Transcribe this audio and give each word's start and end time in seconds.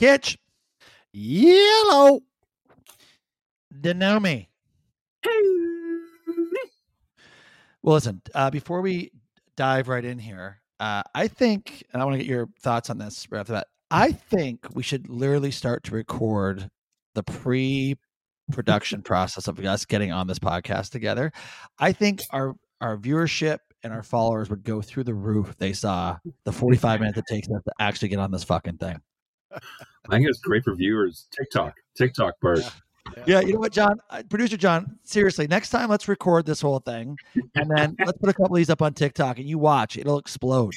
Kitch, 0.00 0.38
Yellow. 1.12 2.20
Denomi. 3.82 4.46
Well, 7.82 7.96
listen, 7.96 8.22
uh, 8.34 8.48
before 8.50 8.80
we 8.80 9.10
dive 9.58 9.88
right 9.88 10.02
in 10.02 10.18
here, 10.18 10.62
uh, 10.80 11.02
I 11.14 11.28
think, 11.28 11.84
and 11.92 12.00
I 12.00 12.06
want 12.06 12.14
to 12.14 12.18
get 12.24 12.26
your 12.26 12.48
thoughts 12.60 12.88
on 12.88 12.96
this 12.96 13.26
right 13.30 13.40
off 13.40 13.48
the 13.48 13.52
bat. 13.52 13.66
I 13.90 14.12
think 14.12 14.66
we 14.72 14.82
should 14.82 15.10
literally 15.10 15.50
start 15.50 15.84
to 15.84 15.94
record 15.94 16.70
the 17.14 17.22
pre 17.22 17.98
production 18.52 19.02
process 19.02 19.48
of 19.48 19.58
us 19.58 19.84
getting 19.84 20.12
on 20.12 20.26
this 20.26 20.38
podcast 20.38 20.92
together. 20.92 21.30
I 21.78 21.92
think 21.92 22.22
our 22.30 22.54
our 22.80 22.96
viewership 22.96 23.58
and 23.82 23.92
our 23.92 24.02
followers 24.02 24.48
would 24.48 24.64
go 24.64 24.80
through 24.80 25.04
the 25.04 25.14
roof 25.14 25.50
if 25.50 25.58
they 25.58 25.74
saw 25.74 26.16
the 26.44 26.52
45 26.52 27.00
minutes 27.00 27.18
it 27.18 27.24
takes 27.28 27.48
us 27.48 27.62
to 27.64 27.72
actually 27.78 28.08
get 28.08 28.18
on 28.18 28.30
this 28.30 28.44
fucking 28.44 28.78
thing. 28.78 28.98
I 29.52 30.10
think 30.16 30.26
it's 30.28 30.40
great 30.40 30.64
for 30.64 30.74
viewers. 30.74 31.26
TikTok, 31.30 31.74
TikTok, 31.96 32.34
Bart. 32.40 32.60
Yeah. 32.60 32.70
Yeah, 33.26 33.40
you 33.40 33.54
know 33.54 33.58
what, 33.60 33.72
John, 33.72 33.98
uh, 34.10 34.22
producer 34.28 34.56
John, 34.56 34.96
seriously, 35.04 35.46
next 35.48 35.70
time 35.70 35.88
let's 35.88 36.06
record 36.06 36.46
this 36.46 36.60
whole 36.60 36.78
thing 36.78 37.16
and 37.56 37.68
then 37.74 37.96
let's 38.06 38.18
put 38.18 38.28
a 38.28 38.32
couple 38.32 38.54
of 38.54 38.58
these 38.58 38.70
up 38.70 38.82
on 38.82 38.94
TikTok 38.94 39.38
and 39.38 39.48
you 39.48 39.58
watch, 39.58 39.96
it'll 39.96 40.18
explode. 40.18 40.74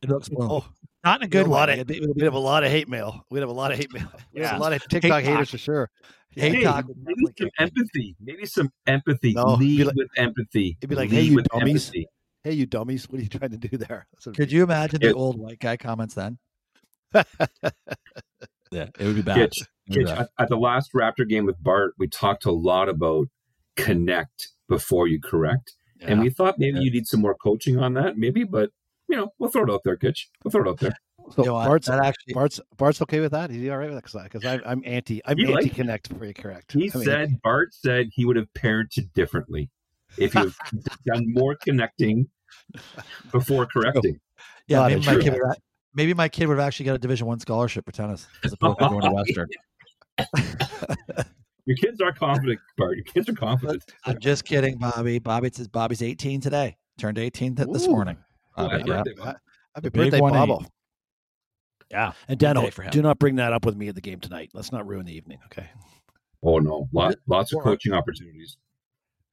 It'll 0.00 0.16
explode. 0.18 0.48
Oh, 0.50 0.64
Not 1.04 1.20
in 1.20 1.26
a 1.26 1.28
good 1.28 1.46
a 1.46 1.50
lot 1.50 1.68
way. 1.68 1.74
of- 1.74 1.80
It'd 1.80 1.86
be- 1.88 1.96
it'll 1.96 2.14
be 2.14 2.20
we'd 2.20 2.24
have 2.24 2.34
a 2.34 2.38
lot 2.38 2.64
of 2.64 2.70
hate 2.70 2.88
mail. 2.88 3.20
We'd 3.30 3.40
have 3.40 3.50
a 3.50 3.52
lot 3.52 3.72
of 3.72 3.78
hate 3.78 3.92
mail. 3.92 4.08
We'd 4.32 4.44
have 4.44 4.52
Yeah. 4.52 4.58
a 4.58 4.60
lot 4.60 4.72
of 4.72 4.82
TikTok 4.88 5.10
talk. 5.10 5.22
haters 5.24 5.50
for 5.50 5.58
sure. 5.58 5.90
hate 6.30 6.54
Hey, 6.54 6.62
talk. 6.62 6.86
maybe 7.02 7.24
some 7.38 7.50
empathy. 7.58 8.16
Maybe 8.20 8.46
some 8.46 8.70
empathy. 8.86 9.32
No, 9.34 9.44
Lead 9.54 9.86
like- 9.86 9.96
with 9.96 10.08
empathy. 10.16 10.78
it'd 10.80 10.88
be 10.88 10.96
like, 10.96 11.10
Lead 11.10 11.16
"Hey, 11.16 11.22
you 11.24 11.42
dummies." 11.42 11.86
empathy. 11.88 12.06
Hey, 12.44 12.52
you 12.52 12.64
dummies! 12.64 13.08
What 13.10 13.18
are 13.18 13.22
you 13.24 13.28
trying 13.28 13.50
to 13.50 13.58
do 13.58 13.76
there? 13.76 14.06
Could 14.34 14.52
you 14.52 14.62
imagine 14.62 15.00
the 15.00 15.12
old 15.12 15.36
white 15.36 15.58
guy 15.58 15.76
comments 15.76 16.14
then? 16.14 16.38
Yeah, 18.72 18.88
it 18.98 19.04
would 19.06 19.14
be 19.14 19.22
bad. 19.22 19.36
Kitch, 19.36 19.60
It 19.60 19.68
be 19.88 19.94
Kitch, 19.96 20.06
bad. 20.06 20.18
at, 20.18 20.28
at 20.40 20.48
the 20.48 20.56
last 20.56 20.92
Raptor 20.92 21.26
game 21.28 21.46
with 21.46 21.62
Bart, 21.62 21.94
we 21.98 22.08
talked 22.08 22.44
a 22.46 22.50
lot 22.52 22.88
about 22.88 23.28
connect 23.76 24.48
before 24.68 25.06
you 25.06 25.20
correct. 25.20 25.74
And 26.00 26.20
we 26.20 26.30
thought 26.30 26.58
maybe 26.58 26.78
Yeah. 26.78 26.82
you 26.84 26.90
need 26.90 27.06
some 27.06 27.20
more 27.20 27.34
coaching 27.36 27.78
on 27.78 27.94
that, 27.94 28.18
maybe, 28.18 28.44
but 28.44 28.70
you 29.08 29.16
know, 29.16 29.32
we'll 29.38 29.50
throw 29.50 29.62
it 29.64 29.70
out 29.70 29.82
there, 29.84 29.96
Kitch. 29.96 30.28
We'll 30.44 30.50
throw 30.50 30.62
it 30.62 30.68
out 30.68 30.80
there. 30.80 30.92
So 31.30 31.42
You 31.42 31.44
know? 31.46 31.52
Bart's, 31.54 31.88
actually, 31.88 32.34
Bart's 32.34 32.60
Bart's 32.76 33.00
okay 33.02 33.20
with 33.20 33.32
that? 33.32 33.50
Is 33.50 33.56
he 33.56 33.70
all 33.70 33.78
right 33.78 33.90
with 33.90 34.04
that? 34.12 34.24
Because 34.24 34.44
I'm 34.44 34.60
I'm 34.66 34.82
anti 34.84 35.22
I'm 35.24 35.38
He 35.38 35.46
likes 35.46 35.64
anti 35.66 35.74
connect 35.74 36.08
before 36.08 36.26
you 36.26 36.34
correct. 36.34 36.72
He 36.72 36.90
I 36.92 36.96
mean, 36.96 37.04
said 37.04 37.42
Bart 37.42 37.72
said 37.72 38.10
he 38.12 38.24
would 38.24 38.36
have 38.36 38.52
parented 38.52 39.12
differently 39.12 39.70
if 40.18 40.32
he 40.34 40.38
had 40.40 40.52
done 41.06 41.24
more 41.32 41.56
connecting 41.56 42.28
before 43.32 43.66
correcting. 43.66 44.20
yeah, 44.68 44.80
Not 44.80 44.90
maybe 44.90 45.06
my 45.06 45.12
true 45.14 45.22
kid 45.22 45.32
would, 45.32 45.42
a- 45.42 45.56
maybe 45.96 46.14
my 46.14 46.28
kid 46.28 46.46
would 46.46 46.58
have 46.58 46.66
actually 46.66 46.86
got 46.86 46.94
a 46.94 46.98
Division 46.98 47.26
One 47.26 47.40
scholarship 47.40 47.84
for 47.84 47.92
tennis 47.92 48.28
as 48.44 48.52
opposed 48.52 48.78
to 48.78 48.88
going 48.88 49.02
to 49.02 49.10
Western. 49.10 49.48
Your 51.66 51.76
kids 51.76 52.00
are 52.00 52.12
confident, 52.12 52.60
Bart. 52.78 52.96
Your 52.96 53.04
kids 53.04 53.28
are 53.28 53.34
confident. 53.34 53.82
I'm 54.04 54.20
just 54.20 54.44
kidding, 54.44 54.78
Bobby. 54.78 55.18
Bobby 55.18 55.50
says 55.52 55.66
Bobby's 55.66 56.00
18 56.00 56.40
today. 56.40 56.76
Turned 56.96 57.18
18 57.18 57.56
th- 57.56 57.68
this 57.72 57.88
morning. 57.88 58.16
Bobby, 58.56 58.76
happy 58.76 58.88
yeah. 58.88 58.96
birthday, 58.96 59.14
Bob. 59.14 59.36
Happy 59.74 59.88
birthday. 59.88 60.20
Bobble. 60.20 60.64
Yeah. 61.90 62.12
And 62.28 62.38
Big 62.38 62.46
Dano, 62.46 62.62
day 62.62 62.70
for 62.70 62.82
him. 62.82 62.90
do 62.90 63.02
not 63.02 63.18
bring 63.18 63.36
that 63.36 63.52
up 63.52 63.64
with 63.64 63.76
me 63.76 63.88
at 63.88 63.96
the 63.96 64.00
game 64.00 64.20
tonight. 64.20 64.50
Let's 64.54 64.70
not 64.70 64.86
ruin 64.86 65.06
the 65.06 65.16
evening. 65.16 65.38
Okay. 65.46 65.68
Oh 66.42 66.58
no, 66.58 66.88
Lot, 66.92 67.16
lots 67.26 67.52
of 67.52 67.62
coaching 67.62 67.92
opportunities. 67.92 68.58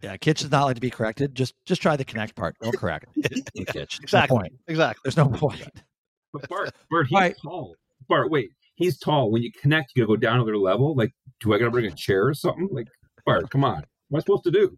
Yeah, 0.01 0.17
Kitch 0.17 0.41
does 0.41 0.51
not 0.51 0.65
like 0.65 0.75
to 0.75 0.81
be 0.81 0.89
corrected. 0.89 1.35
Just 1.35 1.53
just 1.65 1.81
try 1.81 1.95
the 1.95 2.03
connect 2.03 2.35
part. 2.35 2.55
Don't 2.61 2.77
correct. 2.77 3.05
it. 3.15 3.49
Kitch. 3.67 3.99
Exactly. 4.01 4.35
No 4.35 4.41
point. 4.41 4.53
Exactly. 4.67 5.01
There's 5.03 5.17
no 5.17 5.29
point. 5.29 5.83
But 6.33 6.49
Bart, 6.49 6.71
Bart, 6.89 7.07
he's 7.07 7.15
Right. 7.15 7.35
tall. 7.41 7.75
Bart, 8.09 8.29
wait, 8.31 8.49
he's 8.75 8.97
tall. 8.99 9.31
When 9.31 9.41
you 9.43 9.51
connect, 9.51 9.91
you 9.95 10.01
gotta 10.03 10.07
go 10.15 10.17
down 10.17 10.35
another 10.37 10.57
level. 10.57 10.95
Like, 10.95 11.13
do 11.39 11.53
I 11.53 11.57
gotta 11.59 11.71
bring 11.71 11.85
a 11.85 11.91
chair 11.91 12.27
or 12.27 12.33
something? 12.33 12.67
Like, 12.71 12.87
Bart, 13.25 13.49
come 13.49 13.63
on. 13.63 13.83
What 14.09 14.17
am 14.17 14.17
I 14.17 14.19
supposed 14.19 14.43
to 14.45 14.51
do? 14.51 14.77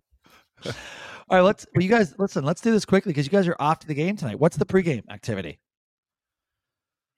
All 0.65 0.71
right, 1.38 1.41
let's 1.41 1.65
well, 1.73 1.81
you 1.83 1.89
guys 1.89 2.13
listen, 2.19 2.44
let's 2.45 2.61
do 2.61 2.71
this 2.71 2.85
quickly 2.85 3.11
because 3.11 3.25
you 3.25 3.31
guys 3.31 3.47
are 3.47 3.55
off 3.59 3.79
to 3.79 3.88
the 3.88 3.94
game 3.95 4.15
tonight. 4.15 4.39
What's 4.39 4.57
the 4.57 4.65
pregame 4.65 5.03
activity? 5.09 5.59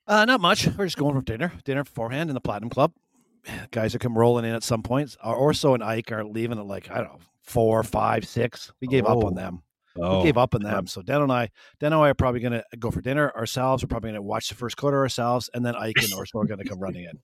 Uh, 0.06 0.24
not 0.24 0.40
much. 0.40 0.66
We're 0.68 0.86
just 0.86 0.96
going 0.96 1.14
for 1.14 1.20
dinner. 1.22 1.52
Dinner 1.64 1.84
beforehand 1.84 2.30
in 2.30 2.34
the 2.34 2.40
Platinum 2.40 2.70
Club. 2.70 2.92
Guys 3.72 3.94
are 3.94 3.98
come 3.98 4.16
rolling 4.16 4.46
in 4.46 4.54
at 4.54 4.62
some 4.62 4.82
points. 4.82 5.18
Or 5.22 5.34
Orso 5.36 5.74
and 5.74 5.84
Ike 5.84 6.10
are 6.12 6.24
leaving 6.24 6.58
at 6.58 6.64
like, 6.66 6.90
I 6.90 6.94
don't 6.98 7.08
know, 7.12 7.18
four, 7.42 7.82
five, 7.82 8.26
six. 8.26 8.72
We 8.80 8.88
gave 8.88 9.04
up 9.04 9.18
Oh. 9.18 9.26
on 9.26 9.34
them. 9.34 9.62
Oh, 10.00 10.18
We 10.18 10.24
gave 10.24 10.36
up 10.38 10.54
on 10.54 10.62
them. 10.62 10.86
So 10.86 11.02
Dan 11.02 11.22
and 11.22 11.32
I, 11.32 11.50
Dan 11.80 11.92
and 11.92 12.02
I 12.02 12.08
are 12.08 12.14
probably 12.14 12.40
going 12.40 12.52
to 12.52 12.64
go 12.78 12.90
for 12.90 13.00
dinner 13.00 13.30
ourselves. 13.36 13.82
We're 13.82 13.88
probably 13.88 14.08
going 14.08 14.16
to 14.16 14.22
watch 14.22 14.48
the 14.48 14.54
first 14.54 14.76
quarter 14.76 14.98
ourselves, 14.98 15.50
and 15.54 15.64
then 15.64 15.74
Ike 15.76 15.96
and 16.02 16.12
Orso 16.14 16.38
are 16.38 16.44
going 16.46 16.58
to 16.60 16.68
come 16.68 16.78
running 16.80 17.04
in. 17.04 17.18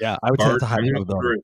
yeah, 0.00 0.16
I 0.22 0.30
would 0.30 0.40
say 0.40 0.46
Bart, 0.46 0.54
it's 0.56 0.62
a 0.64 0.66
high 0.66 0.76
I'm 0.76 0.92
gonna, 0.92 1.14
order, 1.14 1.36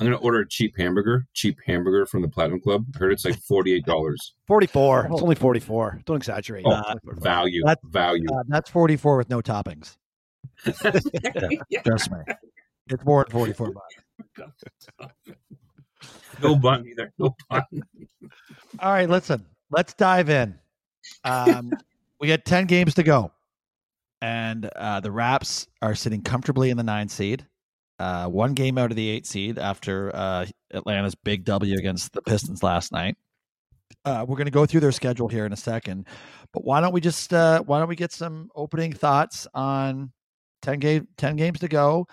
I'm 0.00 0.06
gonna 0.06 0.16
order 0.16 0.40
a 0.40 0.48
cheap 0.48 0.74
hamburger. 0.76 1.26
Cheap 1.34 1.58
hamburger 1.66 2.06
from 2.06 2.22
the 2.22 2.28
Platinum 2.28 2.60
Club. 2.60 2.84
I 2.94 2.98
heard 2.98 3.12
it's 3.12 3.24
like 3.24 3.38
forty 3.42 3.72
eight 3.74 3.84
dollars. 3.84 4.34
Forty-four. 4.46 5.06
Oh. 5.10 5.12
It's 5.14 5.22
only 5.22 5.34
forty-four. 5.36 6.00
Don't 6.06 6.16
exaggerate. 6.16 6.64
Oh, 6.66 6.70
It's 6.70 6.88
only 6.88 7.00
44. 7.04 7.14
Value, 7.22 7.62
That- 7.66 7.78
value. 7.84 8.26
Uh, 8.32 8.42
that's 8.48 8.70
44 8.70 9.16
with 9.18 9.30
no 9.30 9.40
toppings. 9.40 9.96
Trust 11.84 12.10
me. 12.10 12.18
It's 12.88 13.04
more 13.04 13.24
than 13.24 13.32
44 13.32 13.72
bucks. 13.72 15.24
no 16.42 16.56
bun 16.56 16.84
either. 16.88 17.12
No 17.18 17.34
bun. 17.48 17.62
All 18.80 18.90
right, 18.92 19.08
listen, 19.08 19.46
let's 19.72 19.94
dive 19.94 20.30
in. 20.30 20.58
Um, 21.24 21.72
we 22.20 22.28
got 22.28 22.44
10 22.44 22.66
games 22.66 22.94
to 22.94 23.02
go, 23.02 23.32
and 24.20 24.66
uh, 24.76 25.00
the 25.00 25.10
Raps 25.10 25.66
are 25.80 25.94
sitting 25.94 26.22
comfortably 26.22 26.70
in 26.70 26.76
the 26.76 26.82
nine 26.82 27.08
seed, 27.08 27.46
uh, 27.98 28.26
one 28.28 28.54
game 28.54 28.78
out 28.78 28.90
of 28.90 28.96
the 28.96 29.08
eight 29.08 29.26
seed 29.26 29.58
after 29.58 30.14
uh, 30.14 30.46
Atlanta's 30.72 31.14
big 31.14 31.44
W 31.44 31.76
against 31.76 32.12
the 32.12 32.22
Pistons 32.22 32.62
last 32.62 32.92
night. 32.92 33.16
Uh, 34.04 34.24
we're 34.26 34.36
going 34.36 34.46
to 34.46 34.50
go 34.50 34.66
through 34.66 34.80
their 34.80 34.92
schedule 34.92 35.28
here 35.28 35.46
in 35.46 35.52
a 35.52 35.56
second, 35.56 36.06
but 36.52 36.64
why 36.64 36.80
don't 36.80 36.92
we 36.92 37.00
just 37.00 37.32
uh, 37.32 37.62
why 37.62 37.78
don't 37.78 37.88
we 37.88 37.96
get 37.96 38.12
some 38.12 38.50
opening 38.56 38.92
thoughts 38.92 39.46
on 39.54 40.10
10 40.62 40.78
game 40.78 41.08
10 41.18 41.36
games 41.36 41.60
to 41.60 41.68
go 41.68 42.06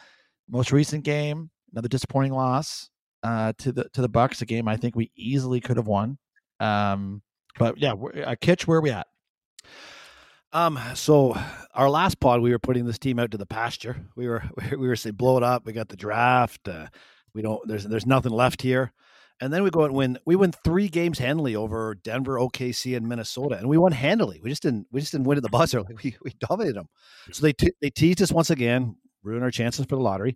most 0.49 0.71
recent 0.71 1.03
game 1.03 1.49
another 1.71 1.87
disappointing 1.87 2.33
loss 2.33 2.89
uh, 3.23 3.53
to 3.57 3.71
the 3.71 3.85
to 3.93 4.01
the 4.01 4.09
Bucks, 4.09 4.41
a 4.41 4.45
game 4.45 4.67
I 4.67 4.77
think 4.77 4.95
we 4.95 5.11
easily 5.15 5.59
could 5.59 5.77
have 5.77 5.87
won. 5.87 6.17
Um, 6.59 7.21
but 7.59 7.77
yeah, 7.77 7.93
uh, 7.93 8.35
Kitch, 8.41 8.65
where 8.65 8.79
are 8.79 8.81
we 8.81 8.89
at? 8.89 9.05
Um, 10.51 10.79
so 10.95 11.37
our 11.75 11.89
last 11.89 12.19
pod, 12.19 12.41
we 12.41 12.49
were 12.49 12.59
putting 12.59 12.85
this 12.85 12.97
team 12.97 13.19
out 13.19 13.29
to 13.31 13.37
the 13.37 13.45
pasture. 13.45 13.97
We 14.15 14.27
were 14.27 14.43
we 14.71 14.87
were 14.87 14.95
saying 14.95 15.15
blow 15.15 15.37
it 15.37 15.43
up. 15.43 15.65
We 15.65 15.73
got 15.73 15.89
the 15.89 15.97
draft. 15.97 16.67
Uh, 16.67 16.87
we 17.33 17.43
don't. 17.43 17.67
There's 17.67 17.83
there's 17.83 18.07
nothing 18.07 18.31
left 18.31 18.61
here. 18.61 18.91
And 19.41 19.53
then 19.53 19.63
we 19.63 19.69
go 19.69 19.85
and 19.85 19.93
win. 19.93 20.17
We 20.25 20.35
win 20.35 20.51
three 20.51 20.89
games 20.89 21.17
handily 21.17 21.55
over 21.55 21.95
Denver, 21.95 22.35
OKC, 22.35 22.97
and 22.97 23.07
Minnesota, 23.07 23.55
and 23.55 23.69
we 23.69 23.77
won 23.77 23.93
handily. 23.93 24.41
We 24.43 24.49
just 24.49 24.63
didn't. 24.63 24.87
We 24.91 24.99
just 24.99 25.13
didn't 25.13 25.27
win 25.27 25.37
at 25.37 25.43
the 25.43 25.49
buzzer. 25.49 25.81
Like 25.83 26.03
we 26.03 26.15
we 26.23 26.33
dominated 26.39 26.75
them. 26.75 26.89
So 27.31 27.45
they 27.45 27.53
they 27.81 27.89
teased 27.89 28.21
us 28.21 28.31
once 28.31 28.49
again, 28.49 28.95
ruin 29.23 29.43
our 29.43 29.51
chances 29.51 29.85
for 29.85 29.95
the 29.95 30.01
lottery. 30.01 30.35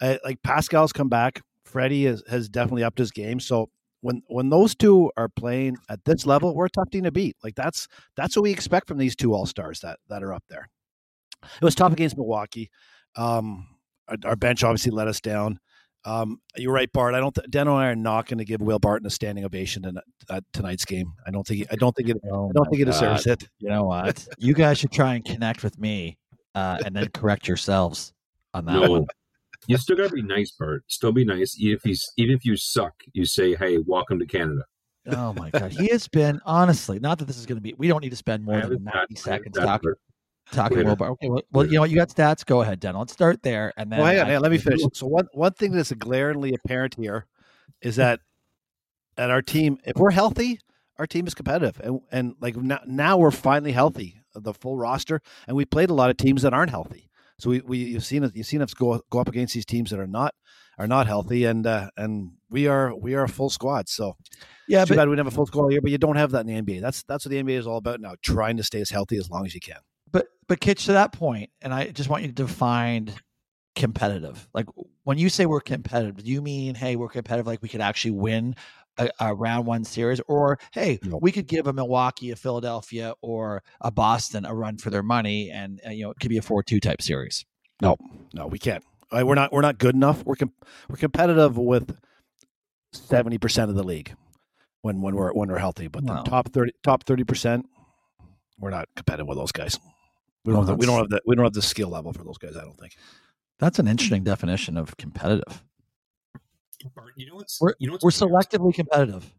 Uh, 0.00 0.16
like 0.24 0.42
Pascal's 0.42 0.92
come 0.92 1.08
back. 1.08 1.40
Freddie 1.64 2.04
has, 2.04 2.22
has 2.28 2.48
definitely 2.48 2.84
upped 2.84 2.98
his 2.98 3.10
game. 3.10 3.40
So 3.40 3.70
when 4.00 4.22
when 4.28 4.50
those 4.50 4.74
two 4.74 5.10
are 5.16 5.28
playing 5.28 5.76
at 5.88 6.04
this 6.04 6.26
level, 6.26 6.54
we're 6.54 6.66
a 6.66 6.70
tough 6.70 6.90
team 6.90 7.04
to 7.04 7.12
beat. 7.12 7.36
Like 7.42 7.54
that's 7.54 7.88
that's 8.16 8.36
what 8.36 8.42
we 8.42 8.50
expect 8.52 8.88
from 8.88 8.98
these 8.98 9.16
two 9.16 9.34
all 9.34 9.46
stars 9.46 9.80
that 9.80 9.98
that 10.08 10.22
are 10.22 10.32
up 10.32 10.44
there. 10.48 10.68
It 11.42 11.64
was 11.64 11.74
tough 11.74 11.92
against 11.92 12.16
Milwaukee. 12.16 12.70
Um, 13.16 13.68
our, 14.08 14.16
our 14.24 14.36
bench 14.36 14.64
obviously 14.64 14.92
let 14.92 15.08
us 15.08 15.20
down. 15.20 15.58
Um, 16.04 16.40
you're 16.56 16.72
right, 16.72 16.90
Bart. 16.92 17.14
I 17.14 17.18
don't. 17.20 17.34
Th- 17.34 17.48
Deno 17.50 17.72
and 17.72 17.80
I 17.80 17.86
are 17.88 17.96
not 17.96 18.26
going 18.26 18.38
to 18.38 18.44
give 18.44 18.60
Will 18.60 18.78
Barton 18.78 19.06
a 19.06 19.10
standing 19.10 19.44
ovation 19.44 19.84
in 19.84 19.98
at 20.30 20.44
tonight's 20.52 20.84
game. 20.84 21.12
I 21.26 21.32
don't 21.32 21.44
think. 21.44 21.58
He, 21.58 21.66
I 21.70 21.74
don't 21.74 21.94
think 21.96 22.08
it. 22.10 22.18
Oh 22.30 22.48
I 22.48 22.52
don't 22.52 22.58
my 22.58 22.64
think 22.70 22.78
he 22.78 22.84
deserves 22.84 23.26
it. 23.26 23.48
You 23.58 23.70
know 23.70 23.84
what? 23.84 24.24
you 24.38 24.54
guys 24.54 24.78
should 24.78 24.92
try 24.92 25.14
and 25.14 25.24
connect 25.24 25.64
with 25.64 25.78
me, 25.80 26.16
uh, 26.54 26.78
and 26.84 26.94
then 26.94 27.08
correct 27.08 27.48
yourselves 27.48 28.12
on 28.54 28.66
that 28.66 28.80
No. 28.82 28.90
one. 28.90 29.06
You 29.66 29.76
still 29.78 29.96
gotta 29.96 30.10
be 30.10 30.22
nice, 30.22 30.50
Bart. 30.52 30.84
Still 30.88 31.12
be 31.12 31.24
nice. 31.24 31.58
Even 31.58 31.76
if 31.76 31.84
you 31.86 31.96
even 32.16 32.36
if 32.36 32.44
you 32.44 32.56
suck, 32.56 32.94
you 33.12 33.24
say, 33.24 33.54
"Hey, 33.54 33.78
welcome 33.78 34.18
to 34.18 34.26
Canada." 34.26 34.62
Oh 35.08 35.32
my 35.34 35.50
God, 35.50 35.70
he 35.72 35.88
has 35.88 36.08
been 36.08 36.40
honestly. 36.44 36.98
Not 36.98 37.18
that 37.18 37.26
this 37.26 37.38
is 37.38 37.46
going 37.46 37.56
to 37.58 37.62
be. 37.62 37.74
We 37.78 37.88
don't 37.88 38.02
need 38.02 38.10
to 38.10 38.16
spend 38.16 38.44
more 38.44 38.60
than 38.60 38.84
ninety 38.84 39.14
stats. 39.14 39.28
I 39.28 39.32
have 39.32 39.38
seconds 39.40 39.56
talking 39.56 39.66
Bart. 39.88 39.98
talking 40.52 40.76
Later. 40.78 40.90
about. 40.90 41.10
Okay, 41.12 41.28
well, 41.28 41.42
well, 41.52 41.66
you 41.66 41.72
know 41.74 41.80
what? 41.80 41.90
You 41.90 41.96
got 41.96 42.08
stats. 42.08 42.44
Go 42.44 42.62
ahead, 42.62 42.80
Den. 42.80 42.96
Let's 42.96 43.12
start 43.12 43.42
there, 43.42 43.72
and 43.76 43.90
then 43.90 43.98
Well, 44.00 44.08
hang 44.08 44.18
on, 44.18 44.22
I- 44.22 44.28
hang 44.28 44.36
on, 44.36 44.42
let 44.42 44.50
me 44.52 44.58
finish. 44.58 44.80
So 44.94 45.06
one 45.06 45.28
one 45.32 45.52
thing 45.52 45.72
that's 45.72 45.92
glaringly 45.92 46.54
apparent 46.54 46.94
here 46.96 47.26
is 47.82 47.96
that 47.96 48.20
at 49.16 49.30
our 49.30 49.42
team, 49.42 49.78
if 49.84 49.96
we're 49.96 50.10
healthy, 50.10 50.58
our 50.98 51.06
team 51.06 51.26
is 51.26 51.34
competitive, 51.34 51.80
and 51.84 52.00
and 52.10 52.34
like 52.40 52.56
now, 52.56 52.80
now 52.86 53.16
we're 53.16 53.30
finally 53.30 53.72
healthy, 53.72 54.20
the 54.34 54.52
full 54.52 54.76
roster, 54.76 55.20
and 55.46 55.56
we 55.56 55.64
played 55.64 55.90
a 55.90 55.94
lot 55.94 56.10
of 56.10 56.16
teams 56.16 56.42
that 56.42 56.52
aren't 56.52 56.70
healthy. 56.70 57.08
So 57.38 57.50
we, 57.50 57.60
we 57.60 57.78
you've 57.78 58.04
seen 58.04 58.24
us 58.24 58.32
you've 58.34 58.46
seen 58.46 58.62
us 58.62 58.74
go 58.74 59.00
go 59.10 59.18
up 59.18 59.28
against 59.28 59.54
these 59.54 59.66
teams 59.66 59.90
that 59.90 60.00
are 60.00 60.06
not 60.06 60.34
are 60.78 60.86
not 60.86 61.06
healthy, 61.06 61.44
and 61.44 61.66
uh, 61.66 61.90
and 61.96 62.32
we 62.50 62.66
are 62.66 62.94
we 62.94 63.14
are 63.14 63.24
a 63.24 63.28
full 63.28 63.50
squad. 63.50 63.88
So 63.88 64.16
yeah, 64.68 64.84
too 64.84 64.94
but 64.94 64.96
bad 64.96 65.08
we 65.08 65.18
a 65.18 65.30
full 65.30 65.46
squad 65.46 65.64
all 65.64 65.72
year, 65.72 65.80
but 65.80 65.90
you 65.90 65.98
don't 65.98 66.16
have 66.16 66.32
that 66.32 66.46
in 66.46 66.64
the 66.64 66.74
NBA. 66.74 66.80
That's 66.80 67.02
that's 67.04 67.24
what 67.24 67.30
the 67.30 67.42
NBA 67.42 67.58
is 67.58 67.66
all 67.66 67.78
about 67.78 68.00
now, 68.00 68.14
trying 68.22 68.56
to 68.56 68.62
stay 68.62 68.80
as 68.80 68.90
healthy 68.90 69.16
as 69.16 69.30
long 69.30 69.46
as 69.46 69.54
you 69.54 69.60
can. 69.60 69.78
but 70.10 70.28
but 70.48 70.60
Kitch, 70.60 70.86
to 70.86 70.92
that 70.92 71.12
point, 71.12 71.50
and 71.60 71.72
I 71.72 71.88
just 71.88 72.08
want 72.08 72.22
you 72.22 72.28
to 72.28 72.34
define 72.34 73.12
competitive? 73.76 74.48
Like 74.52 74.66
when 75.04 75.18
you 75.18 75.28
say 75.28 75.46
we're 75.46 75.60
competitive, 75.60 76.24
do 76.24 76.30
you 76.30 76.42
mean 76.42 76.74
hey 76.74 76.96
we're 76.96 77.08
competitive 77.08 77.46
like 77.46 77.62
we 77.62 77.68
could 77.68 77.80
actually 77.80 78.12
win 78.12 78.56
a, 78.98 79.10
a 79.20 79.34
round 79.34 79.66
one 79.66 79.84
series, 79.84 80.20
or 80.28 80.58
hey 80.72 80.98
we 81.20 81.32
could 81.32 81.46
give 81.46 81.66
a 81.66 81.72
Milwaukee, 81.72 82.30
a 82.30 82.36
Philadelphia, 82.36 83.14
or 83.22 83.62
a 83.80 83.90
Boston 83.90 84.44
a 84.44 84.54
run 84.54 84.78
for 84.78 84.90
their 84.90 85.02
money, 85.02 85.50
and, 85.50 85.80
and 85.84 85.94
you 85.96 86.04
know 86.04 86.10
it 86.10 86.18
could 86.20 86.30
be 86.30 86.38
a 86.38 86.42
four 86.42 86.62
two 86.62 86.80
type 86.80 87.02
series. 87.02 87.44
No, 87.82 87.96
no, 88.32 88.46
we 88.46 88.58
can't. 88.58 88.82
Uh, 89.12 89.24
We're 89.24 89.34
not. 89.34 89.52
We're 89.52 89.60
not 89.60 89.78
good 89.78 89.94
enough. 89.94 90.24
We're 90.24 90.34
com- 90.36 90.52
we're 90.88 90.96
competitive 90.96 91.56
with 91.58 91.96
seventy 92.92 93.38
percent 93.38 93.70
of 93.70 93.76
the 93.76 93.82
league 93.84 94.14
when 94.82 95.00
when 95.02 95.14
we're 95.14 95.32
when 95.32 95.48
we're 95.48 95.58
healthy. 95.58 95.88
But 95.88 96.04
Wow. 96.04 96.22
the 96.22 96.30
top 96.30 96.52
thirty 96.52 96.72
top 96.82 97.04
thirty 97.04 97.24
percent, 97.24 97.66
we're 98.58 98.70
not 98.70 98.88
competitive 98.96 99.26
with 99.28 99.38
those 99.38 99.52
guys. 99.52 99.78
We 100.44 100.52
don't. 100.52 100.62
Oh, 100.64 100.66
have 100.66 100.66
the, 100.68 100.74
we 100.76 100.86
don't 100.86 100.98
have 100.98 101.08
the 101.08 101.20
we 101.26 101.36
don't 101.36 101.44
have 101.44 101.52
the 101.52 101.62
skill 101.62 101.88
level 101.90 102.12
for 102.12 102.24
those 102.24 102.38
guys. 102.38 102.56
I 102.56 102.62
don't 102.62 102.78
think. 102.78 102.94
That's 103.58 103.78
an 103.78 103.88
interesting 103.88 104.22
definition 104.24 104.76
of 104.76 104.96
competitive. 104.96 105.62
Bart, 106.94 107.12
you 107.16 107.26
know 107.26 107.36
what's 107.36 107.60
We're- 107.60 107.74
you 107.78 107.88
know 107.88 107.94
what's 107.94 108.04
We're 108.04 108.10
selectively 108.10 108.74
competitive. 108.74 109.32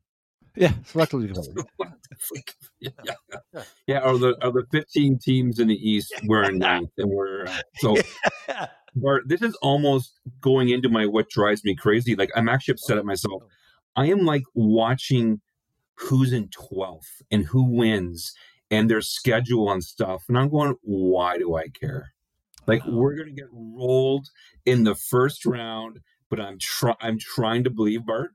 Yeah, 0.55 0.69
selectively 0.91 1.33
competitive. 1.33 1.65
yeah, 2.79 2.89
yeah, 3.03 3.13
yeah. 3.53 3.63
yeah. 3.85 3.99
Are 3.99 4.17
the 4.17 4.35
are 4.43 4.51
the 4.51 4.65
fifteen 4.71 5.19
teams 5.19 5.59
in 5.59 5.67
the 5.67 5.89
East 5.89 6.13
we're 6.25 6.43
in 6.43 6.57
ninth, 6.57 6.89
and 6.97 7.09
we're 7.09 7.45
uh, 7.45 7.57
so 7.75 7.95
Bart, 8.95 9.23
this 9.27 9.41
is 9.41 9.55
almost 9.61 10.19
going 10.41 10.69
into 10.69 10.89
my 10.89 11.05
what 11.05 11.29
drives 11.29 11.63
me 11.63 11.75
crazy. 11.75 12.15
Like 12.15 12.31
I'm 12.35 12.49
actually 12.49 12.73
upset 12.73 12.97
at 12.97 13.05
myself. 13.05 13.43
I 13.95 14.07
am 14.07 14.25
like 14.25 14.43
watching 14.55 15.41
who's 15.95 16.31
in 16.33 16.47
12th 16.49 17.21
and 17.31 17.45
who 17.45 17.63
wins 17.63 18.33
and 18.69 18.89
their 18.89 19.01
schedule 19.01 19.71
and 19.71 19.83
stuff. 19.83 20.23
And 20.27 20.37
I'm 20.37 20.49
going, 20.49 20.75
why 20.81 21.37
do 21.37 21.55
I 21.55 21.67
care? 21.69 22.13
Like 22.67 22.85
we're 22.85 23.15
gonna 23.15 23.31
get 23.31 23.47
rolled 23.51 24.27
in 24.65 24.83
the 24.83 24.95
first 24.95 25.45
round, 25.45 25.99
but 26.29 26.39
I'm 26.39 26.57
try 26.59 26.95
I'm 27.01 27.17
trying 27.19 27.63
to 27.63 27.69
believe 27.69 28.05
Bart. 28.05 28.31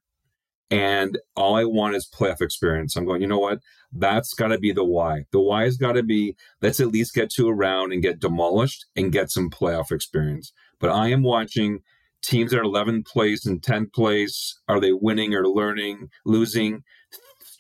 And 0.71 1.19
all 1.37 1.55
I 1.55 1.65
want 1.65 1.97
is 1.97 2.09
playoff 2.09 2.41
experience. 2.41 2.97
I'm 2.97 3.05
going, 3.05 3.21
you 3.21 3.29
know 3.29 3.39
what? 3.39 3.59
That's 3.93 4.33
got 4.33 4.49
to 4.49 4.59
be 4.59 4.73
the 4.73 4.85
why. 4.85 5.25
The 5.31 5.41
why 5.41 5.65
has 5.65 5.77
got 5.77 5.93
to 5.93 6.03
be 6.03 6.35
let's 6.63 6.81
at 6.81 6.89
least 6.89 7.15
get 7.15 7.31
to 7.33 7.49
a 7.49 7.55
round 7.55 7.93
and 7.93 8.03
get 8.03 8.21
demolished 8.21 8.87
and 8.97 9.13
get 9.13 9.31
some 9.31 9.51
playoff 9.51 9.93
experience. 9.93 10.53
But 10.81 10.91
I 10.91 11.09
am 11.09 11.23
watching 11.23 11.81
teams 12.23 12.53
that 12.53 12.61
are 12.61 12.65
11th 12.65 13.07
place 13.07 13.45
and 13.45 13.61
10th 13.61 13.93
place. 13.93 14.59
Are 14.69 14.81
they 14.81 14.93
winning 14.93 15.35
or 15.35 15.47
learning, 15.47 16.09
losing? 16.25 16.85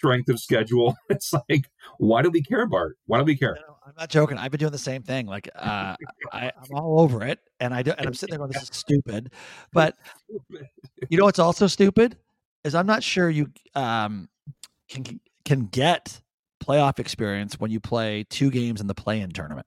Strength 0.02 0.28
of 0.30 0.40
schedule. 0.40 0.96
It's 1.10 1.32
like, 1.48 1.70
why 1.98 2.22
do 2.22 2.30
we 2.30 2.42
care, 2.42 2.66
Bart? 2.66 2.96
Why 3.06 3.18
do 3.18 3.24
we 3.24 3.36
care? 3.36 3.54
No, 3.54 3.76
I'm 3.86 3.92
not 3.96 4.08
joking. 4.08 4.36
I've 4.36 4.50
been 4.50 4.58
doing 4.58 4.72
the 4.72 4.78
same 4.78 5.02
thing. 5.02 5.26
Like 5.26 5.48
uh, 5.54 5.94
I, 6.32 6.50
I'm 6.56 6.76
all 6.76 7.00
over 7.00 7.24
it, 7.24 7.38
and 7.60 7.72
I 7.72 7.82
do, 7.82 7.92
and 7.96 8.06
I'm 8.06 8.14
sitting 8.14 8.32
there 8.32 8.38
going, 8.38 8.50
"This 8.50 8.62
is 8.62 8.70
stupid." 8.72 9.32
But 9.72 9.96
you 11.08 11.18
know 11.18 11.24
what's 11.24 11.38
also 11.38 11.66
stupid 11.68 12.16
is 12.64 12.74
I'm 12.74 12.86
not 12.86 13.02
sure 13.02 13.30
you 13.30 13.50
um, 13.74 14.28
can 14.88 15.20
can 15.44 15.66
get 15.66 16.20
playoff 16.62 16.98
experience 16.98 17.60
when 17.60 17.70
you 17.70 17.78
play 17.78 18.24
two 18.28 18.50
games 18.50 18.80
in 18.80 18.86
the 18.86 18.94
play-in 18.94 19.30
tournament. 19.30 19.66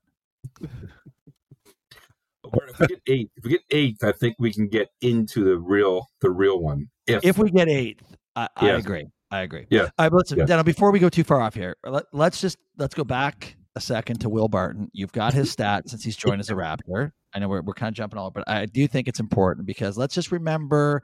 If 2.54 2.80
we 2.80 2.86
get 2.86 3.00
eighth, 3.06 3.30
if 3.36 3.44
we 3.44 3.50
get 3.50 3.62
eighth, 3.70 4.04
I 4.04 4.12
think 4.12 4.36
we 4.38 4.52
can 4.52 4.68
get 4.68 4.88
into 5.00 5.44
the 5.44 5.58
real, 5.58 6.08
the 6.20 6.30
real 6.30 6.60
one. 6.60 6.88
If, 7.06 7.24
If 7.24 7.38
we 7.38 7.50
get 7.50 7.68
eighth, 7.68 8.16
I, 8.34 8.48
I 8.56 8.70
agree. 8.70 9.06
I 9.30 9.40
agree. 9.40 9.66
Yeah. 9.70 9.82
All 9.82 9.90
right, 9.98 10.08
but 10.10 10.16
listen, 10.18 10.38
Yeah. 10.38 10.44
Dano, 10.44 10.62
before 10.62 10.90
we 10.90 10.98
go 10.98 11.08
too 11.08 11.24
far 11.24 11.40
off 11.40 11.54
here, 11.54 11.76
let, 11.84 12.04
let's 12.12 12.40
just 12.40 12.58
let's 12.78 12.94
go 12.94 13.04
back 13.04 13.56
a 13.74 13.80
second 13.80 14.20
to 14.20 14.28
Will 14.28 14.48
Barton. 14.48 14.88
You've 14.92 15.12
got 15.12 15.34
his 15.34 15.54
stats 15.54 15.90
since 15.90 16.04
he's 16.04 16.16
joined 16.16 16.40
as 16.40 16.50
a 16.50 16.54
Raptor. 16.54 17.12
I 17.34 17.38
know 17.38 17.48
we're 17.48 17.62
we're 17.62 17.74
kind 17.74 17.88
of 17.88 17.94
jumping 17.94 18.18
all, 18.18 18.26
over, 18.26 18.40
but 18.40 18.48
I 18.48 18.66
do 18.66 18.86
think 18.86 19.08
it's 19.08 19.20
important 19.20 19.66
because 19.66 19.98
let's 19.98 20.14
just 20.14 20.32
remember 20.32 21.02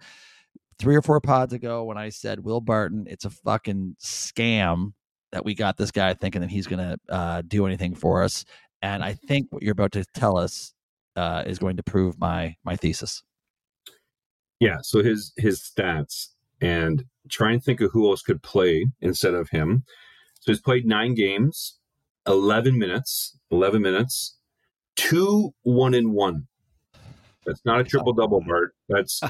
three 0.79 0.97
or 0.97 1.03
four 1.03 1.21
pods 1.21 1.53
ago 1.53 1.85
when 1.85 1.99
I 1.99 2.09
said 2.09 2.41
Will 2.41 2.61
Barton, 2.61 3.07
it's 3.09 3.25
a 3.25 3.31
fucking 3.31 3.97
scam 4.01 4.93
that 5.33 5.45
we 5.45 5.55
got 5.55 5.77
this 5.77 5.91
guy 5.91 6.15
thinking 6.15 6.41
that 6.41 6.51
he's 6.51 6.67
going 6.67 6.79
to 6.79 7.15
uh, 7.15 7.43
do 7.47 7.67
anything 7.67 7.95
for 7.95 8.23
us. 8.23 8.45
And 8.83 9.03
I 9.03 9.15
think 9.15 9.47
what 9.51 9.63
you're 9.63 9.73
about 9.73 9.93
to 9.93 10.05
tell 10.15 10.37
us 10.37 10.75
uh, 11.17 11.45
is 11.47 11.59
going 11.59 11.77
to 11.77 11.83
prove 11.83 12.19
my 12.19 12.57
my 12.65 12.77
thesis. 12.77 13.23
Yeah, 14.61 14.79
so 14.83 15.03
his 15.03 15.33
his 15.37 15.61
stats 15.61 16.29
and 16.63 17.05
try 17.29 17.53
and 17.53 17.63
think 17.63 17.81
of 17.81 17.91
who 17.93 18.09
else 18.09 18.23
could 18.23 18.43
play 18.43 18.87
instead 19.01 19.35
of 19.35 19.51
him. 19.51 19.85
So 20.41 20.53
he's 20.53 20.61
played 20.61 20.87
nine 20.87 21.15
games, 21.15 21.79
eleven 22.27 22.79
minutes, 22.79 23.37
eleven 23.51 23.83
minutes, 23.83 24.37
two 24.97 25.53
one 25.63 25.93
and 25.93 26.13
one. 26.13 26.47
That's 27.45 27.65
not 27.65 27.81
a 27.81 27.85
triple 27.85 28.13
double, 28.13 28.41
Bart. 28.47 28.75
That's 28.89 29.21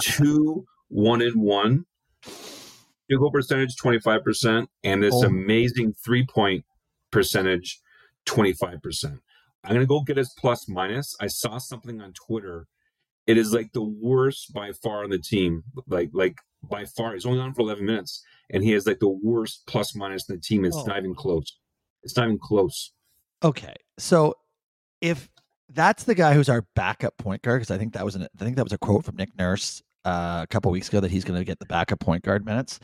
two 0.00 0.64
one 0.88 1.20
and 1.20 1.42
one. 1.42 1.84
Field 2.22 3.20
goal 3.20 3.30
percentage 3.30 3.76
twenty 3.76 3.98
five 4.00 4.24
percent, 4.24 4.70
and 4.82 5.02
this 5.02 5.14
Oh. 5.14 5.26
amazing 5.26 5.94
three 5.94 6.24
point 6.24 6.64
percentage 7.10 7.80
twenty 8.24 8.52
five 8.52 8.80
percent. 8.82 9.20
I'm 9.64 9.72
gonna 9.74 9.86
go 9.86 10.00
get 10.02 10.16
his 10.16 10.32
plus 10.38 10.68
minus. 10.68 11.16
I 11.20 11.26
saw 11.26 11.58
something 11.58 12.00
on 12.00 12.12
Twitter 12.12 12.68
it 13.26 13.36
is 13.36 13.52
like 13.52 13.72
the 13.72 13.82
worst 13.82 14.52
by 14.54 14.70
far 14.72 15.02
on 15.02 15.10
the 15.10 15.18
team. 15.18 15.64
Like 15.88 16.10
like 16.12 16.36
by 16.62 16.84
far, 16.84 17.14
he's 17.14 17.26
only 17.26 17.40
on 17.40 17.54
for 17.54 17.62
11 17.62 17.84
minutes, 17.84 18.22
and 18.50 18.62
he 18.62 18.70
has 18.72 18.86
like 18.86 18.98
the 18.98 19.08
worst 19.08 19.62
plus 19.66 19.94
minus 19.94 20.28
in 20.28 20.36
the 20.36 20.40
team. 20.40 20.64
It's 20.64 20.76
Oh. 20.76 20.84
not 20.84 20.98
even 20.98 21.14
close. 21.14 21.58
It's 22.02 22.16
not 22.16 22.24
even 22.26 22.38
close. 22.38 22.92
Okay, 23.44 23.74
so 23.98 24.34
if 25.00 25.28
that's 25.68 26.04
the 26.04 26.14
guy 26.14 26.34
who's 26.34 26.48
our 26.48 26.64
backup 26.74 27.16
point 27.18 27.42
guard, 27.42 27.60
because 27.60 27.74
I 27.74 27.78
think 27.78 27.92
that 27.94 28.04
was 28.04 28.14
an 28.14 28.22
I 28.40 28.44
think 28.44 28.56
that 28.56 28.64
was 28.64 28.72
a 28.72 28.78
quote 28.78 29.04
from 29.04 29.16
Nick 29.16 29.36
Nurse 29.38 29.82
uh, 30.04 30.40
a 30.42 30.46
couple 30.48 30.70
weeks 30.70 30.88
ago 30.88 31.00
that 31.00 31.10
he's 31.10 31.24
going 31.24 31.38
to 31.38 31.44
get 31.44 31.58
the 31.58 31.66
backup 31.66 32.00
point 32.00 32.22
guard 32.24 32.44
minutes. 32.46 32.78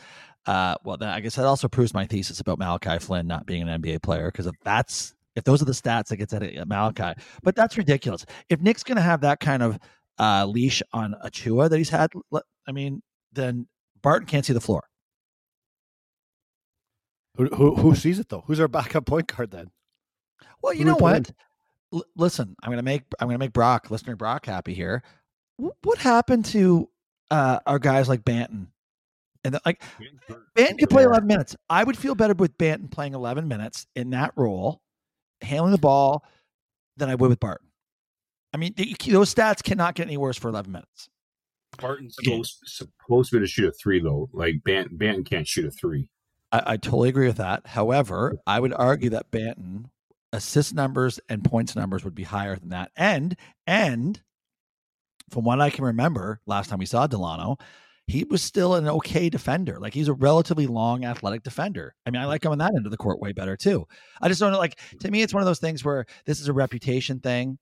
Uh, 0.47 0.75
well, 0.85 0.97
then 0.97 1.09
I 1.09 1.21
guess 1.21 1.37
that 1.37 1.45
also 1.45 1.69
proves 1.69 1.95
my 1.95 2.05
thesis 2.05 2.41
about 2.41 2.59
Malachi 2.59 2.99
Flynn 2.99 3.29
not 3.29 3.47
being 3.47 3.63
an 3.69 3.81
NBA 3.81 4.03
player 4.03 4.27
because 4.27 4.47
if 4.47 4.55
that's 4.65 5.15
if 5.37 5.45
those 5.45 5.63
are 5.63 5.67
the 5.67 5.73
stats 5.73 6.09
that 6.09 6.17
gets 6.17 6.33
at 6.35 6.43
Malachi, 6.69 7.19
but 7.43 7.55
that's 7.57 7.79
ridiculous. 7.79 8.27
If 8.51 8.61
Nick's 8.61 8.83
going 8.83 8.97
to 8.97 9.03
have 9.03 9.21
that 9.23 9.41
kind 9.41 9.63
of 9.63 9.79
uh, 10.19 10.45
leash 10.47 10.83
on 10.93 11.15
Achiuwa 11.25 11.71
that 11.71 11.79
he's 11.79 11.89
had, 11.89 12.11
I 12.67 12.73
mean, 12.73 13.03
then 13.33 13.67
Barton 14.03 14.27
can't 14.27 14.45
see 14.45 14.53
the 14.53 14.61
floor. 14.61 14.85
Who, 17.37 17.47
who 17.47 17.75
who 17.77 17.95
sees 17.95 18.19
it 18.19 18.29
though? 18.29 18.45
Who's 18.47 18.61
our 18.61 18.69
backup 18.69 19.07
point 19.07 19.27
guard 19.35 19.51
then? 19.51 19.71
Well, 20.63 20.75
you 20.75 20.81
Who 20.81 20.85
know 20.91 20.97
what? 20.97 21.31
L- 21.93 22.05
listen, 22.17 22.55
I'm 22.63 22.71
gonna 22.71 22.83
make 22.83 23.05
I'm 23.21 23.29
gonna 23.29 23.39
make 23.39 23.53
Brock, 23.53 23.91
listener 23.91 24.17
Brock, 24.17 24.47
happy 24.47 24.75
here. 24.75 25.03
Wh- 25.59 25.71
What 25.83 25.99
happened 25.99 26.45
to 26.47 26.89
uh, 27.31 27.61
our 27.67 27.79
guys 27.79 28.09
like 28.09 28.23
Banton? 28.23 28.67
And 29.45 29.55
the, 29.55 29.61
like 29.67 29.83
Banton 30.55 30.79
could 30.79 30.91
play 30.91 31.03
11 31.05 31.27
minutes. 31.27 31.57
I 31.69 31.83
would 31.83 31.99
feel 31.99 32.15
better 32.15 32.35
with 32.35 32.57
Banton 32.59 32.91
playing 32.91 33.15
11 33.15 33.49
minutes 33.49 33.87
in 33.97 34.11
that 34.11 34.33
role, 34.37 34.83
handling 35.41 35.73
the 35.73 35.79
ball, 35.79 36.25
than 36.97 37.09
I 37.09 37.17
would 37.17 37.29
with 37.31 37.41
Barton. 37.41 37.67
I 38.55 38.59
mean, 38.59 38.75
the, 38.77 38.95
those 39.09 39.35
stats 39.35 39.63
cannot 39.63 39.95
get 39.97 40.07
any 40.07 40.17
worse 40.17 40.37
for 40.37 40.49
11 40.49 40.71
minutes. 40.71 41.09
Barton's 41.79 42.17
supposed, 42.17 42.59
supposed 42.65 43.31
to 43.31 43.37
be 43.37 43.45
to 43.45 43.47
shoot 43.47 43.69
a 43.69 43.73
three 43.73 44.01
though. 44.01 44.29
Like 44.33 44.63
Bant 44.65 44.99
Banton 44.99 45.29
can't 45.29 45.47
shoot 45.47 45.67
a 45.67 45.71
three. 45.71 46.09
I, 46.51 46.63
I 46.67 46.77
totally 46.77 47.09
agree 47.09 47.27
with 47.27 47.39
that. 47.39 47.67
However, 47.67 48.39
I 48.47 48.61
would 48.61 48.75
argue 48.75 49.11
that 49.11 49.31
Banton 49.31 49.87
assist 50.33 50.75
numbers 50.75 51.21
and 51.29 51.45
points 51.45 51.77
numbers 51.77 52.05
would 52.05 52.15
be 52.15 52.23
higher 52.23 52.57
than 52.57 52.71
that. 52.71 52.91
And 52.97 53.37
and 53.67 54.21
from 55.31 55.45
what 55.45 55.61
I 55.61 55.71
can 55.71 55.85
remember, 55.85 56.41
last 56.47 56.69
time 56.69 56.79
we 56.79 56.87
saw 56.87 57.07
Dalano, 57.07 57.59
he 58.07 58.25
was 58.25 58.43
still 58.43 58.75
an 58.75 58.89
okay 58.89 59.31
defender. 59.31 59.79
Like 59.81 59.95
he's 59.95 60.09
a 60.09 60.13
relatively 60.13 60.67
long, 60.67 61.05
athletic 61.05 61.43
defender. 61.43 61.95
I 62.05 62.11
mean, 62.11 62.21
I 62.21 62.27
like 62.27 62.45
him 62.45 62.53
on 62.53 62.59
that 62.59 62.75
end 62.75 62.87
of 62.87 62.91
the 62.91 62.99
court 62.99 63.21
way 63.21 63.33
better 63.33 63.57
too. 63.57 63.87
I 64.21 64.29
just 64.29 64.41
don't 64.41 64.53
know. 64.53 64.59
Like 64.59 64.79
to 65.01 65.11
me, 65.11 65.23
it's 65.23 65.33
one 65.33 65.43
of 65.43 65.47
those 65.47 65.61
things 65.61 65.85
where 65.85 66.05
this 66.27 66.41
is 66.41 66.49
a 66.49 66.53
reputation 66.53 67.21
thing. 67.21 67.59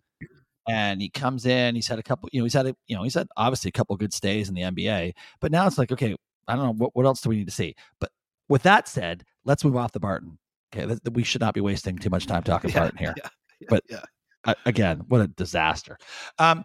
And 0.70 1.00
he 1.02 1.08
comes 1.08 1.46
in. 1.46 1.74
He's 1.74 1.88
had 1.88 1.98
a 1.98 2.02
couple. 2.02 2.28
You 2.32 2.40
know, 2.40 2.44
he's 2.44 2.54
had 2.54 2.66
a. 2.66 2.76
You 2.86 2.96
know, 2.96 3.02
he's 3.02 3.14
had 3.14 3.26
obviously 3.36 3.70
a 3.70 3.72
couple 3.72 3.96
good 3.96 4.12
stays 4.12 4.48
in 4.48 4.54
the 4.54 4.62
NBA. 4.62 5.14
But 5.40 5.50
now 5.52 5.66
it's 5.66 5.78
like, 5.78 5.90
okay, 5.92 6.14
I 6.46 6.54
don't 6.56 6.64
know 6.64 6.72
what 6.72 6.94
what 6.94 7.06
else 7.06 7.20
do 7.20 7.28
we 7.28 7.36
need 7.36 7.46
to 7.46 7.52
see. 7.52 7.74
But 7.98 8.10
with 8.48 8.62
that 8.64 8.88
said, 8.88 9.24
let's 9.44 9.64
move 9.64 9.76
off 9.76 9.92
the 9.92 10.00
Barton. 10.00 10.38
Okay, 10.74 10.86
th- 10.86 11.00
th- 11.02 11.14
we 11.14 11.24
should 11.24 11.40
not 11.40 11.54
be 11.54 11.60
wasting 11.60 11.98
too 11.98 12.10
much 12.10 12.26
time 12.26 12.42
talking 12.44 12.70
Barton 12.70 12.98
here. 12.98 13.14
Yeah, 13.16 13.28
yeah, 13.60 13.66
But- 13.70 13.84
yeah. 13.88 14.02
Uh, 14.44 14.54
again, 14.64 15.02
what 15.08 15.20
a 15.20 15.26
disaster. 15.26 15.98
Um, 16.38 16.64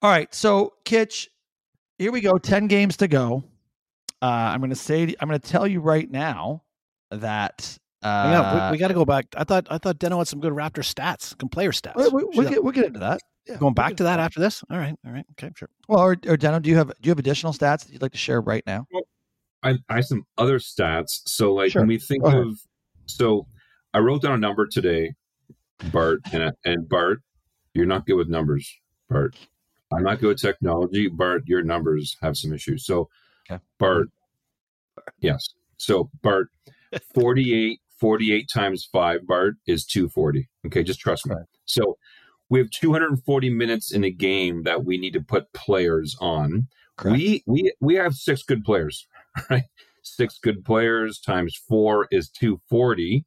all 0.00 0.10
right, 0.10 0.32
so 0.34 0.72
Kitch, 0.86 1.28
here 1.98 2.10
we 2.10 2.22
go. 2.22 2.38
Ten 2.38 2.66
games 2.66 2.96
to 2.98 3.08
go. 3.08 3.44
Uh, 4.22 4.26
I'm 4.26 4.60
going 4.60 4.70
to 4.70 4.76
say, 4.76 5.14
I'm 5.20 5.28
going 5.28 5.38
to 5.38 5.48
tell 5.48 5.66
you 5.66 5.80
right 5.80 6.10
now 6.10 6.62
that. 7.10 7.78
Uh, 8.02 8.28
yeah, 8.30 8.70
we, 8.70 8.72
we 8.72 8.78
got 8.78 8.88
to 8.88 8.94
go 8.94 9.04
back. 9.04 9.26
I 9.36 9.44
thought 9.44 9.66
I 9.70 9.78
thought 9.78 9.98
Deno 9.98 10.18
had 10.18 10.28
some 10.28 10.40
good 10.40 10.52
Raptor 10.52 10.84
stats, 10.84 11.34
some 11.40 11.48
player 11.48 11.72
stats. 11.72 11.96
we, 11.96 12.08
we, 12.24 12.24
we'll, 12.36 12.48
get, 12.48 12.62
we'll 12.62 12.72
get 12.72 12.84
into 12.86 13.00
that. 13.00 13.20
Yeah, 13.46 13.56
going 13.56 13.74
back 13.74 13.96
to 13.96 14.04
that 14.04 14.20
after 14.20 14.40
this. 14.40 14.62
All 14.70 14.78
right, 14.78 14.94
all 15.06 15.12
right, 15.12 15.24
okay, 15.32 15.50
sure. 15.56 15.68
Well, 15.88 16.00
or, 16.00 16.12
or 16.12 16.36
Deno, 16.36 16.60
do 16.62 16.70
you 16.70 16.76
have 16.76 16.88
do 16.88 16.94
you 17.02 17.10
have 17.10 17.18
additional 17.18 17.52
stats 17.52 17.84
that 17.84 17.90
you'd 17.90 18.02
like 18.02 18.12
to 18.12 18.18
share 18.18 18.40
right 18.40 18.62
now? 18.66 18.86
I, 19.62 19.74
I 19.88 19.96
have 19.96 20.04
some 20.04 20.24
other 20.36 20.58
stats. 20.60 21.22
So 21.26 21.52
like 21.54 21.72
Sure. 21.72 21.82
when 21.82 21.88
we 21.88 21.98
think 21.98 22.22
Go 22.22 22.28
ahead. 22.28 22.40
of 22.40 22.60
so 23.06 23.46
I 23.94 23.98
wrote 23.98 24.22
down 24.22 24.34
a 24.34 24.38
number 24.38 24.66
today, 24.66 25.14
Bart, 25.92 26.20
and 26.32 26.52
and 26.64 26.88
Bart, 26.88 27.20
you're 27.74 27.86
not 27.86 28.06
good 28.06 28.14
with 28.16 28.28
numbers, 28.28 28.72
Bart. 29.08 29.34
I'm 29.92 30.02
not 30.04 30.20
good 30.20 30.28
with 30.28 30.40
technology. 30.40 31.08
Bart, 31.08 31.42
your 31.46 31.62
numbers 31.62 32.16
have 32.20 32.36
some 32.36 32.52
issues. 32.52 32.84
So, 32.84 33.08
okay. 33.50 33.60
Bart, 33.78 34.08
yes. 35.20 35.48
So, 35.78 36.10
Bart, 36.22 36.48
48, 37.14 37.80
48 38.00 38.48
times 38.52 38.88
five, 38.90 39.26
Bart, 39.26 39.54
is 39.66 39.84
240. 39.84 40.48
Okay, 40.66 40.82
just 40.82 41.00
trust 41.00 41.26
me. 41.26 41.36
So, 41.64 41.96
we 42.50 42.58
have 42.58 42.70
240 42.70 43.50
minutes 43.50 43.92
in 43.92 44.04
a 44.04 44.10
game 44.10 44.62
that 44.62 44.84
we 44.84 44.98
need 44.98 45.12
to 45.12 45.20
put 45.20 45.52
players 45.52 46.16
on. 46.20 46.68
Correct. 46.96 47.18
We 47.18 47.42
we 47.46 47.72
we 47.80 47.94
have 47.96 48.14
six 48.14 48.42
good 48.42 48.64
players, 48.64 49.06
right? 49.50 49.64
Six 50.02 50.38
good 50.42 50.64
players 50.64 51.20
times 51.20 51.56
four 51.68 52.08
is 52.10 52.30
240. 52.30 53.24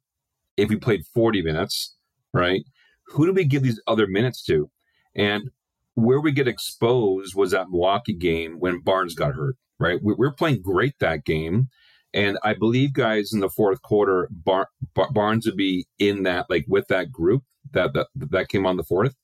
If 0.56 0.68
we 0.68 0.76
played 0.76 1.06
40 1.14 1.42
minutes, 1.42 1.94
right? 2.34 2.62
Who 3.06 3.26
do 3.26 3.32
we 3.32 3.44
give 3.44 3.62
these 3.62 3.80
other 3.86 4.06
minutes 4.06 4.44
to? 4.44 4.70
And 5.14 5.50
where 5.94 6.20
we 6.20 6.32
get 6.32 6.48
exposed 6.48 7.34
was 7.34 7.52
that 7.52 7.70
Milwaukee 7.70 8.12
game 8.14 8.58
when 8.58 8.80
Barnes 8.80 9.14
got 9.14 9.34
hurt, 9.34 9.56
right? 9.78 10.00
We, 10.02 10.14
we 10.14 10.26
were 10.26 10.32
playing 10.32 10.62
great 10.62 10.98
that 11.00 11.24
game. 11.24 11.68
And 12.14 12.38
I 12.42 12.54
believe, 12.54 12.92
guys, 12.92 13.32
in 13.32 13.40
the 13.40 13.48
fourth 13.48 13.82
quarter, 13.82 14.28
Bar- 14.30 14.68
Bar- 14.94 15.12
Barnes 15.12 15.46
would 15.46 15.56
be 15.56 15.86
in 15.98 16.24
that, 16.24 16.46
like 16.50 16.64
with 16.68 16.88
that 16.88 17.10
group 17.10 17.42
that, 17.72 17.94
that 17.94 18.08
that 18.14 18.48
came 18.48 18.66
on 18.66 18.76
the 18.76 18.84
fourth. 18.84 19.14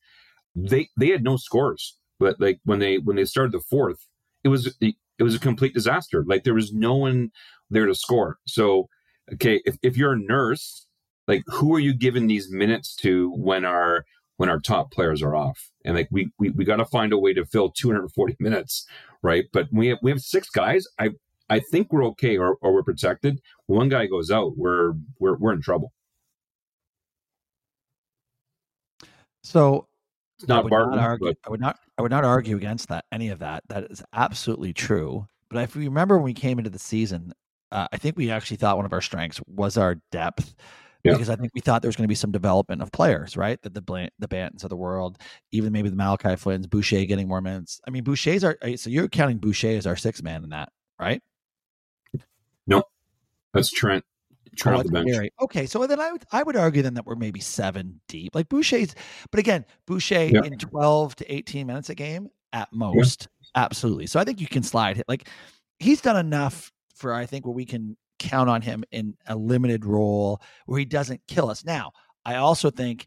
They 0.55 0.89
they 0.99 1.09
had 1.09 1.23
no 1.23 1.37
scores, 1.37 1.97
but 2.19 2.41
like 2.41 2.61
when 2.65 2.79
they 2.79 2.99
when 2.99 3.17
they 3.17 3.25
started 3.25 3.53
the 3.53 3.61
fourth, 3.61 4.07
it 4.43 4.49
was 4.49 4.75
it 4.81 5.23
was 5.23 5.35
a 5.35 5.41
complete 5.41 5.75
disaster. 5.75 6.25
Like 6.27 6.45
there 6.45 6.55
was 6.55 6.73
no 6.73 6.95
one 6.95 7.31
there 7.71 7.87
to 7.87 7.95
score. 7.95 8.39
So, 8.47 8.89
okay, 9.35 9.61
if 9.65 9.77
if 9.83 9.97
you're 9.97 10.13
a 10.13 10.19
nurse, 10.19 10.87
like 11.27 11.43
who 11.47 11.75
are 11.75 11.81
you 11.81 11.95
giving 11.95 12.27
these 12.27 12.51
minutes 12.51 12.95
to 12.97 13.31
when 13.33 13.65
our 13.65 14.05
when 14.37 14.49
our 14.49 14.61
top 14.61 14.91
players 14.93 15.23
are 15.23 15.37
off? 15.37 15.71
And 15.85 15.95
like 15.95 16.09
we 16.11 16.31
we, 16.39 16.51
we 16.51 16.65
got 16.65 16.77
to 16.77 16.87
find 16.87 17.13
a 17.13 17.19
way 17.19 17.35
to 17.35 17.45
fill 17.45 17.71
240 17.71 18.37
minutes, 18.41 18.87
right? 19.23 19.45
But 19.53 19.69
we 19.73 19.89
have 19.89 19.99
we 20.03 20.11
have 20.11 20.21
six 20.21 20.49
guys. 20.49 20.87
I 20.99 21.11
I 21.51 21.61
think 21.61 21.93
we're 21.93 22.05
okay 22.07 22.37
or, 22.37 22.57
or 22.61 22.73
we're 22.73 22.83
protected. 22.83 23.41
One 23.67 23.89
guy 23.89 24.07
goes 24.07 24.31
out, 24.31 24.57
we're 24.57 24.95
we're 25.19 25.37
we're 25.37 25.53
in 25.53 25.63
trouble. 25.63 25.93
So 29.43 29.87
it's 30.39 30.49
not 30.49 30.61
I 30.61 30.63
would 30.63 30.71
Barton, 30.71 30.97
not 30.97 31.05
argue. 31.05 31.27
but 31.29 31.37
I 31.47 31.51
would 31.51 31.61
not. 31.61 31.79
I 31.97 32.03
would 32.03 32.11
not 32.11 32.25
argue 32.25 32.57
against 32.57 32.89
that. 32.89 33.05
Any 33.11 33.29
of 33.31 33.39
that. 33.41 33.65
That 33.69 33.85
is 33.91 34.03
absolutely 34.13 34.73
true. 34.73 35.27
But 35.51 35.63
if 35.63 35.75
we 35.75 35.87
remember 35.87 36.17
when 36.17 36.25
we 36.25 36.35
came 36.35 36.59
into 36.59 36.71
the 36.71 36.79
season, 36.79 37.33
uh, 37.73 37.89
I 37.93 37.97
think 37.97 38.17
we 38.17 38.31
actually 38.31 38.59
thought 38.59 38.77
one 38.77 38.87
of 38.87 38.93
our 38.93 39.01
strengths 39.01 39.41
was 39.47 39.77
our 39.77 39.97
depth. 40.13 40.55
Yeah. 41.05 41.13
Because 41.13 41.31
I 41.31 41.37
think 41.37 41.53
we 41.55 41.61
thought 41.61 41.81
there 41.81 41.89
was 41.89 41.97
going 41.97 42.05
to 42.05 42.09
be 42.09 42.17
some 42.17 42.33
development 42.33 42.83
of 42.83 42.91
players, 42.91 43.37
right? 43.37 43.63
That 43.63 43.73
the 43.73 43.81
Blant, 43.81 44.13
the 44.19 44.27
Bantons 44.27 44.65
of 44.65 44.71
the 44.71 44.77
world, 44.77 45.17
even 45.53 45.73
maybe 45.73 45.89
the 45.89 45.97
Malachi 45.97 46.35
Flynn's, 46.35 46.67
Boucher 46.67 47.05
getting 47.05 47.29
more 47.29 47.41
minutes. 47.41 47.81
I 47.87 47.91
mean, 47.91 48.03
Boucher's 48.03 48.43
our 48.43 48.59
so 48.77 48.91
you're 48.91 49.09
counting 49.09 49.39
Boucher 49.39 49.77
as 49.77 49.87
our 49.87 49.97
sixth 49.97 50.25
man 50.25 50.43
in 50.43 50.51
that, 50.51 50.71
right? 51.01 51.23
No, 52.69 52.85
that's 53.53 53.71
Trent. 53.71 54.05
Trent 54.57 54.77
Oh, 54.77 54.81
off 54.81 54.87
the 54.87 54.93
bench. 54.93 55.31
Okay, 55.41 55.67
so 55.67 55.87
then 55.87 56.01
I 56.01 56.13
would 56.13 56.25
I 56.33 56.43
would 56.43 56.57
argue 56.57 56.83
then 56.83 56.95
that 56.95 57.07
we're 57.07 57.15
maybe 57.17 57.41
seven 57.41 58.01
deep. 58.09 58.35
Like 58.35 58.49
Boucher's, 58.49 58.95
but 59.31 59.41
again, 59.41 59.65
Boucher 59.87 60.25
Yeah. 60.27 60.43
in 60.45 60.59
twelve 60.59 61.15
to 61.17 61.33
eighteen 61.33 61.67
minutes 61.67 61.91
a 61.91 61.95
game 61.95 62.29
at 62.53 62.73
most, 62.73 63.29
absolutely. 63.55 64.07
So 64.07 64.19
I 64.19 64.25
think 64.25 64.41
you 64.41 64.47
can 64.49 64.63
slide 64.63 64.97
hit. 64.97 65.07
Like 65.09 65.29
he's 65.79 66.01
done 66.01 66.17
enough 66.17 66.73
for 66.95 67.13
I 67.13 67.27
think 67.27 67.45
where 67.47 67.55
we 67.55 67.65
can 67.65 67.97
count 68.19 68.51
on 68.51 68.63
him 68.63 68.85
in 68.91 69.15
a 69.27 69.37
limited 69.37 69.85
role 69.85 70.43
where 70.67 70.79
he 70.79 70.85
doesn't 70.85 71.21
kill 71.29 71.51
us. 71.51 71.65
Now, 71.65 71.93
I 72.25 72.37
also 72.37 72.71
think 72.71 73.07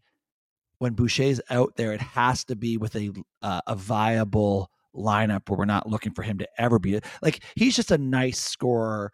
when 0.77 0.93
Boucher's 0.93 1.41
out 1.49 1.75
there, 1.75 1.91
it 1.91 2.01
has 2.01 2.45
to 2.45 2.55
be 2.55 2.77
with 2.77 2.95
a 2.95 3.11
uh, 3.41 3.61
a 3.67 3.75
viable 3.75 4.71
lineup 4.95 5.49
where 5.49 5.57
we're 5.57 5.65
not 5.65 5.87
looking 5.89 6.13
for 6.13 6.21
him 6.21 6.37
to 6.37 6.47
ever 6.57 6.77
be 6.79 6.99
like 7.21 7.43
he's 7.55 7.75
just 7.75 7.91
a 7.91 7.97
nice 7.97 8.39
scorer. 8.39 9.11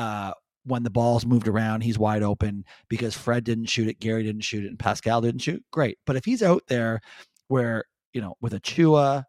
Uh, 0.00 0.32
when 0.64 0.82
the 0.82 0.88
ball's 0.88 1.26
moved 1.26 1.46
around, 1.46 1.82
he's 1.82 1.98
wide 1.98 2.22
open 2.22 2.64
because 2.88 3.14
Fred 3.14 3.44
didn't 3.44 3.66
shoot 3.66 3.86
it, 3.86 4.00
Gary 4.00 4.22
didn't 4.22 4.40
shoot 4.44 4.64
it, 4.64 4.68
and 4.68 4.78
Pascal 4.78 5.20
didn't 5.20 5.42
shoot. 5.42 5.62
Great, 5.70 5.98
but 6.06 6.16
if 6.16 6.24
he's 6.24 6.42
out 6.42 6.62
there 6.68 7.02
where 7.48 7.84
you 8.14 8.22
know 8.22 8.34
with 8.40 8.54
Achiuwa, 8.54 9.24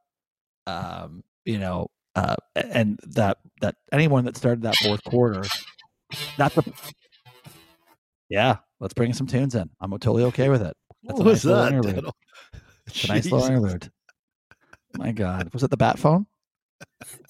um, 0.68 1.24
you 1.44 1.60
know, 1.60 1.88
uh, 2.16 2.38
and 2.56 2.98
that 3.04 3.40
that 3.60 3.76
anyone 3.92 4.24
that 4.24 4.38
started 4.38 4.62
that 4.62 4.78
fourth 4.78 5.04
quarter, 5.04 5.44
that's 6.38 6.58
a 6.58 6.64
yeah. 8.30 8.58
Let's 8.80 8.94
bring 8.94 9.12
some 9.12 9.28
tunes 9.28 9.56
in. 9.56 9.70
I'm 9.82 9.92
totally 9.92 10.24
okay 10.24 10.48
with 10.48 10.62
it. 10.62 10.76
That's 11.04 11.20
What 11.20 11.26
was 11.26 11.44
nice 11.44 11.84
that? 11.84 12.14
It's 12.88 13.04
a 13.04 13.08
nice 13.08 13.26
little 13.26 13.46
interlude. 13.46 13.92
My 14.98 15.12
God, 15.12 15.52
was 15.54 15.64
it 15.64 15.70
the 15.70 15.76
bat 15.76 16.00
phone? 16.00 16.28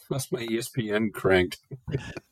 That's 0.10 0.32
my 0.32 0.46
ESPN 0.46 1.12
cranked. 1.12 1.60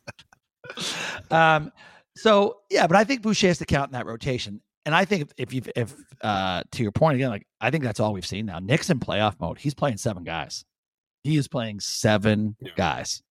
um, 1.32 1.72
so 2.16 2.58
yeah, 2.70 2.88
but 2.88 2.98
I 2.98 3.04
think 3.04 3.22
Boucher 3.22 3.48
has 3.48 3.58
to 3.60 3.66
count 3.66 3.90
in 3.90 3.94
that 3.94 4.06
rotation. 4.06 4.62
And 4.86 4.96
I 4.96 5.06
think 5.06 5.32
if, 5.38 5.54
you 5.54 5.62
if 5.76 5.94
uh 6.22 6.64
to 6.72 6.84
your 6.84 6.92
point 6.92 7.16
again, 7.16 7.30
like 7.30 7.46
I 7.62 7.70
think 7.70 7.84
that's 7.84 8.00
all 8.00 8.14
we've 8.14 8.26
seen 8.26 8.46
now. 8.46 8.60
Nick's 8.60 8.90
in 8.90 9.00
playoff 9.00 9.40
mode. 9.40 9.58
He's 9.60 9.74
playing 9.74 9.98
seven 9.98 10.24
guys. 10.24 10.66
He 11.24 11.38
is 11.38 11.48
playing 11.48 11.80
seven 11.82 12.56
Yeah. 12.60 12.72
guys. 12.76 13.22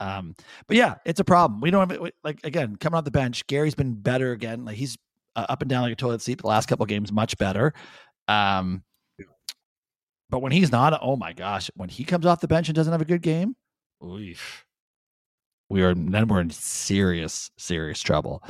Um, 0.00 0.34
but 0.66 0.76
yeah, 0.76 0.94
it's 1.04 1.20
a 1.20 1.24
problem. 1.24 1.60
We 1.60 1.70
don't 1.70 1.88
have 1.88 2.02
it 2.02 2.14
like 2.24 2.40
again 2.44 2.76
coming 2.76 2.96
off 2.98 3.04
the 3.04 3.10
bench. 3.10 3.46
Gary's 3.46 3.74
been 3.74 3.94
better 3.94 4.32
again. 4.32 4.64
Like 4.64 4.76
he's 4.76 4.96
uh, 5.36 5.46
up 5.48 5.60
and 5.62 5.68
down 5.68 5.82
like 5.82 5.92
a 5.92 5.96
toilet 5.96 6.22
seat 6.22 6.40
the 6.40 6.46
last 6.46 6.66
couple 6.66 6.82
of 6.84 6.88
games, 6.88 7.12
much 7.12 7.36
better. 7.38 7.72
Um, 8.26 8.82
but 10.30 10.40
when 10.40 10.52
he's 10.52 10.70
not, 10.70 10.98
oh 11.02 11.16
my 11.16 11.32
gosh, 11.32 11.70
when 11.74 11.88
he 11.88 12.04
comes 12.04 12.26
off 12.26 12.40
the 12.40 12.48
bench 12.48 12.68
and 12.68 12.76
doesn't 12.76 12.92
have 12.92 13.00
a 13.00 13.06
good 13.06 13.22
game, 13.22 13.54
oof, 14.04 14.64
we 15.68 15.82
are 15.82 15.94
then 15.94 16.28
we're 16.28 16.40
in 16.40 16.50
serious, 16.50 17.50
serious 17.56 18.00
trouble. 18.00 18.42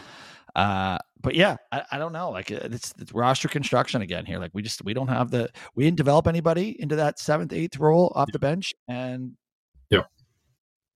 Uh, 0.54 0.98
but 1.20 1.34
yeah, 1.34 1.56
I, 1.72 1.82
I 1.92 1.98
don't 1.98 2.12
know. 2.12 2.30
Like 2.30 2.50
uh, 2.50 2.58
it's, 2.62 2.94
it's 2.98 3.12
roster 3.12 3.48
construction 3.48 4.02
again 4.02 4.24
here. 4.26 4.38
Like 4.38 4.50
we 4.54 4.62
just 4.62 4.84
we 4.84 4.94
don't 4.94 5.08
have 5.08 5.30
the 5.30 5.50
we 5.74 5.84
didn't 5.84 5.96
develop 5.96 6.26
anybody 6.26 6.80
into 6.80 6.96
that 6.96 7.18
seventh, 7.18 7.52
eighth 7.52 7.78
role 7.78 8.12
off 8.14 8.30
the 8.32 8.38
bench, 8.38 8.74
and 8.88 9.32
Yeah. 9.90 10.04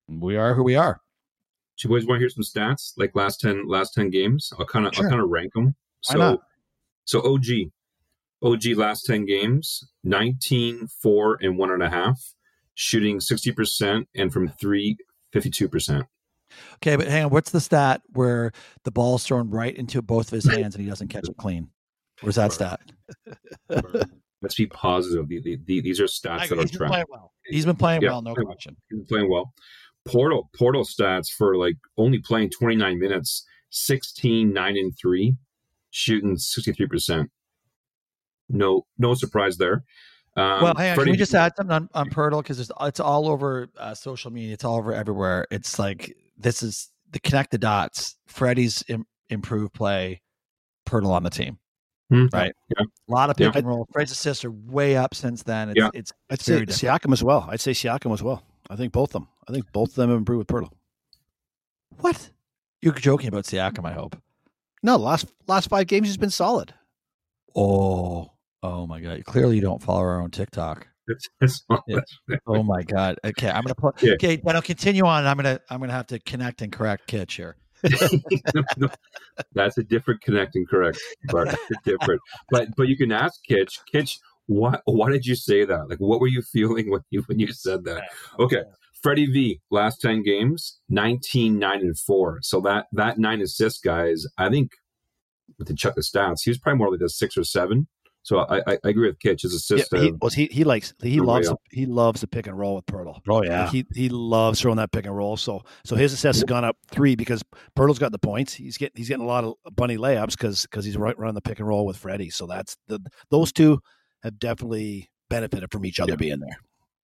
we 0.08 0.36
are 0.36 0.54
who 0.54 0.62
we 0.62 0.76
are. 0.76 1.00
Do 1.78 1.88
you 1.88 1.94
boys 1.94 2.06
want 2.06 2.18
to 2.18 2.20
hear 2.20 2.28
some 2.28 2.44
stats? 2.44 2.92
Like 2.96 3.14
last 3.14 3.40
ten 3.40 3.66
last 3.66 3.94
ten 3.94 4.10
games? 4.10 4.52
I'll 4.58 4.66
kind 4.66 4.86
of 4.86 4.94
Sure. 4.94 5.04
I'll 5.04 5.10
kind 5.10 5.22
of 5.22 5.28
rank 5.28 5.52
them. 5.54 5.74
So 6.02 6.40
so 7.04 7.20
OG 7.32 7.70
OG 8.42 8.76
last 8.76 9.06
ten 9.06 9.24
games 9.24 9.84
19 10.04 10.86
4 11.00 11.38
and 11.42 11.56
one 11.58 11.70
and 11.70 11.82
a 11.82 11.88
half 11.88 12.20
shooting 12.74 13.18
60% 13.18 14.06
and 14.16 14.32
from 14.32 14.48
three 14.48 14.96
52%. 15.34 16.06
Okay, 16.76 16.96
but 16.96 17.06
hang 17.08 17.24
on. 17.24 17.30
What's 17.30 17.50
the 17.50 17.60
stat 17.60 18.02
where 18.12 18.52
the 18.84 18.90
ball's 18.90 19.24
thrown 19.24 19.48
right 19.50 19.74
into 19.74 20.02
both 20.02 20.26
of 20.28 20.32
his 20.32 20.44
hands 20.44 20.74
and 20.74 20.84
he 20.84 20.90
doesn't 20.90 21.08
catch 21.08 21.28
it 21.28 21.36
clean? 21.38 21.68
Where's 22.20 22.34
that 22.36 22.52
stat? 22.52 22.80
Let's 24.42 24.54
be 24.56 24.66
positive. 24.66 25.28
The, 25.28 25.40
the, 25.40 25.58
the, 25.66 25.80
these 25.80 26.00
are 26.00 26.04
stats 26.04 26.48
that 26.48 26.52
are 26.58 26.62
He's 26.62 26.70
been 26.72 26.78
tracked. 26.78 26.90
playing 26.92 27.06
well. 27.08 27.32
He's 27.46 27.64
been 27.64 27.76
playing 27.76 28.02
Yeah, 28.02 28.10
well, 28.10 28.22
no 28.22 28.34
playing 28.34 28.46
well. 28.48 28.54
question. 28.54 28.76
He's 28.90 29.04
playing 29.08 29.30
well. 29.30 29.54
Poeltl 30.06 30.48
Poeltl 30.58 30.84
stats 30.86 31.28
for 31.30 31.56
like 31.56 31.76
only 31.96 32.18
playing 32.18 32.50
29 32.50 32.98
minutes, 32.98 33.46
16, 33.70 34.52
9 34.52 34.76
and 34.76 34.92
3, 35.00 35.36
shooting 35.90 36.36
63%. 36.36 37.28
No 38.48 38.84
no 38.98 39.14
surprise 39.14 39.56
there. 39.58 39.84
Um, 40.36 40.62
well, 40.62 40.74
hang 40.74 40.90
on. 40.92 41.04
Can 41.04 41.10
we 41.10 41.16
just 41.16 41.34
add 41.34 41.52
something 41.56 41.74
on, 41.74 41.88
on 41.94 42.08
Poeltl 42.10 42.42
because 42.42 42.58
it's 42.58 43.00
all 43.00 43.28
over 43.28 43.68
uh, 43.76 43.94
social 43.94 44.30
media. 44.30 44.54
It's 44.54 44.64
all 44.64 44.76
over 44.78 44.94
everywhere. 44.94 45.46
It's 45.50 45.78
like 45.78 46.16
this 46.38 46.62
is 46.62 46.90
the 47.10 47.20
connect 47.20 47.50
the 47.50 47.58
dots. 47.58 48.16
Freddie's 48.26 48.82
Im- 48.88 49.06
improved 49.28 49.74
play. 49.74 50.22
Poeltl 50.86 51.10
on 51.10 51.22
the 51.22 51.30
team. 51.30 51.58
Hmm. 52.10 52.26
Right. 52.32 52.52
Yeah. 52.76 52.84
A 53.08 53.12
lot 53.12 53.30
of 53.30 53.36
pick 53.36 53.52
Yeah. 53.54 53.58
and 53.58 53.66
roll. 53.66 53.86
Fred's 53.92 54.10
assists 54.12 54.44
are 54.44 54.50
way 54.50 54.96
up 54.96 55.14
since 55.14 55.42
then. 55.42 55.70
It's, 55.70 55.78
Yeah. 55.78 55.90
it's 55.94 56.12
I'd 56.30 56.40
say 56.40 56.64
different. 56.64 57.02
Siakam 57.02 57.12
as 57.12 57.22
well. 57.22 57.46
I'd 57.48 57.60
say 57.60 57.72
Siakam 57.72 58.12
as 58.12 58.22
well. 58.22 58.42
I 58.70 58.76
think 58.76 58.92
both 58.92 59.10
of 59.10 59.22
them. 59.22 59.28
I 59.48 59.52
think 59.52 59.70
both 59.72 59.90
of 59.90 59.94
them 59.96 60.08
have 60.10 60.18
improved 60.18 60.50
with 60.50 60.62
Poeltl. 60.64 60.70
what 62.00 62.30
you're 62.80 62.92
joking 62.94 63.28
about 63.28 63.44
Siakam. 63.44 63.84
I 63.86 63.92
hope. 63.92 64.16
No, 64.82 64.96
last 64.96 65.26
last 65.46 65.68
five 65.68 65.86
games 65.86 66.08
he's 66.08 66.16
been 66.16 66.30
solid. 66.30 66.74
Oh, 67.54 68.31
oh 68.62 68.86
my 68.86 69.00
God! 69.00 69.24
Clearly, 69.24 69.56
you 69.56 69.62
don't 69.62 69.82
follow 69.82 70.00
our 70.00 70.20
own 70.20 70.30
TikTok. 70.30 70.88
That's, 71.40 71.64
Yeah. 71.88 72.00
Oh 72.46 72.62
my 72.62 72.82
God! 72.82 73.18
Okay, 73.24 73.50
I'm 73.50 73.62
gonna 73.62 73.74
put. 73.74 74.02
Yeah. 74.02 74.12
Okay, 74.14 74.36
then 74.36 74.56
I'll 74.56 74.62
continue 74.62 75.04
on. 75.04 75.26
I'm 75.26 75.36
gonna 75.36 75.60
I'm 75.70 75.80
gonna 75.80 75.92
have 75.92 76.06
to 76.08 76.18
connect 76.20 76.62
and 76.62 76.72
correct 76.72 77.06
Kitch 77.06 77.34
here. 77.34 77.56
No, 78.76 78.88
that's 79.54 79.78
a 79.78 79.82
different 79.82 80.20
connecting 80.20 80.64
correct 80.66 81.00
but 81.30 81.58
different 81.84 82.20
but 82.50 82.68
but 82.76 82.86
you 82.86 82.96
can 82.96 83.10
ask 83.10 83.42
kitch 83.44 83.80
kitch 83.90 84.20
why 84.46 84.78
why 84.84 85.10
did 85.10 85.26
you 85.26 85.34
say 85.34 85.64
that 85.64 85.88
like 85.88 85.98
what 85.98 86.20
were 86.20 86.28
you 86.28 86.42
feeling 86.42 86.90
when 86.92 87.00
you 87.10 87.22
when 87.26 87.38
you 87.38 87.52
said 87.52 87.84
that 87.84 88.04
okay 88.38 88.62
freddie 89.02 89.26
v 89.26 89.60
last 89.70 90.00
10 90.00 90.22
games 90.22 90.78
19 90.90 91.58
9 91.58 91.80
and 91.80 91.98
4 91.98 92.38
so 92.42 92.60
that 92.60 92.86
that 92.92 93.18
nine 93.18 93.40
assists 93.40 93.80
guys 93.80 94.26
i 94.38 94.48
think 94.48 94.70
with 95.58 95.68
the 95.68 95.74
check 95.74 95.94
the 95.94 96.02
stats 96.02 96.42
he 96.44 96.50
was 96.50 96.58
probably 96.58 96.78
more 96.78 96.90
like 96.90 97.00
a 97.00 97.08
six 97.08 97.36
or 97.36 97.44
seven 97.44 97.88
So 98.24 98.38
I, 98.38 98.58
I, 98.66 98.78
I 98.84 98.88
agree 98.88 99.08
with 99.08 99.18
Kitch. 99.18 99.42
His 99.42 99.52
assist. 99.52 99.88
Yeah, 99.92 100.00
he, 100.00 100.12
was 100.20 100.34
he 100.34 100.46
he 100.46 100.62
likes 100.64 100.94
he 101.02 101.20
loves 101.20 101.48
yeah. 101.48 101.54
he 101.70 101.86
loves 101.86 102.20
the 102.20 102.28
pick 102.28 102.46
and 102.46 102.56
roll 102.56 102.76
with 102.76 102.86
Poeltl. 102.86 103.20
Oh 103.28 103.42
yeah, 103.42 103.68
he 103.68 103.84
he 103.94 104.08
loves 104.08 104.60
throwing 104.60 104.76
that 104.76 104.92
pick 104.92 105.06
and 105.06 105.16
roll. 105.16 105.36
So 105.36 105.62
so 105.84 105.96
his 105.96 106.12
assist 106.12 106.38
has 106.38 106.44
gone 106.44 106.64
up 106.64 106.76
three 106.90 107.16
because 107.16 107.42
Poeltl's 107.76 107.98
got 107.98 108.12
the 108.12 108.18
points. 108.18 108.54
He's 108.54 108.76
getting 108.76 108.94
he's 108.96 109.08
getting 109.08 109.24
a 109.24 109.28
lot 109.28 109.44
of 109.44 109.54
bunny 109.74 109.96
layups 109.96 110.30
because 110.30 110.62
because 110.62 110.84
he's 110.84 110.96
right 110.96 111.18
running 111.18 111.34
the 111.34 111.42
pick 111.42 111.58
and 111.58 111.68
roll 111.68 111.84
with 111.84 111.96
Freddie. 111.96 112.30
So 112.30 112.46
that's 112.46 112.76
the 112.86 113.00
those 113.30 113.52
two 113.52 113.80
have 114.22 114.38
definitely 114.38 115.10
benefited 115.28 115.72
from 115.72 115.84
each 115.84 115.98
other 115.98 116.12
Yeah. 116.12 116.16
being 116.16 116.40
there. 116.40 116.58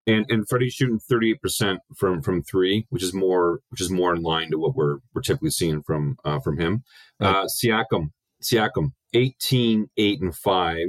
and 0.06 0.24
and 0.28 0.48
Freddie's 0.48 0.74
shooting 0.74 1.00
thirty 1.00 1.32
eight 1.32 1.42
percent 1.42 1.80
from 1.96 2.22
from 2.22 2.44
three, 2.44 2.86
which 2.90 3.02
is 3.02 3.12
more 3.12 3.58
which 3.70 3.80
is 3.80 3.90
more 3.90 4.14
in 4.14 4.22
line 4.22 4.52
to 4.52 4.58
what 4.58 4.76
we're 4.76 4.98
we're 5.14 5.22
typically 5.22 5.50
seeing 5.50 5.82
from 5.82 6.16
uh, 6.24 6.38
from 6.38 6.58
him. 6.58 6.84
Right. 7.18 7.34
Uh, 7.34 7.46
Siakam, 7.46 8.10
Siakam, 8.40 8.92
18, 9.14 9.90
8, 9.96 10.20
and 10.20 10.34
five. 10.36 10.88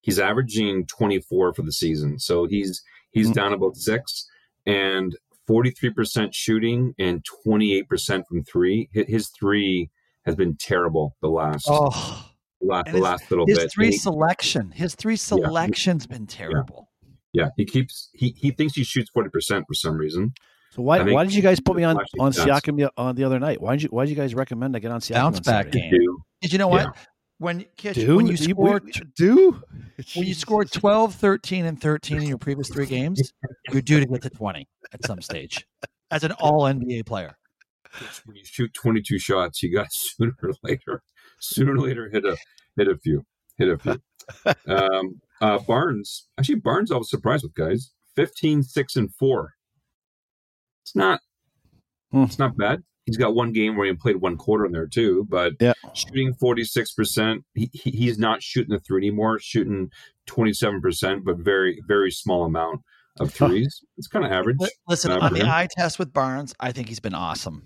He's 0.00 0.18
averaging 0.18 0.86
twenty 0.86 1.20
four 1.20 1.52
for 1.54 1.62
the 1.62 1.72
season, 1.72 2.18
so 2.18 2.46
he's 2.46 2.82
he's 3.10 3.30
Mhm. 3.30 3.34
down 3.34 3.52
about 3.52 3.76
six 3.76 4.26
and 4.66 5.16
forty 5.46 5.70
three 5.70 5.90
percent 5.90 6.34
shooting 6.34 6.94
and 6.98 7.24
twenty 7.44 7.74
eight 7.74 7.88
percent 7.88 8.26
from 8.28 8.44
three. 8.44 8.88
His 8.92 9.28
three 9.28 9.90
has 10.24 10.34
been 10.36 10.56
terrible 10.56 11.16
the 11.20 11.28
last 11.28 11.66
Oh, 11.68 12.30
last 12.60 12.86
the 12.86 12.92
his- 12.92 13.00
last 13.00 13.30
little 13.30 13.46
bit. 13.46 13.58
his 13.62 13.72
three 13.72 13.86
he- 13.86 13.96
selection, 13.96 14.70
his 14.70 14.94
three 14.94 15.16
selections 15.16 16.06
been 16.06 16.26
terrible. 16.26 16.88
yeah, 17.32 17.48
he 17.56 17.64
keeps 17.64 18.08
he 18.14 18.34
he 18.36 18.50
thinks 18.50 18.74
he 18.74 18.84
shoots 18.84 19.10
forty 19.10 19.30
percent 19.30 19.64
for 19.66 19.74
some 19.74 19.96
reason. 19.96 20.32
So 20.70 20.82
why 20.82 21.02
why 21.02 21.24
did 21.24 21.34
you 21.34 21.42
guys 21.42 21.60
put 21.60 21.76
me 21.76 21.82
on 21.84 21.96
on 22.20 22.32
stats. 22.32 22.46
Siakam 22.62 22.76
the, 22.78 22.92
on 22.96 23.16
the 23.16 23.24
other 23.24 23.38
night? 23.40 23.60
Why 23.60 23.72
did 23.74 23.82
you 23.84 23.88
why 23.88 24.04
did 24.04 24.10
you 24.10 24.16
guys 24.16 24.34
recommend 24.34 24.76
I 24.76 24.78
get 24.80 24.90
on 24.92 25.00
Siakam? 25.00 25.14
Bounce 25.14 25.36
on 25.38 25.42
back 25.44 25.64
Saturday? 25.66 25.90
game. 25.90 26.16
Did 26.42 26.52
you 26.52 26.58
know 26.58 26.68
what? 26.68 26.82
Yeah. 26.94 27.02
When 27.38 27.64
Kitch, 27.76 27.94
Do 27.96 28.16
when 28.16 28.26
you 28.26 28.36
Do 28.36 28.44
scored 28.50 28.92
do 29.16 29.62
when 30.14 30.26
you 30.26 30.34
scored 30.34 30.70
12, 30.72 31.14
13, 31.14 31.66
and 31.66 31.80
13 31.80 32.18
in 32.18 32.28
your 32.28 32.38
previous 32.38 32.68
three 32.68 32.86
games, 32.86 33.32
you're 33.70 33.82
due 33.82 34.00
to 34.00 34.06
get 34.06 34.22
to 34.22 34.30
20 34.30 34.68
at 34.92 35.04
some 35.06 35.20
stage 35.22 35.66
as 36.10 36.24
an 36.24 36.32
all 36.32 36.62
NBA 36.62 37.06
player. 37.06 37.36
when 38.24 38.36
you 38.36 38.44
shoot 38.44 38.72
22 38.74 39.18
shots, 39.18 39.62
you 39.62 39.72
got 39.72 39.86
sooner 39.92 40.34
or 40.42 40.52
later, 40.62 41.02
sooner 41.40 41.74
or 41.74 41.78
later 41.78 42.08
hit 42.10 42.24
a 42.24 42.36
hit 42.76 42.88
a 42.88 42.96
few, 42.98 43.24
hit 43.56 43.68
a 43.68 43.78
few. 43.78 44.00
um, 44.74 45.20
uh, 45.40 45.58
Barnes, 45.60 46.28
actually, 46.38 46.56
Barnes, 46.56 46.90
I 46.90 46.96
was 46.96 47.08
surprised 47.10 47.44
with 47.44 47.54
guys, 47.54 47.92
15, 48.16 48.62
six, 48.64 48.96
and 48.96 49.14
four. 49.14 49.54
It's 50.82 50.96
not, 50.96 51.20
Hmm. 52.10 52.24
it's 52.24 52.38
not 52.38 52.56
bad. 52.56 52.82
He's 53.08 53.16
got 53.16 53.34
one 53.34 53.52
game 53.52 53.74
where 53.76 53.86
he 53.86 53.92
played 53.94 54.16
one 54.16 54.36
quarter 54.36 54.66
in 54.66 54.72
there 54.72 54.86
too, 54.86 55.26
but 55.30 55.54
Yeah. 55.60 55.72
shooting 55.94 56.34
46 56.34 56.92
percent. 56.92 57.44
He, 57.54 57.70
he 57.72 57.90
he's 57.90 58.18
not 58.18 58.42
shooting 58.42 58.70
the 58.74 58.78
three 58.80 59.00
anymore. 59.00 59.38
Shooting 59.40 59.90
27 60.26 60.80
percent, 60.82 61.24
but 61.24 61.38
very 61.38 61.82
very 61.88 62.10
small 62.10 62.44
amount 62.44 62.82
of 63.18 63.30
Huh. 63.36 63.48
threes. 63.48 63.80
It's 63.96 64.06
kind 64.08 64.24
of 64.26 64.30
average. 64.30 64.58
Li- 64.60 64.68
Listen, 64.86 65.10
on 65.12 65.28
for 65.30 65.34
the 65.34 65.40
him. 65.40 65.48
eye 65.50 65.68
test 65.76 65.98
with 65.98 66.12
Barnes, 66.12 66.54
I 66.60 66.70
think 66.72 66.88
he's 66.88 67.00
been 67.00 67.14
awesome. 67.14 67.62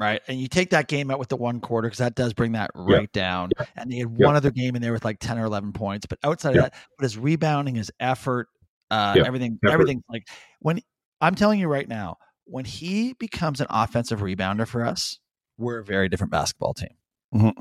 Right. 0.00 0.20
And 0.28 0.40
you 0.40 0.48
take 0.48 0.70
that 0.70 0.88
game 0.88 1.10
out 1.10 1.18
with 1.18 1.28
the 1.28 1.36
one 1.36 1.60
quarter 1.60 1.86
because 1.88 1.98
that 1.98 2.14
does 2.16 2.32
bring 2.34 2.52
that 2.52 2.70
Yeah. 2.74 2.96
right 2.96 3.12
down. 3.12 3.50
Yeah. 3.58 3.66
And 3.76 3.92
they 3.92 3.98
had 3.98 4.08
Yeah. 4.18 4.26
one 4.26 4.34
other 4.34 4.50
game 4.50 4.74
in 4.74 4.82
there 4.82 4.92
with 4.92 5.04
like 5.04 5.18
10 5.20 5.38
or 5.38 5.44
11 5.44 5.72
points. 5.72 6.06
But 6.06 6.18
outside 6.24 6.54
Yeah. 6.54 6.64
of 6.64 6.70
that, 6.72 6.74
but 6.98 7.04
his 7.04 7.16
rebounding, 7.18 7.74
his 7.76 7.90
effort, 8.00 8.48
uh, 8.90 9.14
Yeah. 9.16 9.24
everything, 9.26 9.58
Effort. 9.64 9.72
everything 9.74 10.02
like 10.08 10.24
when 10.60 10.80
I'm 11.20 11.34
telling 11.34 11.60
you 11.60 11.68
right 11.68 11.86
now, 11.86 12.16
when 12.50 12.64
he 12.64 13.12
becomes 13.14 13.60
an 13.60 13.66
offensive 13.70 14.20
rebounder 14.20 14.66
for 14.66 14.84
us, 14.84 15.18
we're 15.58 15.78
a 15.78 15.84
very 15.84 16.08
different 16.08 16.32
basketball 16.32 16.74
team. 16.74 16.94
Right. 17.32 17.54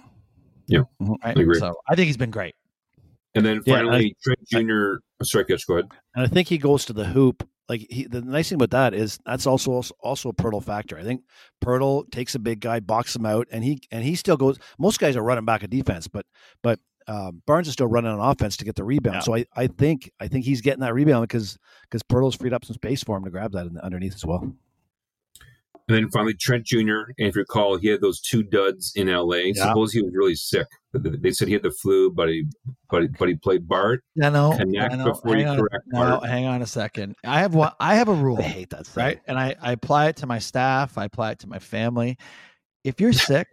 I 1.23 1.32
agree. 1.32 1.60
So 1.60 1.75
I 1.88 1.95
think 1.95 2.08
he's 2.08 2.17
been 2.17 2.32
great. 2.32 2.56
And 3.36 3.45
then 3.45 3.62
Yeah, 3.65 3.75
finally, 3.75 4.15
Trent 4.23 4.39
Jr. 4.47 4.95
oh, 5.21 5.23
sorry, 5.23 5.45
Kitch, 5.45 5.67
go 5.67 5.75
ahead. 5.75 5.89
And 6.15 6.25
I 6.25 6.28
think 6.28 6.47
he 6.47 6.58
goes 6.58 6.86
to 6.86 6.93
the 6.93 7.06
hoop. 7.06 7.47
Like 7.67 7.86
he, 7.89 8.06
the 8.08 8.21
nice 8.21 8.49
thing 8.49 8.56
about 8.56 8.71
that 8.71 8.95
is 8.95 9.19
that's 9.25 9.45
also 9.45 9.71
also- 9.71 9.93
also 10.02 10.30
a 10.30 10.34
Poeltl 10.34 10.63
factor. 10.63 10.97
I 10.97 11.04
think 11.04 11.21
Poeltl 11.63 12.10
takes 12.12 12.34
a 12.34 12.39
big 12.39 12.62
guy, 12.62 12.80
boxes 12.80 13.17
him 13.17 13.28
out, 13.28 13.47
and 13.52 13.63
he 13.63 13.80
and 13.91 14.04
he 14.04 14.15
still 14.15 14.38
goes. 14.38 14.58
Most 14.80 14.99
guys 14.99 15.15
are 15.15 15.21
running 15.21 15.45
back 15.45 15.62
a 15.62 15.67
defense, 15.67 16.08
but 16.08 16.25
but 16.63 16.80
um, 17.08 17.43
Barnes 17.45 17.67
is 17.67 17.73
still 17.73 17.86
running 17.88 18.12
on 18.12 18.19
offense 18.19 18.58
to 18.58 18.65
get 18.65 18.75
the 18.75 18.84
rebound. 18.84 19.17
Yeah. 19.17 19.21
So 19.21 19.36
I, 19.36 19.45
I 19.56 19.67
think 19.67 20.12
I 20.19 20.28
think 20.28 20.45
he's 20.45 20.62
getting 20.62 20.80
that 20.82 20.95
rebound 20.95 21.28
because 21.28 21.60
because 21.84 22.02
Poeltl's 22.02 22.36
freed 22.36 22.54
up 22.54 22.65
some 22.65 22.73
space 22.73 23.04
for 23.04 23.15
him 23.17 23.23
to 23.25 23.30
grab 23.30 23.52
that 23.52 23.67
in 23.67 23.75
the, 23.75 23.86
underneath 23.86 24.15
as 24.15 24.25
well. 24.25 24.52
And 25.89 25.97
then 25.97 26.10
finally, 26.12 26.36
Trent 26.36 26.65
Jr. 26.65 26.78
And 27.17 27.28
if 27.28 27.36
you 27.36 27.39
recall, 27.41 27.75
he 27.78 27.88
had 27.88 27.99
those 27.99 28.21
two 28.21 28.43
duds 28.43 28.93
in 28.95 29.08
LA. 29.08 29.36
Yeah. 29.38 29.63
Suppose 29.69 29.91
he 29.91 30.04
was 30.04 30.13
really 30.13 30.36
sick. 30.36 30.67
They 30.93 31.32
said 31.32 31.47
he 31.47 31.54
had 31.56 31.63
the 31.63 31.71
flu, 31.71 32.12
but 32.12 32.30
he 32.30 32.45
but 32.91 33.02
he, 33.02 33.08
but 33.08 33.28
he 33.28 33.36
played 33.36 33.67
Bart. 33.67 34.04
Yeah, 34.15 34.30
no, 34.30 34.56
Connect 34.56 34.93
I 34.93 34.97
know. 34.97 35.06
before 35.06 35.36
you 35.36 35.45
hang 35.45 35.54
on, 35.54 35.58
correct 35.58 35.84
No, 35.88 35.99
Bart. 36.19 36.25
hang 36.30 36.45
on 36.45 36.62
a 36.62 36.67
second. 36.67 37.15
I 37.25 37.39
have 37.39 37.56
one. 37.56 37.71
I 37.80 37.95
have 37.95 38.08
a 38.08 38.13
rule. 38.13 38.38
I 38.38 38.43
hate 38.43 38.69
that. 38.69 38.86
Thing. 38.86 39.04
right? 39.04 39.19
And 39.28 39.38
I, 39.39 39.56
I 39.62 39.71
apply 39.71 40.10
it 40.10 40.15
to 40.17 40.28
my 40.28 40.38
staff, 40.39 40.97
I 40.97 41.06
apply 41.06 41.32
it 41.32 41.39
to 41.39 41.47
my 41.49 41.60
family. 41.60 42.17
If 42.84 43.02
you're 43.02 43.12
sick, 43.32 43.47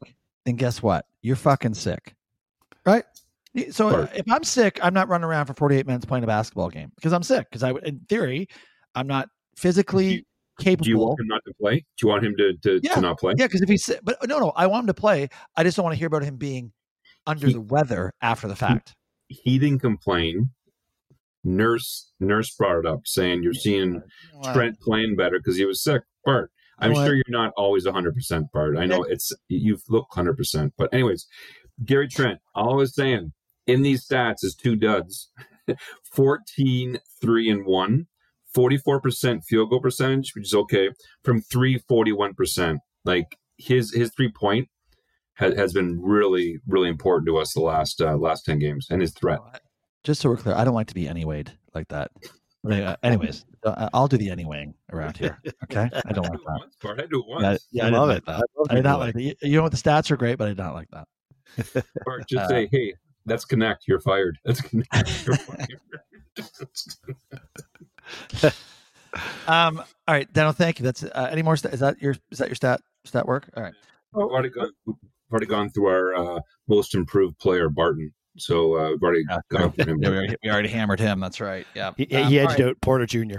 then 0.44 0.57
guess 0.57 0.83
what? 0.83 1.07
You're 1.22 1.37
fucking 1.37 1.72
sick, 1.75 2.14
right? 2.85 3.05
So 3.70 4.01
Right. 4.03 4.11
if 4.14 4.31
I'm 4.31 4.44
sick, 4.44 4.79
I'm 4.83 4.92
not 4.92 5.09
running 5.09 5.25
around 5.25 5.46
for 5.46 5.55
48 5.55 5.87
minutes 5.87 6.05
playing 6.05 6.25
a 6.25 6.27
basketball 6.27 6.68
game 6.68 6.92
because 6.96 7.14
I'm 7.14 7.22
sick. 7.22 7.46
Because 7.51 7.62
I, 7.62 7.70
in 7.85 8.01
theory, 8.11 8.49
I'm 8.94 9.07
not 9.07 9.29
physically 9.57 10.27
Do 10.59 10.77
you 10.85 10.99
want 10.99 11.21
him 11.21 11.27
not 11.27 11.42
to 11.47 11.53
play? 11.61 11.77
Do 11.99 12.07
you 12.07 12.09
want 12.09 12.25
him 12.25 12.35
to, 12.38 12.55
to, 12.62 12.81
Yeah. 12.83 12.95
to 12.95 13.01
not 13.01 13.19
play? 13.19 13.35
Yeah, 13.37 13.47
because 13.47 13.61
if 13.62 13.69
he's 13.69 13.90
but 14.03 14.16
no, 14.27 14.38
no, 14.38 14.53
I 14.57 14.66
want 14.66 14.85
him 14.85 14.87
to 14.88 14.95
play. 14.95 15.29
I 15.57 15.62
just 15.64 15.77
don't 15.77 15.85
want 15.85 15.95
to 15.95 15.99
hear 15.99 16.07
about 16.09 16.23
him 16.25 16.37
being 16.37 16.73
under 17.27 17.47
He- 17.49 17.53
the 17.55 17.61
weather 17.61 18.12
after 18.23 18.49
the 18.49 18.57
fact. 18.57 18.95
He 19.29 19.59
didn't 19.59 19.81
complain. 19.81 20.51
Nurse 21.45 22.11
nurse 22.19 22.53
brought 22.57 22.79
it 22.79 22.87
up, 22.87 23.01
saying 23.05 23.42
you're 23.42 23.53
seeing 23.55 24.03
Trent 24.53 24.81
playing 24.81 25.14
better 25.16 25.38
because 25.38 25.57
he 25.57 25.64
was 25.64 25.81
sick. 25.83 26.03
Bart, 26.25 26.51
I'm 26.81 26.92
what? 26.92 27.07
sure 27.07 27.14
you're 27.14 27.23
not 27.29 27.53
always 27.57 27.85
100 27.85 28.14
percent, 28.14 28.47
Bart. 28.53 28.77
I 28.77 28.87
know 28.87 29.05
it's 29.05 29.33
you've 29.49 29.83
looked 29.88 30.16
100 30.16 30.37
percent, 30.37 30.73
but 30.77 30.92
anyways, 30.92 31.27
Gary 31.85 32.09
Trent. 32.09 32.40
All 32.57 32.73
I 32.73 32.77
was 32.77 32.95
saying 32.97 33.33
in 33.69 33.83
these 33.83 34.09
stats 34.09 34.42
is 34.42 34.57
two 34.57 34.75
duds: 34.75 35.31
14, 36.14 36.99
three 37.21 37.49
and 37.49 37.64
one, 37.64 38.07
44 38.57 39.01
percent 39.03 39.45
field 39.45 39.71
goal 39.71 39.81
percentage, 39.81 40.35
which 40.35 40.47
is 40.47 40.55
okay. 40.55 40.88
From 41.23 41.42
341%. 41.42 42.79
Like 43.05 43.37
his 43.59 43.92
his 43.95 44.11
three 44.16 44.33
point 44.33 44.69
has, 45.35 45.55
has 45.55 45.73
been 45.73 46.01
really 46.03 46.59
really 46.66 46.88
important 46.88 47.27
to 47.29 47.37
us 47.37 47.53
the 47.53 47.61
last 47.61 48.01
uh, 48.01 48.16
last 48.16 48.45
10 48.47 48.59
games, 48.59 48.88
and 48.90 49.01
his 49.03 49.12
threat. 49.12 49.38
Just 50.03 50.21
so 50.23 50.29
we're 50.31 50.37
clear, 50.37 50.55
I 50.55 50.64
don't 50.64 50.75
like 50.75 50.87
to 50.88 50.95
be 50.95 51.07
anywayed 51.09 51.53
like 51.75 51.88
that. 51.88 52.11
But, 52.64 52.83
uh, 52.83 52.97
anyways, 53.05 53.45
uh, 53.64 53.88
I'll 53.92 54.09
do 54.09 54.16
the 54.16 54.31
anywaying 54.31 54.75
around 54.92 55.16
here. 55.19 55.38
Okay, 55.64 55.88
I 56.07 56.12
don't 56.12 56.25
like 56.29 56.33
that. 56.33 56.59
once, 56.61 56.77
Bart. 56.83 57.01
I 57.01 57.07
do 57.07 57.21
it 57.21 57.27
once. 57.29 57.66
Yeah, 57.71 57.85
yeah, 57.85 57.85
I, 57.85 57.88
I 57.88 57.99
love 58.01 58.11
it. 58.11 58.25
that. 58.27 58.33
I 58.37 58.38
love 58.57 58.66
I 58.71 58.75
did 58.77 58.85
not 58.85 58.99
like 59.01 59.14
that. 59.14 59.23
You- 59.23 59.35
You 59.42 59.57
know 59.57 59.62
what? 59.62 59.73
The 59.73 59.79
stats 59.79 60.11
are 60.11 60.16
great, 60.16 60.38
but 60.38 60.47
I 60.47 60.51
did 60.51 60.59
not 60.59 60.75
like 60.75 60.88
that. 60.92 61.07
Bart, 62.05 62.29
just 62.29 62.45
Uh, 62.47 62.49
say, 62.49 62.69
hey, 62.73 62.95
that's 63.27 63.45
connect. 63.45 63.85
You're 63.87 64.01
fired. 64.01 64.38
That's 64.45 64.61
connect. 64.62 64.92
You're 65.27 65.37
fired. 65.37 65.81
Um. 69.49 69.79
All 69.79 70.14
right, 70.14 70.31
Daniel. 70.35 70.53
Thank 70.53 70.79
you. 70.79 70.85
That's 70.85 71.03
uh, 71.03 71.29
any 71.31 71.40
more? 71.42 71.57
St- 71.57 71.73
is 71.73 71.81
that 71.81 72.03
your 72.03 72.14
is 72.31 72.38
that 72.38 72.49
your 72.49 72.55
stat 72.55 72.83
stat 73.05 73.27
work? 73.27 73.49
All 73.57 73.62
right. 73.62 73.73
We've 74.12 74.25
already 74.27 74.51
gone, 74.51 74.71
we've 74.85 74.97
already 75.33 75.47
gone 75.47 75.71
through 75.71 75.87
our 75.87 76.14
uh, 76.14 76.40
most 76.69 76.95
improved 76.95 77.38
player, 77.38 77.71
Barton. 77.71 78.12
So 78.37 78.77
uh, 78.77 78.90
we've 78.90 79.03
already 79.03 79.25
Yeah, 79.29 79.38
gone 79.51 79.73
through 79.73 79.95
him. 79.95 80.03
Yeah, 80.03 80.11
we, 80.11 80.16
already, 80.16 80.37
we 80.45 80.51
already 80.51 80.69
hammered 80.69 81.01
him. 81.01 81.19
That's 81.21 81.40
right. 81.40 81.66
Yeah. 81.75 81.92
He, 81.97 82.14
Um, 82.14 82.29
he 82.29 82.38
edged 82.38 82.61
right. 82.61 82.69
out 82.69 82.81
Porter 82.83 83.07
Jr. 83.07 83.38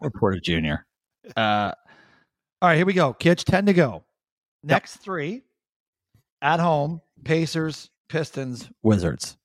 Or 0.00 0.10
Porter 0.18 0.38
Jr. 0.38 0.74
Uh, 1.36 1.72
all 2.62 2.68
right, 2.68 2.76
here 2.76 2.86
we 2.86 2.92
go. 2.92 3.12
Kitch, 3.14 3.44
10 3.44 3.66
to 3.66 3.72
go. 3.72 4.04
Next 4.62 4.98
three 4.98 5.42
at 6.40 6.60
home 6.60 7.00
Pacers, 7.24 7.90
Pistons, 8.08 8.70
Wizards. 8.84 9.36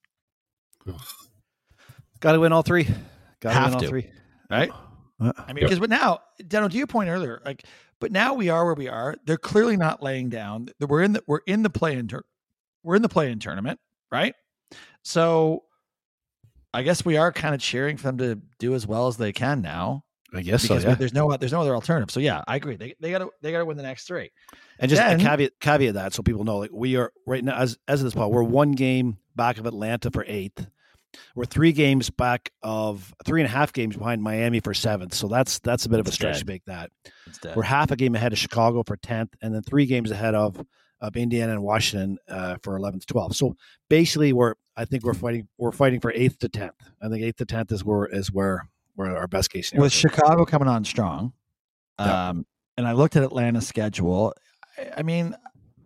Got 2.19 2.33
to 2.33 2.39
win 2.39 2.51
all 2.51 2.61
three. 2.63 2.83
Got 3.39 3.49
to 3.49 3.51
Have 3.51 3.65
win 3.65 3.73
all 3.75 3.79
to. 3.81 3.87
three. 3.87 4.09
Right? 4.49 4.71
Uh, 5.21 5.31
I 5.37 5.53
mean, 5.53 5.63
because 5.65 5.79
but 5.79 5.89
now, 5.89 6.19
Daniel, 6.47 6.69
to 6.69 6.77
your 6.77 6.87
point 6.87 7.09
earlier, 7.09 7.41
like, 7.45 7.63
but 7.99 8.11
now 8.11 8.33
we 8.33 8.49
are 8.49 8.65
where 8.65 8.73
we 8.73 8.87
are. 8.87 9.15
They're 9.25 9.37
clearly 9.37 9.75
not 9.77 10.01
laying 10.01 10.29
down. 10.29 10.69
We're 10.79 11.03
in 11.03 11.13
the 11.13 11.23
we're 11.27 11.41
in 11.45 11.61
the 11.63 11.69
play 11.69 11.97
in 11.97 12.07
tur- 12.07 12.23
we're 12.83 12.95
in 12.95 13.01
the 13.01 13.09
play 13.09 13.31
in 13.31 13.39
tournament, 13.39 13.79
right? 14.11 14.33
So 15.03 15.63
I 16.73 16.83
guess 16.83 17.03
we 17.03 17.17
are 17.17 17.31
kind 17.31 17.53
of 17.53 17.61
cheering 17.61 17.97
for 17.97 18.03
them 18.03 18.17
to 18.19 18.39
do 18.59 18.73
as 18.75 18.85
well 18.87 19.07
as 19.07 19.17
they 19.17 19.31
can 19.33 19.61
now 19.61 20.03
I 20.33 20.41
guess 20.41 20.61
so. 20.63 20.75
because 20.75 20.83
Yeah. 20.85 20.95
there's 20.95 21.13
no 21.13 21.35
there's 21.35 21.51
no 21.51 21.61
other 21.61 21.75
alternative. 21.75 22.11
So 22.11 22.19
yeah, 22.19 22.43
I 22.47 22.55
agree. 22.55 22.75
They 22.77 22.95
they 23.01 23.11
gotta 23.11 23.27
they 23.41 23.51
gotta 23.51 23.65
win 23.65 23.75
the 23.77 23.83
next 23.83 24.05
three. 24.07 24.31
And 24.79 24.89
just 24.89 25.01
Then- 25.01 25.19
a 25.19 25.23
caveat, 25.23 25.59
caveat 25.59 25.95
that 25.95 26.13
so 26.13 26.23
people 26.23 26.43
know, 26.45 26.59
like 26.59 26.71
we 26.71 26.95
are 26.95 27.11
right 27.27 27.43
now 27.43 27.57
as 27.57 27.77
as 27.87 27.99
of 28.01 28.05
this 28.05 28.13
part, 28.13 28.31
we're 28.31 28.43
one 28.43 28.71
game 28.71 29.17
back 29.35 29.57
of 29.57 29.65
Atlanta 29.65 30.11
for 30.11 30.23
eighth. 30.27 30.67
We're 31.35 31.45
three 31.45 31.71
games 31.71 32.09
back 32.09 32.51
of 32.63 33.13
three 33.25 33.41
and 33.41 33.47
a 33.47 33.51
half 33.51 33.73
games 33.73 33.95
behind 33.97 34.21
Miami 34.21 34.59
for 34.59 34.73
seventh. 34.73 35.13
So 35.13 35.27
that's 35.27 35.59
that's 35.59 35.85
a 35.85 35.89
bit 35.89 35.99
of 35.99 36.07
a 36.07 36.11
stretch 36.11 36.35
dead. 36.35 36.39
to 36.39 36.45
make 36.45 36.65
that. 36.65 36.91
We're 37.55 37.63
half 37.63 37.91
a 37.91 37.95
game 37.95 38.15
ahead 38.15 38.33
of 38.33 38.39
Chicago 38.39 38.83
for 38.85 38.97
tenth, 38.97 39.33
and 39.41 39.53
then 39.53 39.61
three 39.61 39.85
games 39.85 40.11
ahead 40.11 40.35
of 40.35 40.63
of 41.01 41.15
Indiana 41.15 41.53
and 41.53 41.63
Washington 41.63 42.17
uh, 42.27 42.57
for 42.61 42.77
11th, 42.77 43.05
12th. 43.05 43.33
So 43.35 43.55
basically, 43.89 44.33
we're 44.33 44.55
I 44.75 44.83
think 44.85 45.03
we're 45.03 45.13
fighting 45.13 45.47
we're 45.57 45.71
fighting 45.71 45.99
for 46.01 46.11
eighth 46.13 46.39
to 46.39 46.49
10th. 46.49 46.71
I 47.01 47.07
think 47.09 47.23
eighth 47.23 47.37
to 47.37 47.45
10th 47.45 47.71
is 47.71 47.85
where 47.85 48.05
is 48.05 48.31
where 48.31 48.67
where 48.95 49.15
our 49.17 49.27
best 49.27 49.49
case 49.51 49.69
scenario. 49.69 49.85
With 49.85 49.93
Chicago 49.93 50.43
coming 50.45 50.67
on 50.67 50.83
strong, 50.83 51.31
Yeah. 51.99 52.29
um, 52.29 52.45
and 52.77 52.85
I 52.87 52.91
looked 52.93 53.15
at 53.15 53.23
Atlanta's 53.23 53.65
schedule. 53.67 54.33
I, 54.77 54.91
I 54.97 55.03
mean, 55.03 55.35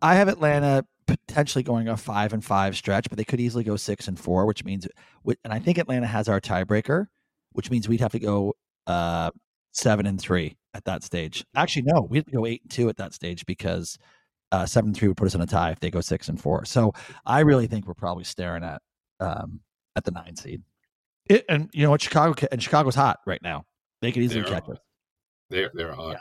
I 0.02 0.16
have 0.16 0.30
Atlanta 0.30 0.84
potentially 1.08 1.64
going 1.64 1.88
a 1.88 1.98
five 1.98 2.34
and 2.34 2.44
five 2.44 2.76
stretch, 2.76 3.10
but 3.10 3.18
they 3.18 3.24
could 3.24 3.40
easily 3.40 3.64
go 3.64 3.76
six 3.76 4.08
and 4.08 4.20
four, 4.20 4.46
which 4.46 4.64
means, 4.64 4.88
and 5.26 5.54
I 5.54 5.60
think 5.60 5.78
Atlanta 5.78 6.08
has 6.08 6.28
our 6.30 6.40
tiebreaker, 6.42 7.08
which 7.54 7.70
means 7.72 7.88
we'd 7.88 8.00
have 8.02 8.12
to 8.14 8.20
go 8.20 8.54
uh, 8.88 9.32
seven 9.72 10.06
and 10.06 10.20
three 10.20 10.58
at 10.74 10.86
that 10.86 11.04
stage. 11.04 11.46
Actually, 11.56 11.84
no, 11.84 12.02
we 12.10 12.18
have 12.18 12.26
to 12.26 12.32
go 12.32 12.46
eight 12.46 12.62
and 12.64 12.72
two 12.72 12.90
at 12.90 12.98
that 12.98 13.14
stage 13.14 13.46
because 13.46 13.98
uh, 14.52 14.66
seven 14.66 14.90
and 14.90 14.98
three 14.98 15.08
would 15.08 15.18
put 15.18 15.28
us 15.28 15.36
in 15.36 15.42
a 15.42 15.46
tie 15.48 15.72
if 15.72 15.80
they 15.80 15.90
go 15.92 16.02
six 16.02 16.30
and 16.30 16.40
four. 16.40 16.66
So 16.66 16.94
I 17.26 17.42
really 17.42 17.68
think 17.68 17.88
we're 17.88 17.94
probably 17.94 18.24
staring 18.24 18.64
at 18.64 18.82
um, 19.20 19.62
at 19.96 20.04
the 20.04 20.12
nine 20.12 20.36
seed. 20.36 20.62
It, 21.28 21.46
and 21.48 21.70
you 21.74 21.84
know 21.84 21.90
what, 21.92 22.02
Chicago 22.02 22.34
ca- 22.34 22.48
and 22.52 22.62
Chicago's 22.62 22.96
hot 22.96 23.20
right 23.26 23.42
now. 23.42 23.66
They 24.02 24.12
could 24.12 24.24
easily 24.24 24.42
They're 24.42 24.52
catch 24.52 24.70
us 24.70 24.78
They're 25.50 25.72
they're 25.74 25.94
hot. 25.94 26.18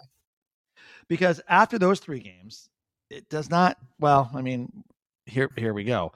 because 1.09 1.41
after 1.49 1.79
those 1.79 1.99
three 2.01 2.21
games, 2.21 2.69
it 3.13 3.29
does 3.29 3.51
not. 3.51 3.77
Well, 4.01 4.31
I 4.35 4.43
mean, 4.43 4.85
here 5.27 5.51
here 5.57 5.75
we 5.75 5.85
go. 5.85 6.13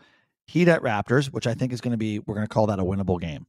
Heat 0.47 0.69
at 0.69 0.83
Raptors, 0.83 1.27
which 1.27 1.47
I 1.47 1.55
think 1.55 1.73
is 1.73 1.81
going 1.81 1.93
to 1.93 1.99
be. 1.99 2.21
We're 2.21 2.35
going 2.35 2.47
to 2.47 2.53
call 2.53 2.67
that 2.69 2.79
a 2.79 2.85
winnable 2.85 3.21
game. 3.21 3.47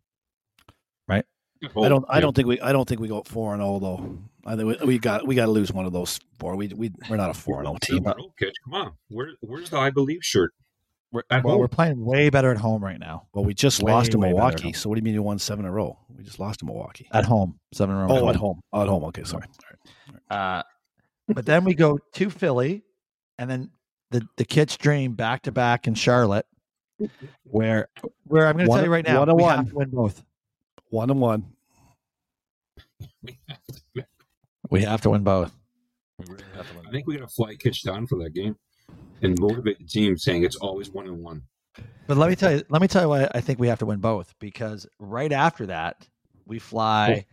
Right? 1.08 1.26
I 1.64 1.90
don't 1.90 2.06
I 2.08 2.20
don't 2.20 2.36
think 2.36 2.48
we 2.48 2.60
I 2.62 2.72
don't 2.72 2.88
think 2.88 3.02
we 3.02 3.08
go 3.08 3.24
four 3.26 3.54
and 3.54 3.62
zero 3.62 3.80
though. 3.80 4.20
I 4.46 4.56
think 4.56 4.80
we, 4.82 4.88
we 4.88 5.00
got 5.00 5.26
we 5.26 5.36
got 5.36 5.46
to 5.46 5.52
lose 5.52 5.72
one 5.72 5.86
of 5.86 5.94
those 5.94 6.20
four. 6.40 6.56
We 6.56 6.68
we 6.68 6.92
we're 7.10 7.18
not 7.18 7.30
a 7.30 7.34
four 7.34 7.64
and 7.64 7.68
zero 7.68 7.78
team. 7.82 8.08
Okay, 8.08 8.52
come 8.64 8.74
on. 8.74 8.94
Where 9.10 9.30
where's 9.42 9.70
the 9.70 9.78
I 9.78 9.90
believe 9.90 10.20
shirt? 10.24 10.54
We're, 11.12 11.24
well, 11.32 11.42
home. 11.42 11.60
we're 11.60 11.70
playing 11.70 12.04
way 12.04 12.30
better 12.30 12.52
at 12.52 12.58
home 12.58 12.84
right 12.84 13.00
now. 13.00 13.28
Well, 13.34 13.46
we 13.46 13.54
just 13.54 13.82
Way, 13.82 13.94
lost 13.94 14.12
to 14.12 14.18
Milwaukee. 14.18 14.74
So 14.74 14.90
what 14.90 14.96
do 14.96 15.00
you 15.00 15.04
mean 15.04 15.14
you 15.14 15.24
won 15.24 15.40
seven 15.40 15.64
in 15.64 15.70
a 15.70 15.74
row? 15.74 15.98
We 16.10 16.24
just 16.24 16.38
lost 16.38 16.60
to 16.60 16.66
Milwaukee. 16.66 17.08
At 17.14 17.24
home, 17.24 17.58
seven 17.74 17.96
in 17.96 18.02
a 18.02 18.06
row. 18.06 18.20
Oh, 18.20 18.30
at 18.30 18.36
home. 18.36 18.60
Oh, 18.74 18.82
at 18.82 18.90
home. 18.90 19.06
Okay, 19.06 19.24
sorry. 19.24 19.46
Uh, 20.30 20.64
but 21.30 21.46
then 21.46 21.64
we 21.64 21.74
go 21.76 21.98
to 22.16 22.30
Philly, 22.30 22.84
and 23.38 23.50
then 23.50 23.70
the 24.12 24.28
the 24.38 24.46
Kit's 24.46 24.78
dream 24.78 25.14
back 25.14 25.44
to 25.44 25.52
back 25.52 25.88
in 25.88 25.96
Charlotte, 25.96 26.46
mm-hmm. 27.02 27.26
where 27.44 27.90
where 28.26 28.48
I'm 28.48 28.56
going 28.56 28.68
to 28.68 28.74
tell 28.74 28.84
you 28.84 28.92
right 28.92 29.06
now, 29.06 29.20
one 29.20 29.30
and 29.30 29.38
we 29.38 29.44
one. 29.44 29.58
have 29.58 29.70
to 29.70 29.76
win 29.76 29.90
both. 29.90 30.24
One 30.90 31.10
and 31.10 31.20
one. 31.20 31.46
We 34.70 34.82
have 34.84 35.02
to 35.02 35.10
win 35.10 35.24
both. 35.24 35.54
I 36.20 36.92
think 36.92 37.08
we 37.08 37.18
got 37.18 37.28
to 37.28 37.34
fly 37.34 37.56
Kitch 37.56 37.84
down 37.84 38.08
for 38.08 38.18
that 38.24 38.34
game 38.34 38.56
and 39.22 39.38
motivate 39.40 39.80
the 39.80 39.86
team, 39.86 40.18
saying 40.18 40.44
it's 40.44 40.56
always 40.56 40.90
one 40.90 41.08
and 41.08 41.24
one. 41.24 41.44
But 42.08 42.18
let 42.18 42.30
me 42.30 42.36
tell 42.36 42.54
you, 42.54 42.64
let 42.70 42.82
me 42.82 42.88
tell 42.88 43.04
you 43.04 43.10
why 43.10 43.30
I 43.34 43.42
think 43.42 43.60
we 43.60 43.68
have 43.68 43.80
to 43.80 43.86
win 43.86 44.00
both 44.00 44.34
because 44.40 44.88
right 45.00 45.32
after 45.32 45.68
that 45.68 46.08
we 46.46 46.58
fly 46.60 47.26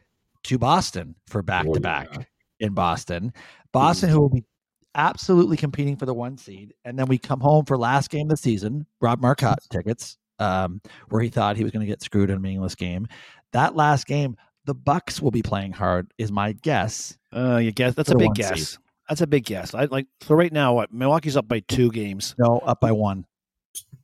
to 0.44 0.58
Boston 0.58 1.14
for 1.26 1.42
back 1.42 1.64
to 1.64 1.70
oh, 1.70 1.80
back 1.80 2.08
Oh, 2.12 2.24
in 2.60 2.74
Boston. 2.74 3.32
Boston, 3.72 4.10
who 4.10 4.20
will 4.20 4.28
be 4.28 4.44
absolutely 4.94 5.56
competing 5.56 5.96
for 5.96 6.06
the 6.06 6.14
one 6.14 6.36
seed, 6.38 6.74
and 6.84 6.98
then 6.98 7.06
we 7.06 7.18
come 7.18 7.40
home 7.40 7.64
for 7.64 7.76
last 7.76 8.10
game 8.10 8.26
of 8.26 8.30
the 8.30 8.36
season. 8.36 8.86
Rob 9.00 9.20
Marcotte 9.20 9.58
tickets, 9.70 10.16
um, 10.38 10.80
where 11.08 11.22
he 11.22 11.28
thought 11.28 11.56
he 11.56 11.62
was 11.64 11.72
going 11.72 11.80
to 11.80 11.90
get 11.90 12.02
screwed 12.02 12.30
in 12.30 12.36
a 12.36 12.40
meaningless 12.40 12.74
game. 12.74 13.06
That 13.52 13.76
last 13.76 14.06
game, 14.06 14.36
the 14.64 14.74
Bucks 14.74 15.20
will 15.20 15.30
be 15.30 15.42
playing 15.42 15.72
hard, 15.72 16.10
is 16.18 16.32
my 16.32 16.52
guess. 16.52 17.16
Uh, 17.34 17.56
you 17.56 17.72
guess 17.72 17.94
that's 17.94 18.10
a 18.10 18.16
big 18.16 18.34
guess. 18.34 18.70
seed. 18.72 18.78
That's 19.08 19.20
a 19.20 19.26
big 19.26 19.44
guess. 19.44 19.74
I 19.74 19.84
like 19.84 20.06
so 20.22 20.34
right 20.34 20.52
now. 20.52 20.74
What 20.74 20.92
Milwaukee's 20.92 21.36
up 21.36 21.46
by 21.46 21.60
two 21.60 21.90
games. 21.90 22.34
No, 22.38 22.58
up 22.58 22.80
by 22.80 22.92
one. 22.92 23.26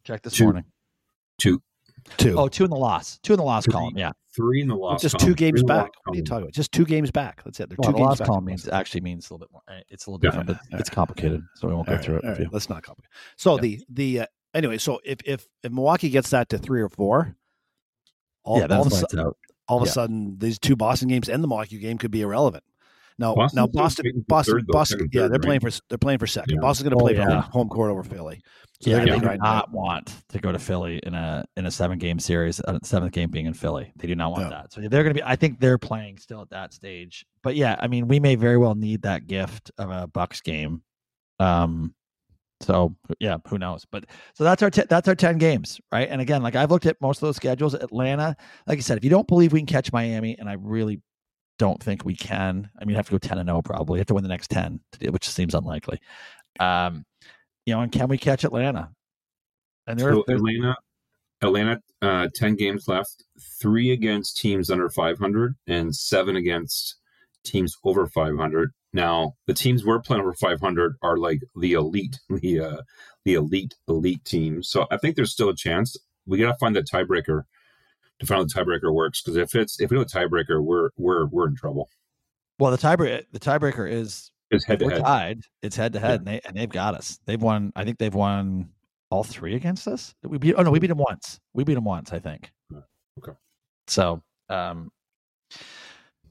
Check 0.04 0.22
this 0.22 0.34
Two. 0.34 0.44
morning. 0.44 0.64
Two, 1.38 1.62
Two. 2.18 2.38
Oh, 2.38 2.48
two 2.48 2.64
in 2.64 2.70
the 2.70 2.76
loss. 2.76 3.18
Two 3.22 3.32
in 3.32 3.38
the 3.38 3.44
loss 3.44 3.64
Three. 3.64 3.72
column. 3.72 3.96
Yeah. 3.96 4.12
Three 4.34 4.60
in 4.62 4.68
the 4.68 4.74
loss. 4.76 5.02
just 5.02 5.16
column, 5.18 5.28
two 5.30 5.34
games 5.34 5.54
three 5.54 5.60
in 5.62 5.66
the 5.66 5.72
back. 5.74 5.90
What 6.04 6.14
are 6.14 6.16
you 6.18 6.24
talking 6.24 6.42
about? 6.44 6.52
Just 6.54 6.72
two 6.72 6.84
games 6.84 7.10
back. 7.10 7.42
That's 7.44 7.58
it. 7.60 7.68
They're 7.68 7.76
Well, 7.78 7.88
two 7.90 7.92
the 7.92 7.98
games 7.98 8.08
loss 8.08 8.18
back. 8.20 8.26
column 8.28 8.44
means 8.44 8.68
actually 8.68 9.00
means 9.02 9.30
a 9.30 9.34
little 9.34 9.46
bit 9.46 9.52
more. 9.52 9.82
It's 9.88 10.06
a 10.06 10.10
little 10.10 10.24
Yeah. 10.24 10.30
different, 10.30 10.46
but 10.48 10.58
Yeah. 10.70 10.78
it's 10.78 10.90
complicated, 10.90 11.42
so 11.56 11.68
we 11.68 11.74
won't 11.74 11.86
go 11.86 11.92
All 11.92 11.96
right, 11.96 12.04
through 12.04 12.16
it. 12.16 12.24
all 12.24 12.30
with 12.30 12.38
you. 12.38 12.44
right, 12.46 12.52
let's 12.52 12.68
not 12.68 12.82
complicate. 12.82 13.10
So 13.36 13.56
Yeah. 13.56 13.60
the 13.62 13.80
the 13.88 14.20
uh, 14.20 14.26
anyway. 14.54 14.78
So 14.78 15.00
if 15.04 15.18
if 15.24 15.46
if 15.62 15.72
Milwaukee 15.72 16.10
gets 16.10 16.30
that 16.30 16.48
to 16.50 16.58
three 16.58 16.80
or 16.82 16.88
four, 16.88 17.36
all, 18.44 18.56
yeah, 18.58 18.62
all, 18.62 18.68
that's 18.68 18.86
of 18.86 18.92
a, 18.92 18.94
lights 18.96 19.12
su- 19.12 19.20
out. 19.20 19.36
all 19.68 19.76
of 19.78 19.82
a 19.82 19.86
Yeah. 19.86 19.92
sudden 19.92 20.38
these 20.38 20.58
two 20.58 20.76
Boston 20.76 21.08
games 21.08 21.28
and 21.28 21.42
the 21.42 21.48
Milwaukee 21.48 21.78
game 21.78 21.98
could 21.98 22.10
be 22.10 22.22
irrelevant. 22.22 22.64
Now 23.20 23.34
Boston's 23.34 23.56
now 23.56 23.66
still 23.66 23.82
Boston 23.82 24.24
Boston 24.26 24.54
third, 24.54 24.66
though, 24.66 24.72
Boston 24.72 24.98
second, 24.98 25.10
yeah 25.12 25.20
they're 25.22 25.30
right? 25.30 25.42
playing 25.42 25.60
for 25.60 25.70
they're 25.88 25.98
playing 25.98 26.18
for 26.18 26.26
second. 26.26 26.54
Yeah. 26.56 26.60
Boston's 26.60 26.88
going 26.88 26.98
to 26.98 27.04
Oh, 27.04 27.06
play 27.06 27.14
for 27.14 27.20
yeah. 27.30 27.42
home, 27.42 27.50
home 27.52 27.68
court 27.68 27.90
over 27.92 28.02
Philly. 28.02 28.40
So 28.80 28.88
yeah, 28.90 28.96
they're 28.96 29.04
they 29.04 29.10
going 29.10 29.20
do 29.20 29.28
to 29.28 29.36
not 29.36 29.70
want 29.72 30.14
to 30.30 30.38
go 30.38 30.50
to 30.52 30.58
Philly 30.58 30.98
in 31.02 31.14
a 31.14 31.44
in 31.56 31.66
a 31.66 31.70
seven 31.70 31.98
game 31.98 32.18
series. 32.18 32.60
Uh, 32.66 32.78
seventh 32.82 33.12
game 33.12 33.30
being 33.30 33.44
in 33.46 33.52
Philly, 33.54 33.92
they 33.96 34.06
do 34.08 34.14
not 34.14 34.32
want 34.32 34.44
No. 34.44 34.50
that. 34.50 34.72
So 34.72 34.80
they're 34.80 35.02
going 35.02 35.14
to 35.14 35.20
be. 35.20 35.22
I 35.22 35.36
think 35.36 35.60
they're 35.60 35.76
playing 35.78 36.16
still 36.18 36.40
at 36.40 36.48
that 36.50 36.72
stage. 36.72 37.26
But 37.42 37.56
yeah, 37.56 37.76
I 37.78 37.88
mean, 37.88 38.08
we 38.08 38.18
may 38.20 38.34
very 38.36 38.56
well 38.56 38.74
need 38.74 39.02
that 39.02 39.26
gift 39.26 39.70
of 39.78 39.90
a 39.90 40.06
Bucks 40.06 40.40
game. 40.40 40.82
Um, 41.38 41.94
so 42.62 42.94
yeah, 43.18 43.38
who 43.48 43.58
knows? 43.58 43.86
But 43.90 44.04
so 44.34 44.44
that's 44.44 44.62
our 44.62 44.70
t- 44.70 44.84
that's 44.88 45.08
our 45.08 45.14
ten 45.14 45.36
games, 45.38 45.78
right? 45.92 46.08
And 46.10 46.20
again, 46.20 46.42
like 46.42 46.56
I've 46.56 46.70
looked 46.70 46.86
at 46.86 47.00
most 47.00 47.18
of 47.18 47.28
those 47.28 47.36
schedules. 47.36 47.74
Atlanta, 47.74 48.36
like 48.66 48.78
I 48.78 48.80
said, 48.82 48.96
if 48.98 49.04
you 49.04 49.10
don't 49.10 49.28
believe 49.28 49.52
we 49.52 49.60
can 49.60 49.66
catch 49.66 49.92
Miami, 49.92 50.38
and 50.38 50.48
I 50.48 50.54
really 50.54 51.00
don't 51.60 51.82
think 51.82 52.06
we 52.06 52.16
can. 52.16 52.70
I 52.80 52.84
mean, 52.84 52.90
you 52.90 52.96
have 52.96 53.06
to 53.06 53.12
go 53.12 53.18
ten 53.18 53.36
and 53.38 53.46
zero 53.46 53.60
probably. 53.60 53.98
You 53.98 54.00
have 54.00 54.06
to 54.06 54.14
win 54.14 54.22
the 54.22 54.30
next 54.30 54.48
ten, 54.48 54.80
to 54.92 54.98
do- 54.98 55.12
which 55.12 55.28
seems 55.28 55.54
unlikely. 55.54 56.00
Um, 56.58 57.04
you 57.66 57.74
know, 57.74 57.82
and 57.82 57.92
can 57.92 58.08
we 58.08 58.16
catch 58.16 58.44
Atlanta? 58.44 58.90
And 59.86 60.00
there, 60.00 60.12
So 60.14 60.24
there's 60.26 60.40
Atlanta, 60.40 60.76
Atlanta, 61.42 61.80
uh, 62.00 62.28
ten 62.34 62.56
games 62.56 62.88
left. 62.88 63.24
Three 63.60 63.92
against 63.92 64.38
teams 64.38 64.70
under 64.70 64.88
500, 64.88 65.54
and 65.66 65.94
seven 65.94 66.34
against 66.34 66.96
teams 67.44 67.76
over 67.84 68.06
500. 68.06 68.70
Now, 68.94 69.34
the 69.46 69.54
teams 69.54 69.84
we're 69.84 70.00
playing 70.00 70.22
over 70.22 70.32
500 70.32 70.96
are 71.02 71.18
like 71.18 71.40
the 71.54 71.74
elite, 71.74 72.18
the 72.30 72.60
uh, 72.60 72.82
the 73.26 73.34
elite, 73.34 73.74
elite 73.86 74.24
teams. 74.24 74.70
So 74.70 74.86
I 74.90 74.96
think 74.96 75.14
there's 75.14 75.32
still 75.32 75.50
a 75.50 75.54
chance. 75.56 75.94
We 76.26 76.38
got 76.38 76.52
to 76.52 76.58
find 76.58 76.74
that 76.76 76.88
tiebreaker 76.88 77.42
to 78.20 78.26
find 78.26 78.40
out 78.40 78.48
the 78.48 78.60
tiebreaker 78.60 78.92
works. 78.94 79.22
Because 79.22 79.36
if 79.36 79.54
it's 79.54 79.80
if 79.80 79.90
we 79.90 79.96
don't 79.96 80.12
a 80.14 80.18
tiebreaker, 80.18 80.62
we're 80.62 80.90
we're 80.96 81.26
we're 81.26 81.48
in 81.48 81.56
trouble. 81.56 81.88
well, 82.58 82.70
the 82.70 82.78
tiebreaker 82.78 83.24
the 83.32 83.40
tiebreaker 83.40 83.90
is 83.90 84.30
It's 84.50 84.64
head 84.64 84.78
to 84.80 84.84
we're 84.86 84.92
head. 84.92 85.02
tied. 85.02 85.40
It's 85.62 85.76
head 85.76 85.92
to 85.94 86.00
head, 86.00 86.20
and 86.20 86.26
they 86.28 86.40
and 86.46 86.56
they've 86.56 86.68
got 86.70 86.94
us. 86.94 87.18
They've 87.26 87.40
won. 87.40 87.72
I 87.76 87.84
think 87.84 87.98
they've 87.98 88.14
won 88.14 88.68
all 89.10 89.24
three 89.24 89.54
against 89.56 89.88
us. 89.88 90.14
We 90.22 90.38
beat. 90.38 90.54
Oh 90.56 90.62
no, 90.62 90.70
we 90.70 90.78
beat 90.78 90.86
them 90.88 90.98
once. 90.98 91.40
We 91.54 91.64
beat 91.64 91.74
them 91.74 91.84
once. 91.84 92.12
I 92.12 92.18
think. 92.20 92.50
Okay. 93.18 93.36
So, 93.88 94.22
um, 94.48 94.90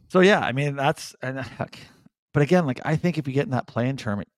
so 0.08 0.21
yeah, 0.21 0.39
I 0.39 0.52
mean 0.54 0.75
that's 0.75 1.15
and 1.21 1.43
but 2.34 2.43
again, 2.43 2.65
like 2.65 2.80
I 2.86 2.95
think 2.95 3.17
if 3.17 3.25
we 3.28 3.34
get 3.34 3.45
in 3.45 3.52
that 3.52 3.67
play-in 3.67 3.97
tournament, 3.97 4.30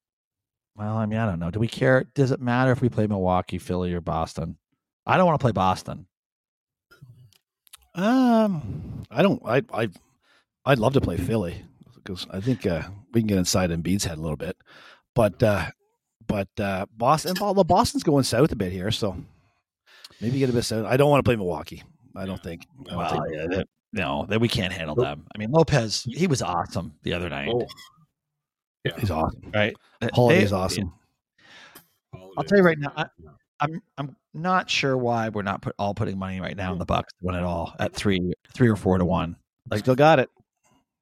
well, 0.75 0.97
I 0.97 1.05
mean 1.05 1.19
I 1.19 1.25
don't 1.25 1.39
know. 1.39 1.51
Do 1.51 1.59
we 1.59 1.67
care? 1.67 2.05
Does 2.15 2.31
it 2.31 2.41
matter 2.41 2.71
if 2.71 2.81
we 2.81 2.89
play 2.89 3.05
Milwaukee, 3.07 3.57
Philly, 3.59 3.93
or 3.93 4.01
Boston? 4.01 4.57
I 5.05 5.17
don't 5.17 5.25
want 5.25 5.39
to 5.39 5.43
play 5.43 5.51
Boston. 5.51 6.07
Um, 7.95 9.03
I 9.11 9.21
don't. 9.21 9.41
I 9.45 9.61
I 9.73 9.89
I'd 10.65 10.79
love 10.79 10.93
to 10.93 11.01
play 11.01 11.17
Philly 11.17 11.63
because 11.95 12.25
I 12.31 12.39
think 12.39 12.65
uh, 12.65 12.83
we 13.13 13.21
can 13.21 13.27
get 13.27 13.37
inside 13.37 13.69
Embiid's 13.69 14.05
head 14.05 14.17
a 14.17 14.21
little 14.21 14.37
bit, 14.37 14.55
but 15.15 15.41
uh, 15.43 15.65
but 16.27 16.47
uh, 16.59 16.85
Boston. 16.95 17.35
Although 17.41 17.63
Boston's 17.63 18.03
going 18.03 18.23
south 18.23 18.51
a 18.51 18.55
bit 18.55 18.71
here, 18.71 18.91
so 18.91 19.15
maybe 20.21 20.39
get 20.39 20.49
a 20.49 20.53
bit 20.53 20.63
south. 20.63 20.85
I 20.85 20.97
don't 20.97 21.09
want 21.09 21.23
to 21.23 21.27
play 21.27 21.35
Milwaukee. 21.35 21.83
I 22.15 22.25
don't 22.25 22.41
think. 22.41 22.65
I 22.87 22.89
don't 22.89 22.97
Well, 22.97 23.09
think 23.09 23.23
yeah, 23.33 23.47
that, 23.57 23.67
no, 23.93 24.25
that 24.29 24.39
we 24.39 24.47
can't 24.47 24.71
handle 24.73 24.95
Nope. 24.95 25.05
them. 25.05 25.27
I 25.35 25.37
mean, 25.37 25.51
Lopez, 25.51 26.03
he 26.09 26.27
was 26.27 26.41
awesome 26.41 26.93
the 27.03 27.13
other 27.13 27.29
night, 27.29 27.49
Oh, 27.53 27.67
yeah. 28.85 28.93
he's 28.99 29.11
awesome. 29.11 29.51
right? 29.53 29.73
Holiday's 30.13 30.51
They- 30.51 30.55
awesome. 30.55 30.93
I'll 32.37 32.43
tell 32.45 32.57
you 32.57 32.63
right 32.63 32.77
now, 32.79 32.91
I- 32.95 33.05
I'm 33.59 33.81
I'm 33.97 34.15
not 34.33 34.69
sure 34.69 34.97
why 34.97 35.29
we're 35.29 35.41
not 35.41 35.61
put 35.61 35.75
all 35.77 35.93
putting 35.93 36.17
money 36.17 36.39
right 36.39 36.55
now 36.55 36.71
in 36.73 36.79
the 36.79 36.85
Bucks 36.85 37.11
to 37.13 37.25
win 37.25 37.35
it 37.35 37.43
all 37.43 37.73
at 37.79 37.93
three 37.93 38.33
three 38.53 38.69
or 38.69 38.75
four 38.75 38.97
to 38.97 39.05
one. 39.05 39.35
Like, 39.69 39.79
still 39.81 39.95
got 39.95 40.19
it. 40.19 40.29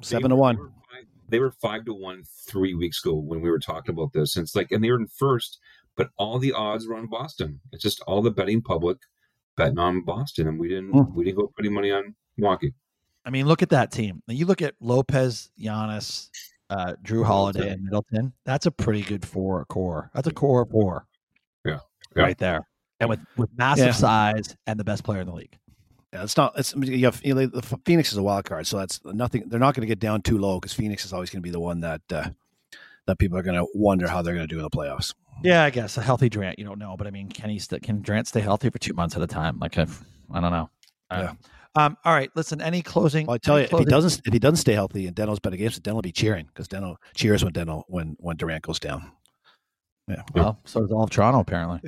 Seven 0.01 0.29
to 0.29 0.35
They 0.35 0.39
one. 0.39 0.57
were 0.57 0.69
five- 0.91 1.05
They 1.29 1.39
were 1.39 1.51
five 1.51 1.85
to 1.85 1.93
one 1.93 2.23
three 2.47 2.73
weeks 2.73 3.03
ago 3.03 3.13
when 3.15 3.41
we 3.41 3.49
were 3.49 3.59
talking 3.59 3.93
about 3.93 4.13
this. 4.13 4.35
And 4.35 4.43
it's 4.43 4.55
like, 4.55 4.71
and 4.71 4.83
they 4.83 4.89
were 4.91 4.99
in 4.99 5.07
first, 5.07 5.59
but 5.95 6.09
all 6.17 6.39
the 6.39 6.53
odds 6.53 6.87
were 6.87 6.95
on 6.95 7.07
Boston. 7.07 7.59
It's 7.71 7.83
just 7.83 8.01
all 8.07 8.21
the 8.21 8.31
betting 8.31 8.61
public 8.61 8.97
betting 9.57 9.77
on 9.79 10.01
Boston, 10.03 10.47
and 10.47 10.59
we 10.59 10.69
didn't. 10.69 10.91
Hmm. 10.91 11.13
We 11.13 11.23
didn't 11.25 11.37
go 11.37 11.51
putting 11.55 11.73
money 11.73 11.91
on 11.91 12.15
Milwaukee. 12.37 12.73
I 13.25 13.29
mean, 13.29 13.45
look 13.45 13.61
at 13.61 13.69
that 13.69 13.91
team. 13.91 14.23
Now, 14.27 14.33
You 14.33 14.45
look 14.45 14.61
at 14.61 14.73
Lopez, 14.79 15.51
Giannis, 15.59 16.29
uh, 16.69 16.93
Jrue 17.03 17.25
Holiday, 17.25 17.69
and 17.73 17.83
Middleton. 17.83 18.31
That's 18.45 18.65
a 18.65 18.71
pretty 18.71 19.01
good 19.01 19.25
four 19.25 19.65
core. 19.65 20.09
That's 20.13 20.27
a 20.27 20.31
core 20.33 20.65
four. 20.65 21.05
Yeah. 21.65 21.79
Yeah. 22.15 22.23
right 22.23 22.37
there, 22.37 22.65
and 22.99 23.09
with 23.09 23.19
with 23.37 23.49
massive 23.57 23.87
Yeah. 23.87 23.91
size 23.93 24.55
and 24.67 24.79
the 24.79 24.83
best 24.83 25.03
player 25.03 25.21
in 25.21 25.27
the 25.27 25.33
league. 25.33 25.57
Yeah, 26.13 26.23
it's 26.23 26.37
not. 26.37 26.57
It's 26.57 26.73
you 26.75 27.05
have 27.05 27.21
you 27.23 27.35
know, 27.35 27.45
the 27.45 27.61
Phoenix 27.85 28.11
is 28.11 28.17
a 28.17 28.23
wild 28.23 28.45
card, 28.45 28.65
so 28.67 28.77
that's 28.77 28.99
nothing. 29.05 29.43
They're 29.47 29.59
not 29.59 29.75
going 29.75 29.81
to 29.81 29.87
get 29.87 29.99
down 29.99 30.21
too 30.21 30.37
low 30.39 30.59
because 30.59 30.73
Phoenix 30.73 31.05
is 31.05 31.13
always 31.13 31.29
going 31.29 31.41
to 31.41 31.47
be 31.47 31.51
the 31.51 31.59
one 31.59 31.81
that 31.81 32.01
uh, 32.11 32.29
that 33.05 33.19
people 33.19 33.37
are 33.37 33.43
going 33.43 33.57
to 33.57 33.67
wonder 33.75 34.07
how 34.07 34.21
they're 34.21 34.33
going 34.33 34.47
to 34.47 34.53
do 34.53 34.57
in 34.57 34.63
the 34.63 34.69
playoffs. 34.71 35.13
Yeah, 35.43 35.63
I 35.63 35.69
guess 35.69 35.97
a 35.97 36.01
healthy 36.01 36.27
Durant. 36.27 36.57
You 36.59 36.65
don't 36.65 36.79
know, 36.79 36.97
but 36.97 37.05
I 37.07 37.11
mean, 37.11 37.29
can 37.29 37.49
he 37.49 37.59
st- 37.59 37.83
can 37.83 38.01
Durant 38.01 38.27
stay 38.27 38.41
healthy 38.41 38.69
for 38.69 38.79
two 38.79 38.93
months 38.93 39.15
at 39.15 39.21
a 39.21 39.27
time? 39.27 39.59
Like, 39.59 39.77
if, 39.77 40.03
I 40.33 40.41
don't 40.41 40.51
know. 40.51 40.69
I 41.09 41.15
don't 41.15 41.25
Yeah. 41.25 41.31
know. 41.31 41.37
Um, 41.75 41.97
all 42.03 42.13
right, 42.13 42.29
listen. 42.35 42.59
Any 42.61 42.81
closing? 42.81 43.27
Well, 43.27 43.35
I 43.35 43.37
tell 43.37 43.59
you, 43.59 43.65
if 43.71 43.77
he 43.77 43.85
doesn't, 43.85 44.21
if 44.25 44.33
he 44.33 44.39
doesn't 44.39 44.57
stay 44.57 44.73
healthy 44.73 45.05
and 45.05 45.15
Deno's 45.15 45.39
better 45.39 45.55
games, 45.55 45.79
Deno 45.79 45.93
will 45.93 46.01
be 46.01 46.11
cheering 46.11 46.47
because 46.47 46.67
Deno 46.67 46.95
cheers 47.13 47.43
when 47.43 47.53
Deno 47.53 47.83
when 47.87 48.17
when 48.19 48.35
Durant 48.35 48.63
goes 48.63 48.79
down. 48.79 49.11
Yeah. 50.07 50.23
Well, 50.33 50.59
so 50.65 50.81
does 50.81 50.91
all 50.91 51.03
of 51.03 51.11
Toronto 51.11 51.39
apparently. 51.39 51.81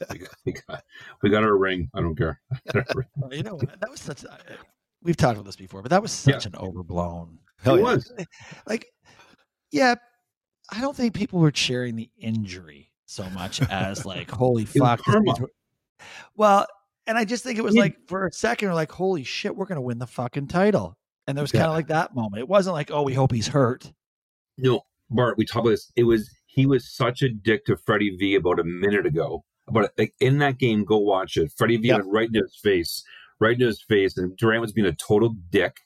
We 0.10 0.18
got, 0.18 0.28
we 0.44 0.52
got, 0.52 0.84
we 1.22 1.30
got 1.30 1.42
our 1.44 1.56
ring. 1.56 1.90
I 1.94 2.00
don't 2.00 2.16
care. 2.16 2.40
You 3.30 3.42
know, 3.42 3.58
that 3.58 3.90
was 3.90 4.00
such. 4.00 4.24
uh, 4.24 4.36
We've 5.02 5.16
talked 5.16 5.34
about 5.34 5.46
this 5.46 5.56
before, 5.56 5.82
but 5.82 5.90
that 5.90 6.00
was 6.02 6.26
Yeah. 6.26 6.34
such 6.34 6.46
an 6.46 6.54
overblown. 6.56 7.38
Hell 7.62 7.74
it 7.76 7.78
yeah. 7.78 7.84
was. 7.84 8.12
Like, 8.66 8.86
yeah, 9.70 9.94
I 10.70 10.80
don't 10.80 10.96
think 10.96 11.14
people 11.14 11.40
were 11.40 11.50
cheering 11.50 11.96
the 11.96 12.08
injury 12.18 12.90
so 13.06 13.28
much 13.30 13.60
as 13.62 14.04
like, 14.06 14.30
holy 14.30 14.64
fuck. 14.64 14.98
this 14.98 15.04
karma. 15.06 15.20
means 15.22 15.40
we're- 15.40 15.52
Well, 16.36 16.66
and 17.06 17.18
I 17.18 17.24
just 17.24 17.42
think 17.44 17.58
it 17.58 17.62
was 17.64 17.74
Yeah. 17.74 17.82
like 17.82 17.96
for 18.06 18.26
a 18.26 18.32
second, 18.32 18.68
we're 18.68 18.74
like, 18.74 18.92
holy 18.92 19.24
shit, 19.24 19.54
we're 19.56 19.66
gonna 19.66 19.80
win 19.80 19.98
the 19.98 20.06
fucking 20.06 20.48
title. 20.48 20.96
And 21.26 21.36
there 21.36 21.42
was 21.42 21.52
kind 21.52 21.64
of 21.66 21.72
like 21.72 21.88
that 21.88 22.14
moment. 22.14 22.40
It 22.40 22.48
wasn't 22.48 22.74
like, 22.74 22.90
oh, 22.90 23.02
we 23.02 23.14
hope 23.14 23.32
he's 23.32 23.48
hurt. 23.48 23.92
No, 24.58 24.82
Bart, 25.10 25.36
we 25.38 25.44
talked 25.46 25.64
about 25.66 25.70
this. 25.70 25.92
It 25.96 26.04
was 26.04 26.28
he 26.46 26.66
was 26.66 26.94
such 26.94 27.22
a 27.22 27.28
dick 27.28 27.64
to 27.66 27.76
Freddie 27.76 28.16
V 28.16 28.34
about 28.34 28.58
a 28.60 28.64
minute 28.64 29.06
ago. 29.06 29.44
But 29.70 29.92
like 29.96 30.14
in 30.20 30.38
that 30.38 30.58
game, 30.58 30.84
go 30.84 30.98
watch 30.98 31.36
it. 31.36 31.52
Freddie 31.56 31.76
V 31.76 31.88
Yeah. 31.88 31.96
went 31.96 32.08
right 32.12 32.26
into 32.26 32.40
his 32.42 32.56
face, 32.56 33.04
right 33.40 33.52
into 33.54 33.66
his 33.66 33.82
face, 33.82 34.16
and 34.16 34.36
Durant 34.36 34.60
was 34.60 34.72
being 34.72 34.86
a 34.86 34.92
total 34.92 35.34
dick, 35.50 35.76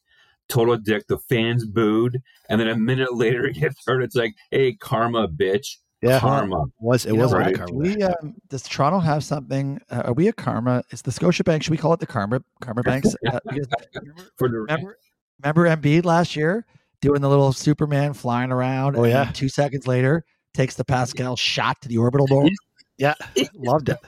total 0.49 0.77
dick. 0.77 1.07
The 1.09 1.19
fans 1.19 1.65
booed, 1.67 2.23
and 2.49 2.61
then 2.61 2.69
a 2.69 2.77
minute 2.77 3.15
later 3.17 3.49
he 3.49 3.61
gets 3.61 3.83
hurt. 3.87 4.03
It's 4.03 4.17
like, 4.17 4.35
hey, 4.51 4.73
karma, 4.75 5.29
bitch, 5.29 5.77
Yeah, 6.03 6.21
karma. 6.21 6.65
was 6.81 7.05
it 7.07 7.13
You 7.15 7.21
was 7.21 7.33
a 7.33 7.37
right. 7.39 7.55
karma. 7.55 7.75
We 7.75 8.03
um, 8.03 8.35
does 8.49 8.63
Toronto 8.63 8.99
have 9.01 9.23
something? 9.25 9.79
Uh, 9.91 10.03
are 10.07 10.13
we 10.15 10.29
a 10.29 10.33
karma? 10.33 10.83
Is 10.91 11.03
the 11.03 11.13
Scotia 11.13 11.45
Bank? 11.45 11.63
Should 11.63 11.71
we 11.73 11.77
call 11.77 11.93
it 11.93 12.01
the 12.01 12.07
Karma 12.07 12.43
Karma 12.63 12.83
Banks? 12.83 13.15
Uh, 13.27 13.39
because 13.49 13.69
remember, 13.95 14.23
For 14.37 14.49
Durant. 14.49 14.71
remember, 14.71 14.99
remember 15.43 15.67
Embiid 15.77 16.05
last 16.07 16.35
year 16.35 16.65
doing 17.03 17.21
the 17.21 17.29
little 17.29 17.53
Superman 17.53 18.15
flying 18.15 18.51
around. 18.51 18.97
Oh, 18.97 19.05
yeah. 19.05 19.25
then 19.25 19.33
two 19.35 19.49
seconds 19.51 19.87
later 19.87 20.25
takes 20.55 20.75
the 20.77 20.85
Pascal 20.85 21.37
shot 21.37 21.79
to 21.83 21.89
the 21.89 21.99
orbital 21.99 22.27
ball, 22.27 22.49
Yeah, 22.99 23.15
loved 23.55 23.89
it. 23.91 23.99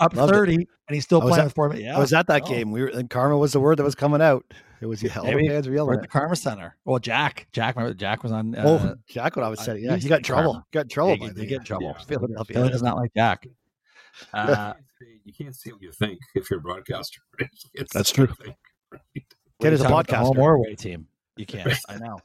up 0.00 0.14
Loved 0.14 0.30
it. 0.30 0.34
thirty, 0.34 0.54
and 0.54 0.66
he's 0.94 1.04
still 1.04 1.20
playing 1.20 1.38
at- 1.38 1.44
with 1.44 1.54
four 1.54 1.68
minutes. 1.68 1.84
Yeah, 1.86 1.96
I 1.96 2.00
was 2.00 2.12
at 2.12 2.26
that 2.26 2.42
Oh. 2.44 2.48
game. 2.48 2.70
We 2.70 2.82
were 2.82 2.88
and 2.88 3.08
karma 3.08 3.36
was 3.38 3.52
the 3.52 3.60
word 3.60 3.78
that 3.78 3.84
was 3.84 3.94
coming 3.94 4.20
out. 4.22 4.44
It 4.80 4.86
was 4.86 5.00
hell 5.00 5.24
of 5.26 5.34
Maybe. 5.34 5.46
hands 5.48 5.66
We're 5.66 5.76
yelling. 5.76 5.96
at 5.96 6.02
the 6.02 6.08
Karma 6.08 6.36
Center. 6.36 6.76
Well, 6.84 6.98
Jack, 6.98 7.46
Jack, 7.52 7.76
remember 7.76 7.94
Jack 7.94 8.22
was 8.22 8.32
on. 8.32 8.54
Uh, 8.54 8.62
oh, 8.66 8.94
Jack, 9.08 9.34
what 9.34 9.44
I 9.44 9.48
was 9.48 9.60
I 9.60 9.64
saying. 9.64 9.84
Yeah, 9.84 9.96
he 9.96 10.08
got 10.10 10.18
in 10.18 10.22
trouble. 10.24 10.52
Karma. 10.52 10.66
Got 10.72 10.80
in 10.80 10.88
trouble. 10.88 11.10
They 11.12 11.18
by 11.20 11.26
get- 11.28 11.36
they 11.36 11.46
get 11.46 11.58
in 11.60 11.64
trouble. 11.64 11.94
Yeah. 11.98 12.04
Philadelphia. 12.04 12.54
Philly 12.54 12.68
does 12.68 12.82
not 12.82 12.96
like 12.96 13.12
Jack. 13.16 13.46
Uh, 14.32 14.74
you 15.24 15.32
can't 15.32 15.56
say 15.56 15.72
what 15.72 15.82
you 15.82 15.90
think 15.90 16.20
if 16.36 16.48
you're 16.48 16.60
a 16.60 16.62
broadcaster. 16.62 17.20
It's- 17.74 17.88
That's 17.92 18.10
true. 18.12 18.28
What 18.28 19.02
Kid 19.60 19.72
are 19.72 19.72
is 19.72 19.80
a 19.80 19.84
talking 19.84 19.92
about, 19.94 20.06
the 20.06 20.16
home 20.18 20.36
podcaster. 20.36 20.38
or 20.42 20.54
away 20.54 20.74
team. 20.76 21.08
You 21.36 21.46
can't. 21.46 21.72
I 21.88 21.96
know. 21.96 22.18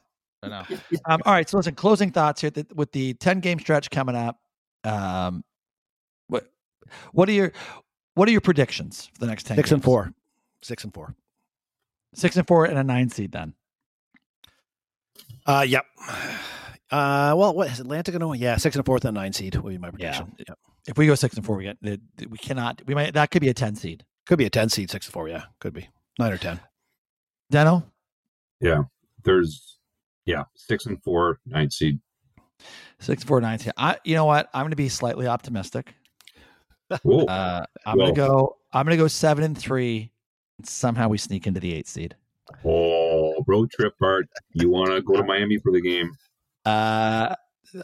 I 0.44 0.48
know. 0.48 0.62
Um, 1.06 1.20
all 1.26 1.32
right. 1.32 1.48
So 1.48 1.56
listen, 1.56 1.74
closing 1.74 2.12
thoughts 2.12 2.40
here 2.42 2.50
that 2.50 2.74
with 2.76 2.92
the 2.92 3.14
10 3.14 3.40
game 3.40 3.58
stretch 3.58 3.90
coming 3.90 4.14
up. 4.14 4.38
Um, 4.84 5.42
what 6.80 7.12
what 7.12 7.28
are 7.28 7.32
your 7.32 7.52
what 8.14 8.28
are 8.28 8.32
your 8.32 8.40
predictions 8.40 9.10
for 9.14 9.20
the 9.20 9.26
next 9.26 9.44
10 9.46 9.56
Six 9.56 9.72
and 9.72 9.82
four. 9.82 10.12
Six 10.62 10.84
and 10.84 10.92
four. 10.92 11.14
Six 12.14 12.36
and 12.36 12.46
four 12.46 12.64
and 12.64 12.78
a 12.78 12.84
nine 12.84 13.08
seed 13.08 13.32
then. 13.32 13.54
Uh, 15.46 15.64
yep. 15.66 15.84
Uh, 16.90 17.34
well, 17.36 17.54
what 17.54 17.70
is 17.70 17.80
Atlanta 17.80 18.10
going 18.10 18.20
to? 18.20 18.38
Yeah, 18.38 18.56
six 18.56 18.74
and 18.76 18.80
a 18.80 18.84
fourth 18.84 19.04
and 19.04 19.16
a 19.16 19.20
nine 19.20 19.32
seed 19.32 19.54
would 19.56 19.70
be 19.70 19.78
my 19.78 19.90
prediction. 19.90 20.34
Yeah. 20.38 20.54
If 20.88 20.98
we 20.98 21.06
go 21.06 21.14
six 21.14 21.36
and 21.36 21.44
four, 21.46 21.56
we 21.56 21.64
get 21.64 21.76
we 22.28 22.36
cannot 22.38 22.82
we 22.86 22.94
might 22.94 23.14
that 23.14 23.30
could 23.30 23.40
be 23.42 23.48
a 23.48 23.54
10 23.54 23.76
seed. 23.76 24.04
Could 24.26 24.38
be 24.38 24.46
a 24.46 24.50
ten 24.50 24.68
seed, 24.68 24.90
six 24.90 25.06
and 25.06 25.12
four. 25.12 25.28
Yeah, 25.28 25.44
could 25.60 25.72
be 25.72 25.88
nine 26.18 26.32
or 26.32 26.36
ten. 26.38 26.60
Deno, 27.52 27.84
Yeah. 28.60 28.82
There's, 29.24 29.78
yeah, 30.24 30.44
six 30.54 30.86
and 30.86 31.02
four, 31.02 31.40
nine 31.44 31.70
seed. 31.70 32.00
six, 33.00 33.22
four, 33.24 33.40
nine 33.40 33.58
seed. 33.58 33.72
I 33.76 33.98
you 34.04 34.14
know 34.14 34.24
what? 34.24 34.48
I'm 34.54 34.64
gonna 34.64 34.76
be 34.76 34.88
slightly 34.88 35.26
optimistic. 35.26 35.94
Whoa. 37.02 37.24
Uh 37.28 37.64
I'm 37.86 37.98
Well- 37.98 38.12
gonna 38.12 38.16
go 38.28 38.56
I'm 38.72 38.86
gonna 38.86 38.96
go 38.96 39.08
seven 39.08 39.44
and 39.44 39.56
three. 39.58 40.12
And 40.58 40.66
somehow 40.66 41.08
we 41.08 41.18
sneak 41.18 41.46
into 41.46 41.58
the 41.60 41.74
eight 41.74 41.88
seed. 41.88 42.14
oh, 42.64 43.42
road 43.46 43.70
trip, 43.70 43.94
Bart. 44.00 44.26
You 44.52 44.68
want 44.70 44.90
to 44.90 45.00
go 45.02 45.14
to 45.16 45.24
Miami 45.24 45.56
for 45.58 45.72
the 45.72 45.80
game? 45.80 46.12
Uh, 46.66 47.34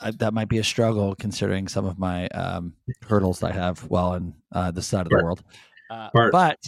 I, 0.03 0.11
that 0.19 0.35
might 0.35 0.49
be 0.49 0.59
a 0.59 0.65
struggle 0.65 1.15
considering 1.15 1.69
some 1.69 1.87
of 1.87 1.99
my 1.99 2.27
um, 2.29 2.75
hurdles 3.09 3.43
I 3.43 3.53
have 3.53 3.79
while 3.89 4.15
in 4.15 4.35
uh, 4.53 4.71
this 4.73 4.87
side 4.89 5.07
of 5.07 5.11
the 5.11 5.23
world. 5.23 5.43
Uh, 5.91 6.11
Bart. 6.13 6.33
but 6.33 6.59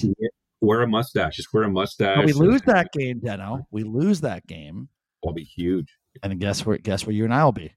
Wear 0.61 0.83
a 0.83 0.89
mustache. 0.89 1.37
Just 1.37 1.53
wear 1.53 1.65
a 1.65 1.71
mustache. 1.71 2.25
we 2.27 2.33
lose 2.33 2.63
that 2.63 2.91
game, 2.93 3.21
Deno. 3.21 3.65
We 3.71 3.83
lose 3.85 4.21
that 4.23 4.47
game, 4.47 4.89
Will 5.23 5.33
be 5.35 5.45
huge. 5.45 5.89
and 6.23 6.39
guess 6.41 6.65
where? 6.65 6.79
Guess 6.79 7.05
where 7.07 7.15
you 7.15 7.25
and 7.25 7.35
I 7.35 7.45
will 7.45 7.53
be? 7.53 7.75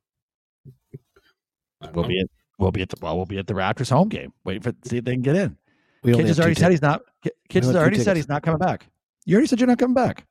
We'll 1.94 2.04
know. 2.04 2.08
be 2.08 2.20
at 2.20 2.28
we'll 2.62 2.72
be 2.72 2.82
at 2.82 2.90
the 2.90 2.98
well, 3.02 3.18
we'll 3.18 3.26
be 3.26 3.38
at 3.38 3.48
the 3.48 3.54
Raptors 3.54 3.90
home 3.90 4.08
game. 4.10 4.32
Wait 4.46 4.64
for 4.64 4.74
see 4.86 4.98
if 4.98 5.04
they 5.06 5.14
can 5.14 5.22
get 5.22 5.36
in. 5.36 5.58
We 6.04 6.14
only 6.14 6.24
Kitch 6.24 6.30
has 6.30 6.40
already 6.40 6.56
said 6.56 6.70
tickets. 6.70 6.74
he's 6.76 6.82
not. 6.82 7.02
Ki- 7.24 7.32
Kitch 7.50 7.64
has 7.64 7.68
only 7.68 7.74
have 7.74 7.74
two 7.74 7.80
already 7.80 8.00
said 8.00 8.16
he's 8.16 8.30
not 8.30 8.44
coming 8.44 8.60
back. 8.60 8.88
You 9.26 9.36
already 9.36 9.48
said 9.48 9.60
you're 9.60 9.68
not 9.68 9.78
coming 9.80 9.94
back. 9.94 10.26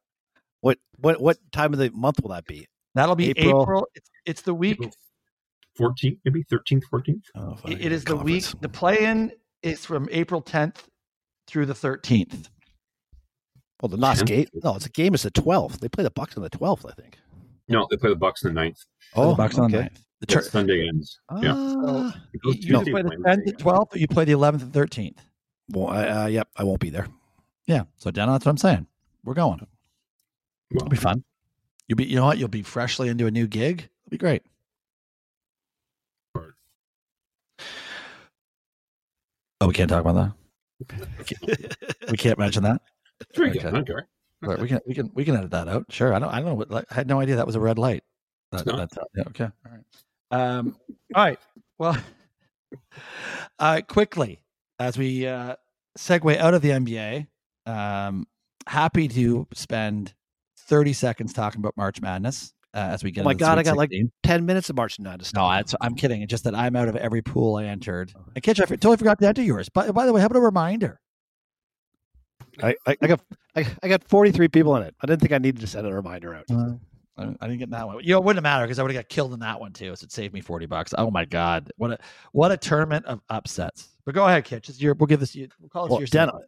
What 0.63 0.79
what 0.99 1.21
what 1.21 1.39
time 1.53 1.73
of 1.73 1.79
the 1.79 1.91
month 1.91 2.23
will 2.23 2.31
that 2.31 2.47
be? 2.47 2.67
That'll 2.95 3.15
be 3.17 3.31
April. 3.31 3.63
April. 3.63 3.89
It's, 3.95 4.11
it's 4.27 4.43
the 4.43 4.55
week. 4.55 4.79
14th, 5.79 6.19
maybe 6.25 6.45
13th, 6.45 6.83
14th. 6.93 7.23
Oh, 7.37 7.57
It, 7.65 7.79
get 7.79 7.81
it 7.87 7.93
a 7.93 7.95
is 7.95 8.05
the 8.05 8.17
week. 8.17 8.45
The 8.61 8.69
play-in 8.69 9.33
is 9.63 9.87
from 9.87 10.09
April 10.11 10.43
10th 10.43 10.77
through 11.47 11.67
the 11.67 11.75
13th. 11.75 12.49
Well, 13.81 13.89
the 13.89 13.97
last 13.97 14.27
game. 14.27 14.47
No, 14.63 14.75
it's 14.77 14.87
a 14.87 14.91
game. 14.91 15.15
Is 15.15 15.23
the 15.23 15.31
twelfth. 15.31 15.81
They 15.81 15.89
play 15.89 16.05
the 16.05 16.11
Bucks 16.11 16.37
on 16.37 16.43
the 16.43 16.51
twelfth, 16.51 16.85
I 16.87 16.93
think. 17.01 17.17
No, 17.71 17.87
they 17.91 17.97
play 17.97 18.11
the 18.11 18.17
Bucks 18.17 18.45
in 18.45 18.53
the 18.53 18.61
9th. 18.61 18.85
the 19.15 19.35
Bucks 19.37 19.59
on 19.59 19.71
the 19.71 19.79
okay. 19.79 19.87
9th. 19.89 19.95
The 20.21 20.27
Yeah, 20.29 20.35
tur- 20.35 20.43
Sunday 20.43 20.89
ends. 20.89 21.19
yeah. 21.41 21.55
Ah. 21.57 22.23
It 22.35 22.43
goes 22.43 22.57
you 22.59 22.77
either 22.79 22.91
play 22.91 23.03
the 23.03 23.09
10th 23.11 23.47
and 23.47 23.59
12th, 23.59 23.95
or 23.95 23.99
you 23.99 24.07
play 24.09 24.25
the 24.27 24.33
11th 24.33 24.63
and 24.63 24.73
13th. 24.73 25.17
well, 25.71 25.87
I, 25.89 26.09
uh, 26.09 26.27
yep, 26.27 26.49
I 26.57 26.65
won't 26.65 26.81
be 26.81 26.91
there. 26.91 27.07
Yeah. 27.67 27.85
So, 27.97 28.11
Dana, 28.11 28.33
that's 28.33 28.45
what 28.45 28.51
I'm 28.51 28.57
saying. 28.59 28.87
We're 29.25 29.35
going. 29.35 29.61
Well, 29.61 29.69
It'll 30.77 30.89
be 30.89 30.97
fun. 30.97 31.25
You'll 31.89 31.97
be, 31.97 32.05
you 32.05 32.17
know 32.17 32.25
what? 32.27 32.39
You'll 32.39 32.49
be 32.49 32.63
freshly 32.63 33.09
into 33.09 33.27
a 33.27 33.31
new 33.31 33.47
gig. 33.47 33.89
It'll 34.07 34.11
be 34.11 34.19
great. 34.19 34.43
Oh, 39.63 39.67
we 39.69 39.75
can't 39.75 39.89
talk 39.91 40.05
about 40.05 40.15
that. 40.15 41.77
We 42.11 42.17
can't 42.17 42.39
mention 42.39 42.63
that. 42.65 42.81
Sure 43.35 43.47
you 43.47 43.61
Okay. 43.61 43.93
Can. 44.41 44.51
I 44.51 44.57
don't 44.57 44.57
care. 44.57 44.57
But 44.57 44.61
we 44.61 44.69
can, 44.69 44.81
we 44.87 44.95
can, 44.95 45.11
we 45.15 45.25
can 45.25 45.37
edit 45.37 45.51
that 45.51 45.69
out. 45.69 45.87
Sure. 45.91 46.15
I 46.15 46.19
don't, 46.19 46.29
I 46.33 46.37
don't 46.37 46.47
know. 46.47 46.55
What, 46.55 46.71
like, 46.71 46.85
I 46.91 46.95
had 46.95 47.09
no 47.09 47.21
idea 47.21 47.37
that 47.37 47.47
was 47.47 47.57
a 47.57 47.61
red 47.61 47.79
light. 47.79 48.03
That, 48.53 48.65
that's, 48.65 48.99
yeah, 49.15 49.25
okay. 49.29 49.45
All 49.45 49.73
right. 49.73 49.81
Um, 50.31 50.77
all 51.15 51.25
right. 51.25 51.39
Well, 51.79 51.97
uh, 53.59 53.81
quickly 53.87 54.43
as 54.79 54.99
we 54.99 55.27
uh, 55.27 55.57
segue 55.99 56.37
out 56.37 56.55
of 56.55 56.63
the 56.63 56.71
NBA, 56.71 57.27
um, 57.67 58.27
happy 58.67 59.09
to 59.09 59.47
spend 59.55 60.15
30 60.59 60.93
seconds 60.93 61.33
talking 61.33 61.61
about 61.61 61.77
March 61.77 62.01
Madness 62.01 62.53
uh, 62.75 62.79
as 62.79 63.05
we 63.05 63.11
get. 63.11 63.23
Oh 63.23 63.25
my 63.25 63.35
God, 63.35 63.59
I 63.59 63.63
got, 63.63 63.77
like, 63.77 63.91
Ten 64.23 64.47
minutes 64.47 64.71
of 64.71 64.77
March 64.77 64.99
Madness. 64.99 65.35
No, 65.35 65.49
that's, 65.49 65.75
I'm 65.81 65.95
kidding. 65.95 66.23
It's 66.23 66.31
just 66.31 66.45
that 66.45 66.55
I'm 66.55 66.77
out 66.77 66.89
of 66.89 66.97
every 66.97 67.23
pool 67.23 67.57
I 67.57 67.65
entered. 67.65 68.13
I 68.37 68.41
catch. 68.41 68.61
I 68.61 68.65
totally 68.65 68.97
forgot 68.97 69.19
to 69.21 69.29
enter 69.29 69.43
yours. 69.43 69.69
But 69.69 69.93
by 69.93 70.07
the 70.07 70.13
way, 70.13 70.21
how 70.21 70.27
about 70.27 70.39
a 70.39 70.43
reminder? 70.43 71.01
I, 72.63 72.75
I, 72.87 72.97
I 73.03 73.07
got 73.07 73.21
I, 73.57 73.67
I 73.83 73.89
got 73.89 74.05
forty 74.05 74.31
three 74.31 74.49
people 74.49 74.77
in 74.77 74.83
it. 74.83 74.95
I 75.01 75.07
didn't 75.07 75.21
think 75.21 75.33
I 75.33 75.39
needed 75.39 75.61
to 75.61 75.67
send 75.67 75.87
a 75.87 75.95
reminder 75.95 76.35
out. 76.35 76.45
Uh, 76.51 76.75
I, 77.17 77.23
I 77.41 77.47
didn't 77.47 77.59
get 77.59 77.65
in 77.65 77.71
that 77.71 77.87
one. 77.87 78.03
You 78.03 78.13
know, 78.15 78.19
it 78.19 78.25
wouldn't 78.25 78.43
matter 78.43 78.65
because 78.65 78.79
I 78.79 78.83
would 78.83 78.93
have 78.93 79.03
got 79.03 79.09
killed 79.09 79.33
in 79.33 79.41
that 79.41 79.61
one 79.61 79.73
too. 79.73 79.95
So 79.97 80.05
it 80.05 80.13
saved 80.13 80.35
me 80.35 80.41
forty 80.41 80.67
bucks. 80.67 80.95
Oh 80.97 81.11
my 81.11 81.25
god, 81.25 81.71
what 81.77 81.93
a 81.93 81.99
what 82.33 82.53
a 82.53 82.57
tournament 82.57 83.07
of 83.07 83.21
upsets. 83.29 83.89
But 84.05 84.15
go 84.15 84.27
ahead, 84.27 84.45
Kitch. 84.45 84.69
It's 84.69 84.81
your, 84.81 84.95
we'll 84.95 85.07
give 85.07 85.21
this. 85.21 85.35
You, 85.35 85.49
we'll 85.61 85.69
call 85.69 85.87
it 85.87 85.91
Well, 85.91 86.01
your 86.01 86.09
Deno, 86.09 86.41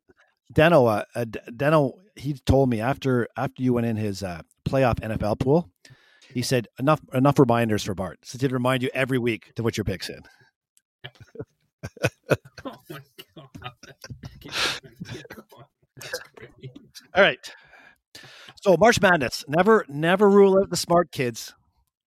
Deno, 0.55 0.89
uh, 0.91 1.05
uh, 1.15 1.25
Deno, 1.25 1.93
he 2.17 2.35
told 2.35 2.71
me 2.71 2.81
after 2.81 3.29
after 3.37 3.63
you 3.63 3.75
went 3.75 3.87
in 3.87 3.97
his 3.97 4.23
uh, 4.23 4.43
playoff 4.65 4.97
NFL 5.01 5.39
pool, 5.41 5.71
he 6.33 6.43
said 6.43 6.69
enough 6.79 7.01
enough 7.13 7.39
reminders 7.39 7.85
for 7.85 7.95
Bart. 7.95 8.21
So 8.23 8.39
he'd 8.39 8.53
remind 8.53 8.83
you 8.83 8.91
every 8.95 9.19
week 9.19 9.53
to 9.57 9.63
put 9.63 9.77
your 9.77 9.85
picks 9.85 10.09
in. 10.09 10.23
Oh 12.65 12.77
my 12.89 13.01
God. 13.35 13.49
All 17.15 17.23
right. 17.23 17.39
So 18.63 18.77
March 18.77 19.01
Madness. 19.01 19.45
Never 19.49 19.85
never 19.89 20.29
rule 20.29 20.59
out 20.59 20.71
the 20.71 20.77
smart 20.77 21.11
kids. 21.13 21.55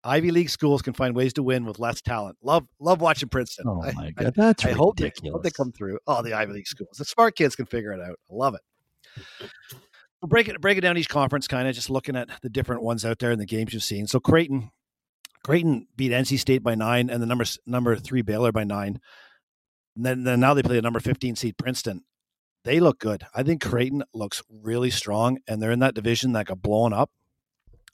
Ivy 0.04 0.30
League 0.30 0.48
schools 0.50 0.80
can 0.80 0.92
find 0.94 1.14
ways 1.14 1.32
to 1.34 1.42
win 1.42 1.64
with 1.64 1.78
less 1.78 2.00
talent. 2.00 2.38
Love 2.42 2.66
love 2.80 3.00
watching 3.00 3.28
Princeton. 3.28 3.66
Oh 3.68 3.82
my 3.94 4.06
I- 4.06 4.10
god, 4.12 4.34
that's 4.36 4.64
I 4.64 4.70
hope 4.72 4.96
they, 4.96 5.12
hope 5.30 5.42
they 5.42 5.50
come 5.50 5.72
through. 5.72 5.98
Oh, 6.06 6.22
the 6.22 6.34
Ivy 6.34 6.52
League 6.52 6.68
schools. 6.68 6.96
The 6.98 7.04
smart 7.04 7.36
kids 7.36 7.56
can 7.56 7.66
figure 7.66 7.92
it 7.92 8.00
out. 8.00 8.16
I 8.30 8.34
love 8.34 8.54
it. 8.54 8.60
We'll 10.22 10.28
break 10.28 10.48
it 10.48 10.60
break 10.60 10.78
it 10.78 10.80
down 10.82 10.96
each 10.96 11.08
conference, 11.08 11.46
kind 11.48 11.68
of 11.68 11.74
just 11.74 11.90
looking 11.90 12.16
at 12.16 12.28
the 12.42 12.48
different 12.48 12.82
ones 12.82 13.04
out 13.04 13.18
there 13.18 13.30
and 13.30 13.40
the 13.40 13.46
games 13.46 13.72
you've 13.72 13.84
seen. 13.84 14.06
So 14.06 14.18
Creighton, 14.20 14.70
Creighton 15.44 15.86
beat 15.96 16.12
NC 16.12 16.38
State 16.38 16.62
by 16.62 16.74
nine, 16.74 17.10
and 17.10 17.22
the 17.22 17.26
number 17.26 17.44
number 17.66 17.96
three 17.96 18.22
Baylor 18.22 18.52
by 18.52 18.64
nine. 18.64 19.00
And 19.96 20.06
then, 20.06 20.24
then 20.24 20.40
now 20.40 20.54
they 20.54 20.62
play 20.62 20.76
the 20.76 20.82
number 20.82 21.00
fifteen 21.00 21.36
seed 21.36 21.56
Princeton. 21.56 22.04
They 22.68 22.80
look 22.80 22.98
good. 22.98 23.24
I 23.34 23.44
think 23.44 23.62
Creighton 23.62 24.02
looks 24.12 24.42
really 24.50 24.90
strong, 24.90 25.38
and 25.48 25.62
they're 25.62 25.72
in 25.72 25.78
that 25.78 25.94
division 25.94 26.32
that 26.32 26.48
got 26.48 26.60
blown 26.60 26.92
up. 26.92 27.10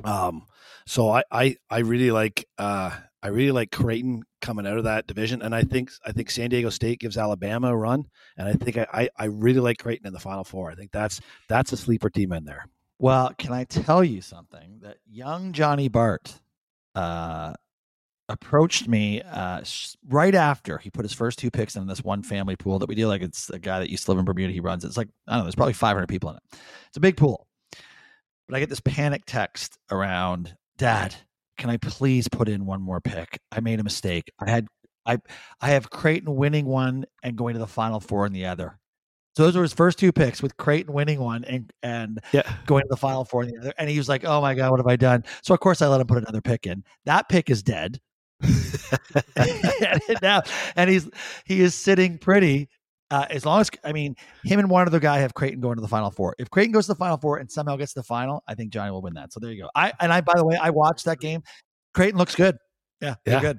Um, 0.03 0.47
so 0.85 1.11
I 1.11 1.23
I, 1.31 1.57
I 1.71 1.79
really 1.79 2.11
like 2.11 2.45
uh, 2.59 2.91
I 3.23 3.29
really 3.29 3.53
like 3.53 3.71
Creighton 3.71 4.25
coming 4.43 4.67
out 4.67 4.77
of 4.77 4.83
that 4.83 5.07
division, 5.07 5.43
and 5.43 5.55
I 5.55 5.63
think 5.63 5.93
I 6.05 6.11
think 6.11 6.29
San 6.29 6.51
Diego 6.51 6.71
State 6.71 6.99
gives 6.99 7.17
Alabama 7.17 7.69
a 7.69 7.77
run, 7.77 8.07
and 8.37 8.49
I 8.49 8.55
think 8.55 8.77
I, 8.77 8.87
I, 8.93 9.09
I 9.17 9.25
really 9.27 9.61
like 9.61 9.79
Creighton 9.79 10.09
in 10.09 10.13
the 10.13 10.19
Final 10.19 10.43
Four. 10.43 10.73
I 10.73 10.75
think 10.75 10.91
that's 10.91 11.21
that's 11.49 11.73
a 11.73 11.77
sleeper 11.77 12.11
team 12.11 12.33
in 12.33 12.45
there. 12.45 12.67
Well, 12.99 13.33
can 13.39 13.53
I 13.53 13.63
tell 13.63 14.03
you 14.03 14.23
something 14.23 14.81
that 14.83 14.97
young 15.09 15.53
Johnny 15.53 15.87
Bart 15.87 16.35
uh, 16.97 17.55
approached 18.29 18.89
me 18.89 19.21
uh, 19.23 19.63
right 20.09 20.35
after 20.35 20.79
he 20.79 20.91
put 20.91 21.05
his 21.05 21.13
first 21.13 21.39
two 21.39 21.51
picks 21.51 21.77
in 21.77 21.87
this 21.87 22.03
one 22.03 22.23
family 22.23 22.57
pool 22.57 22.79
that 22.79 22.89
we 22.89 22.95
do. 22.95 23.07
Like 23.07 23.23
it's 23.23 23.51
a 23.51 23.59
guy 23.59 23.79
that 23.81 23.91
used 23.91 24.05
to 24.07 24.11
live 24.11 24.19
in 24.19 24.25
Bermuda. 24.25 24.53
He 24.53 24.61
runs. 24.61 24.85
It's 24.85 24.97
like 24.97 25.09
I 25.27 25.33
don't 25.33 25.41
know. 25.41 25.45
There's 25.45 25.55
probably 25.55 25.75
500 25.75 26.07
people 26.09 26.31
in 26.31 26.37
it. 26.37 26.43
It's 26.89 26.97
a 26.97 27.01
big 27.01 27.17
pool. 27.17 27.47
But 28.49 28.57
I 28.57 28.61
get 28.61 28.69
this 28.69 28.81
panic 28.81 29.23
text 29.27 29.79
around, 29.91 30.55
Dad, 30.77 31.15
can 31.57 31.71
I 31.71 31.77
please 31.79 32.29
put 32.29 32.49
in 32.49 32.67
one 32.67 32.83
more 32.83 33.01
pick? 33.01 33.39
I 33.53 33.61
made 33.61 33.81
a 33.81 33.85
mistake. 33.85 34.31
I 34.39 34.51
had 34.51 34.67
I 35.07 35.19
I 35.61 35.71
have 35.71 35.91
Creighton 35.91 36.35
winning 36.35 36.67
one 36.67 37.05
and 37.23 37.37
going 37.37 37.55
to 37.55 37.61
the 37.61 37.67
final 37.67 38.01
four 38.01 38.27
in 38.27 38.33
the 38.33 38.47
other. 38.47 38.79
So 39.37 39.43
those 39.43 39.57
were 39.57 39.63
his 39.63 39.73
first 39.73 39.99
two 39.99 40.13
picks 40.13 40.43
with 40.43 40.57
Creighton 40.57 40.93
winning 40.93 41.21
one 41.21 41.45
and 41.45 41.73
and 41.83 42.21
yeah. 42.33 42.43
going 42.67 42.83
to 42.83 42.89
the 42.89 42.97
final 42.97 43.25
four 43.25 43.43
in 43.43 43.51
the 43.51 43.59
other. 43.61 43.75
And 43.79 43.91
he 43.91 43.99
was 43.99 44.09
like, 44.09 44.25
Oh 44.25 44.41
my 44.41 44.55
God, 44.55 44.71
what 44.71 44.81
have 44.81 44.87
I 44.87 44.97
done? 44.97 45.25
So 45.43 45.55
of 45.55 45.61
course 45.61 45.83
I 45.83 45.89
let 45.89 46.01
him 46.01 46.07
put 46.07 46.19
another 46.19 46.41
pick 46.41 46.67
in. 46.67 46.85
That 47.05 47.29
pick 47.29 47.51
is 47.51 47.63
dead. 47.63 48.01
and 49.37 50.01
now 50.23 50.43
and 50.77 50.91
he's 50.91 51.09
he 51.45 51.61
is 51.61 51.75
sitting 51.75 52.19
pretty 52.19 52.69
uh, 53.11 53.27
as 53.31 53.47
long 53.47 53.61
as 53.61 53.71
I 53.85 53.93
mean 53.93 54.17
him 54.45 54.59
and 54.59 54.69
one 54.69 54.87
other 54.87 55.01
guy 55.01 55.19
have 55.19 55.35
Creighton 55.35 55.61
going 55.61 55.77
to 55.77 55.83
the 55.83 55.89
final 55.89 56.11
four. 56.11 56.35
If 56.39 56.51
Creighton 56.51 56.73
goes 56.73 56.87
to 56.87 56.93
the 56.93 56.99
final 56.99 57.17
four 57.17 57.39
and 57.39 57.51
somehow 57.51 57.77
gets 57.77 57.93
to 57.95 58.01
the 58.01 58.05
final, 58.05 58.43
I 58.49 58.55
think 58.55 58.73
Johnny 58.73 58.91
will 58.91 59.03
win 59.03 59.15
that. 59.15 59.33
So 59.33 59.41
there 59.41 59.53
you 59.53 59.63
go. 59.63 59.71
I 59.75 59.93
and 60.01 60.13
I 60.13 60.21
by 60.21 60.35
the 60.37 60.45
way, 60.45 60.57
I 60.57 60.71
watched 60.71 61.05
that 61.05 61.21
game. 61.21 61.43
Creighton 61.95 62.19
looks 62.19 62.35
good. 62.35 62.57
Yeah, 63.01 63.15
yeah. 63.25 63.41
good 63.41 63.59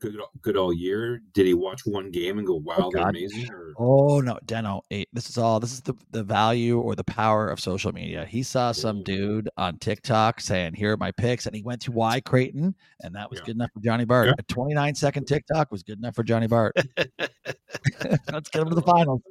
good, 0.00 0.16
good 0.42 0.56
all 0.56 0.72
year? 0.72 1.20
Did 1.32 1.46
he 1.46 1.54
watch 1.54 1.82
one 1.84 2.10
game 2.10 2.38
and 2.38 2.46
go, 2.46 2.54
oh, 2.54 2.62
"Wow, 2.64 2.74
oh, 2.78 2.90
they're 2.92 3.08
amazing"? 3.08 3.50
Or? 3.50 3.74
Oh 3.78 4.20
no, 4.20 4.38
Deno. 4.46 4.82
This 5.12 5.28
is 5.30 5.38
all. 5.38 5.60
This 5.60 5.72
is 5.72 5.80
the 5.80 5.94
the 6.10 6.22
value 6.22 6.78
or 6.80 6.94
the 6.94 7.04
power 7.04 7.48
of 7.48 7.60
social 7.60 7.92
media. 7.92 8.24
He 8.24 8.42
saw 8.42 8.72
some 8.72 9.02
dude 9.02 9.48
on 9.56 9.78
TikTok 9.78 10.40
saying, 10.40 10.74
"Here 10.74 10.92
are 10.92 10.96
my 10.96 11.12
picks," 11.12 11.46
and 11.46 11.54
he 11.54 11.62
went 11.62 11.82
to 11.82 11.92
Y 11.92 12.20
Creighton, 12.20 12.74
and 13.00 13.14
that 13.14 13.30
was 13.30 13.40
yeah. 13.40 13.46
good 13.46 13.56
enough 13.56 13.70
for 13.72 13.80
Johnny 13.80 14.04
Bart. 14.04 14.26
Yeah. 14.28 14.34
A 14.38 14.42
29 14.42 14.94
second 14.94 15.26
TikTok 15.26 15.70
was 15.70 15.82
good 15.82 15.98
enough 15.98 16.14
for 16.14 16.22
Johnny 16.22 16.46
Bart. 16.46 16.74
Let's 18.32 18.48
get 18.50 18.62
him 18.62 18.68
to 18.68 18.74
the 18.74 18.82
finals. 18.82 19.22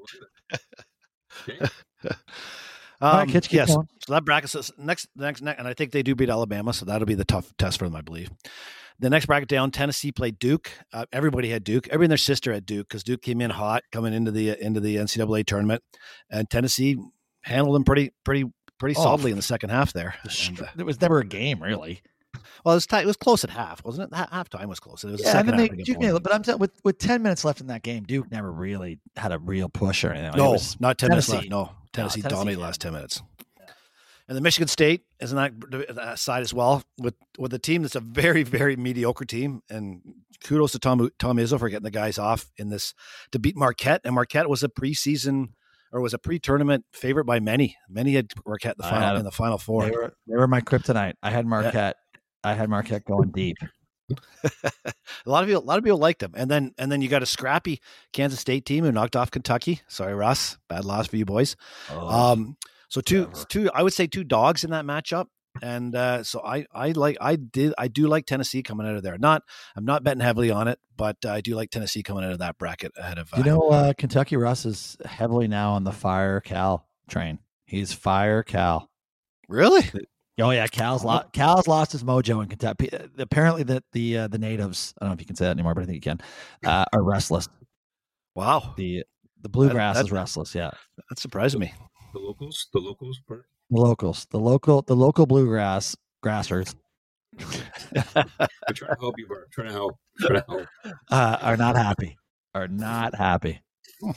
Okay. 1.48 1.68
Um, 3.02 3.18
right, 3.18 3.30
Kitch, 3.30 3.52
yes. 3.52 3.74
So 3.74 3.86
that 4.08 4.24
bracket 4.24 4.50
says 4.50 4.72
next, 4.78 5.10
next, 5.16 5.42
next, 5.42 5.60
and 5.60 5.68
I 5.68 5.74
think 5.74 5.92
they 5.92 6.02
do 6.02 6.16
beat 6.16 6.30
Alabama, 6.30 6.74
so 6.74 6.86
that'll 6.86 7.06
be 7.06 7.16
the 7.16 7.26
tough 7.26 7.52
test 7.58 7.80
for 7.80 7.86
them, 7.86 7.96
I 7.96 8.02
believe. 8.02 8.30
The 9.00 9.10
next 9.10 9.26
bracket 9.26 9.50
down, 9.50 9.72
Tennessee 9.72 10.12
played 10.12 10.40
Duke. 10.40 10.72
Uh, 10.94 11.06
everybody 11.12 11.50
had 11.50 11.64
Duke. 11.64 11.88
Everybody 11.88 12.06
and 12.06 12.12
their 12.12 12.18
sister 12.18 12.54
had 12.54 12.66
Duke 12.66 12.88
because 12.88 13.04
Duke 13.04 13.22
came 13.22 13.42
in 13.42 13.50
hot 13.50 13.84
coming 13.92 14.14
into 14.14 14.32
the 14.32 14.58
into 14.64 14.80
the 14.80 14.96
NCAA 14.96 15.46
tournament, 15.46 15.84
and 16.30 16.50
Tennessee 16.50 16.98
handled 17.42 17.76
them 17.76 17.84
pretty 17.84 18.14
pretty 18.24 18.46
pretty 18.80 18.96
oh, 18.98 19.04
solidly 19.04 19.32
in 19.32 19.38
the 19.38 19.44
second 19.44 19.70
half. 19.70 19.92
There, 19.92 20.16
and, 20.48 20.62
uh, 20.62 20.66
it 20.78 20.86
was 20.86 21.02
never 21.02 21.20
a 21.20 21.26
game 21.26 21.62
really. 21.62 22.02
Well, 22.64 22.74
it 22.74 22.78
was 22.78 22.88
tight. 22.88 23.04
It 23.04 23.08
was 23.08 23.18
close 23.18 23.44
at 23.44 23.50
half, 23.50 23.84
wasn't 23.84 24.12
it? 24.12 24.16
Half 24.16 24.50
time 24.50 24.70
was 24.70 24.80
close. 24.80 25.04
It 25.04 25.12
was 25.12 25.22
yeah, 25.22 25.40
and 25.40 25.50
then 25.50 25.58
they, 25.58 25.68
Duke 25.68 26.00
but 26.24 26.34
I'm 26.34 26.44
telling 26.44 26.60
with 26.60 26.72
with 26.84 26.98
ten 26.98 27.22
minutes 27.22 27.44
left 27.44 27.62
in 27.62 27.68
that 27.68 27.84
game, 27.84 28.04
Duke 28.04 28.32
never 28.32 28.52
really 28.52 29.00
had 29.18 29.32
a 29.32 29.40
real 29.40 29.70
push 29.70 30.04
or 30.04 30.12
anything. 30.12 30.38
No, 30.38 30.58
not 30.80 30.98
ten 30.98 31.10
Tennessee. 31.10 31.34
minutes 31.34 31.50
left. 31.50 31.50
No, 31.50 31.72
Tennessee, 31.92 32.22
no, 32.22 32.22
Tennessee 32.22 32.22
dominated 32.22 32.62
last 32.62 32.82
ten 32.82 32.94
minutes 32.94 33.22
and 34.28 34.36
the 34.36 34.42
Michigan 34.42 34.68
State 34.68 35.04
is 35.20 35.34
on 35.34 35.60
that 35.70 36.20
side 36.20 36.42
as 36.42 36.54
well 36.54 36.84
with 36.98 37.16
with 37.38 37.54
a 37.54 37.60
team 37.60 37.84
that's 37.84 37.96
a 37.96 38.00
very 38.00 38.44
very 38.44 38.76
mediocre 38.76 39.26
team. 39.26 39.62
And 39.70 40.02
kudos 40.44 40.72
to 40.74 40.80
Tom 40.80 41.10
Tom 41.20 41.38
Izzo 41.38 41.60
for 41.60 41.70
getting 41.70 41.84
the 41.84 41.92
guys 41.92 42.18
off 42.18 42.52
in 42.58 42.70
this 42.70 42.94
to 43.32 43.40
beat 43.40 43.56
Marquette. 43.56 44.02
And 44.04 44.16
Marquette 44.16 44.50
was 44.50 44.64
a 44.64 44.70
preseason 44.70 45.50
or 45.92 46.02
was 46.02 46.14
a 46.14 46.20
pre-tournament 46.20 46.86
favorite 46.92 47.26
by 47.26 47.40
many. 47.40 47.78
Many 47.88 48.16
had 48.16 48.32
Marquette 48.46 48.76
in 48.80 48.84
the 48.84 48.90
final 48.90 49.18
in 49.18 49.26
the 49.26 49.32
final 49.32 49.58
four. 49.58 49.86
They 49.86 49.92
were, 49.92 50.14
they 50.28 50.36
were 50.36 50.48
my 50.48 50.62
kryptonite. 50.62 51.14
I 51.22 51.30
had 51.30 51.46
Marquette. 51.46 51.96
Yeah. 52.14 52.52
I 52.52 52.54
had 52.54 52.70
Marquette 52.70 53.06
going 53.06 53.32
deep. 53.32 53.58
a 54.44 54.94
lot 55.26 55.44
of 55.44 55.48
people, 55.50 55.64
a 55.64 55.66
lot 55.66 55.80
of 55.80 55.84
people 55.84 55.98
liked 55.98 56.20
them, 56.20 56.32
and 56.36 56.50
then 56.50 56.74
and 56.78 56.92
then 56.92 57.02
you 57.02 57.10
got 57.10 57.24
a 57.24 57.26
scrappy 57.26 57.82
Kansas 58.14 58.40
State 58.40 58.64
team 58.64 58.84
who 58.84 58.92
knocked 58.92 59.16
off 59.16 59.32
Kentucky. 59.32 59.82
Sorry, 59.88 60.14
Russ, 60.14 60.58
bad 60.70 60.86
loss 60.86 61.08
for 61.08 61.18
you 61.18 61.26
boys. 61.26 61.56
Oh. 61.90 62.08
Um, 62.08 62.58
so 62.90 63.02
two, 63.02 63.30
two, 63.50 63.70
I 63.74 63.84
would 63.84 63.94
say 63.94 64.08
two 64.08 64.24
dogs 64.24 64.64
in 64.64 64.72
that 64.72 64.86
matchup. 64.86 65.28
And 65.62 65.96
uh, 65.96 66.24
so 66.24 66.42
I, 66.44 66.66
I 66.74 66.92
like, 66.92 67.18
I 67.22 67.38
did, 67.38 67.74
I 67.78 67.88
do 67.88 68.08
like 68.08 68.26
Tennessee 68.26 68.62
coming 68.62 68.86
out 68.86 68.96
of 68.96 69.04
there. 69.04 69.18
Not, 69.18 69.44
I'm 69.76 69.86
not 69.86 70.04
betting 70.04 70.20
heavily 70.20 70.52
on 70.52 70.68
it, 70.68 70.80
but 70.98 71.26
I 71.26 71.40
do 71.42 71.56
like 71.56 71.70
Tennessee 71.70 72.04
coming 72.04 72.26
out 72.26 72.32
of 72.32 72.40
that 72.40 72.58
bracket 72.58 72.92
ahead 72.98 73.18
of. 73.18 73.34
Uh, 73.34 73.38
you 73.38 73.44
know, 73.44 73.70
uh, 73.70 73.94
Kentucky 73.94 74.36
Russ 74.36 74.66
is 74.66 74.98
heavily 75.06 75.48
now 75.48 75.72
on 75.72 75.86
the 75.86 75.94
fire 75.94 76.42
Cal 76.42 76.88
train. 77.08 77.40
He's 77.66 77.94
fire 77.94 78.44
Cal. 78.44 78.90
Really? 79.48 79.90
Oh 80.38 80.50
yeah, 80.50 80.68
Cal's 80.68 81.06
lost. 81.06 81.32
Cal's 81.32 81.68
lost 81.68 81.94
his 81.94 82.04
mojo 82.04 82.44
in 82.44 82.50
Kentucky. 82.50 82.92
Uh, 82.92 83.08
apparently, 83.20 83.64
that 83.64 83.84
the 83.94 84.18
uh, 84.18 84.28
the 84.28 84.38
natives. 84.38 84.94
I 85.00 85.06
don't 85.06 85.12
know 85.12 85.14
if 85.14 85.22
you 85.22 85.26
can 85.26 85.38
say 85.38 85.46
that 85.46 85.52
anymore, 85.52 85.74
but 85.74 85.84
I 85.84 85.86
think 85.86 85.96
you 85.96 86.02
can. 86.02 86.20
Uh, 86.66 86.84
are 86.92 87.02
restless. 87.02 87.48
Wow. 88.34 88.74
The 88.76 89.06
the 89.42 89.50
bluegrass 89.50 89.96
that, 89.96 90.02
that, 90.02 90.08
is 90.08 90.12
restless. 90.12 90.54
Yeah, 90.54 90.72
that 91.10 91.20
surprised 91.20 91.58
me 91.58 91.72
the 92.16 92.22
locals, 92.22 92.68
the 92.74 92.80
locals 92.80 93.22
part. 93.28 93.46
The 93.70 93.82
locals, 93.82 94.26
the 94.32 94.40
local, 94.40 94.82
the 94.82 94.96
local 94.96 95.26
bluegrass 95.26 95.96
grassers. 96.24 96.74
I'm 97.38 98.74
trying 98.74 98.96
to 98.96 99.02
help 99.02 99.16
you, 99.18 99.28
Bart. 99.28 99.52
Trying 99.52 99.68
to 99.68 99.74
help. 99.74 99.98
Trying 100.20 100.42
to 100.42 100.46
help. 100.48 100.68
Uh, 101.12 101.38
are 101.42 101.58
not 101.58 101.76
happy. 101.76 102.18
Are 102.54 102.70
not 102.70 103.16
happy. 103.16 103.62
All 104.02 104.14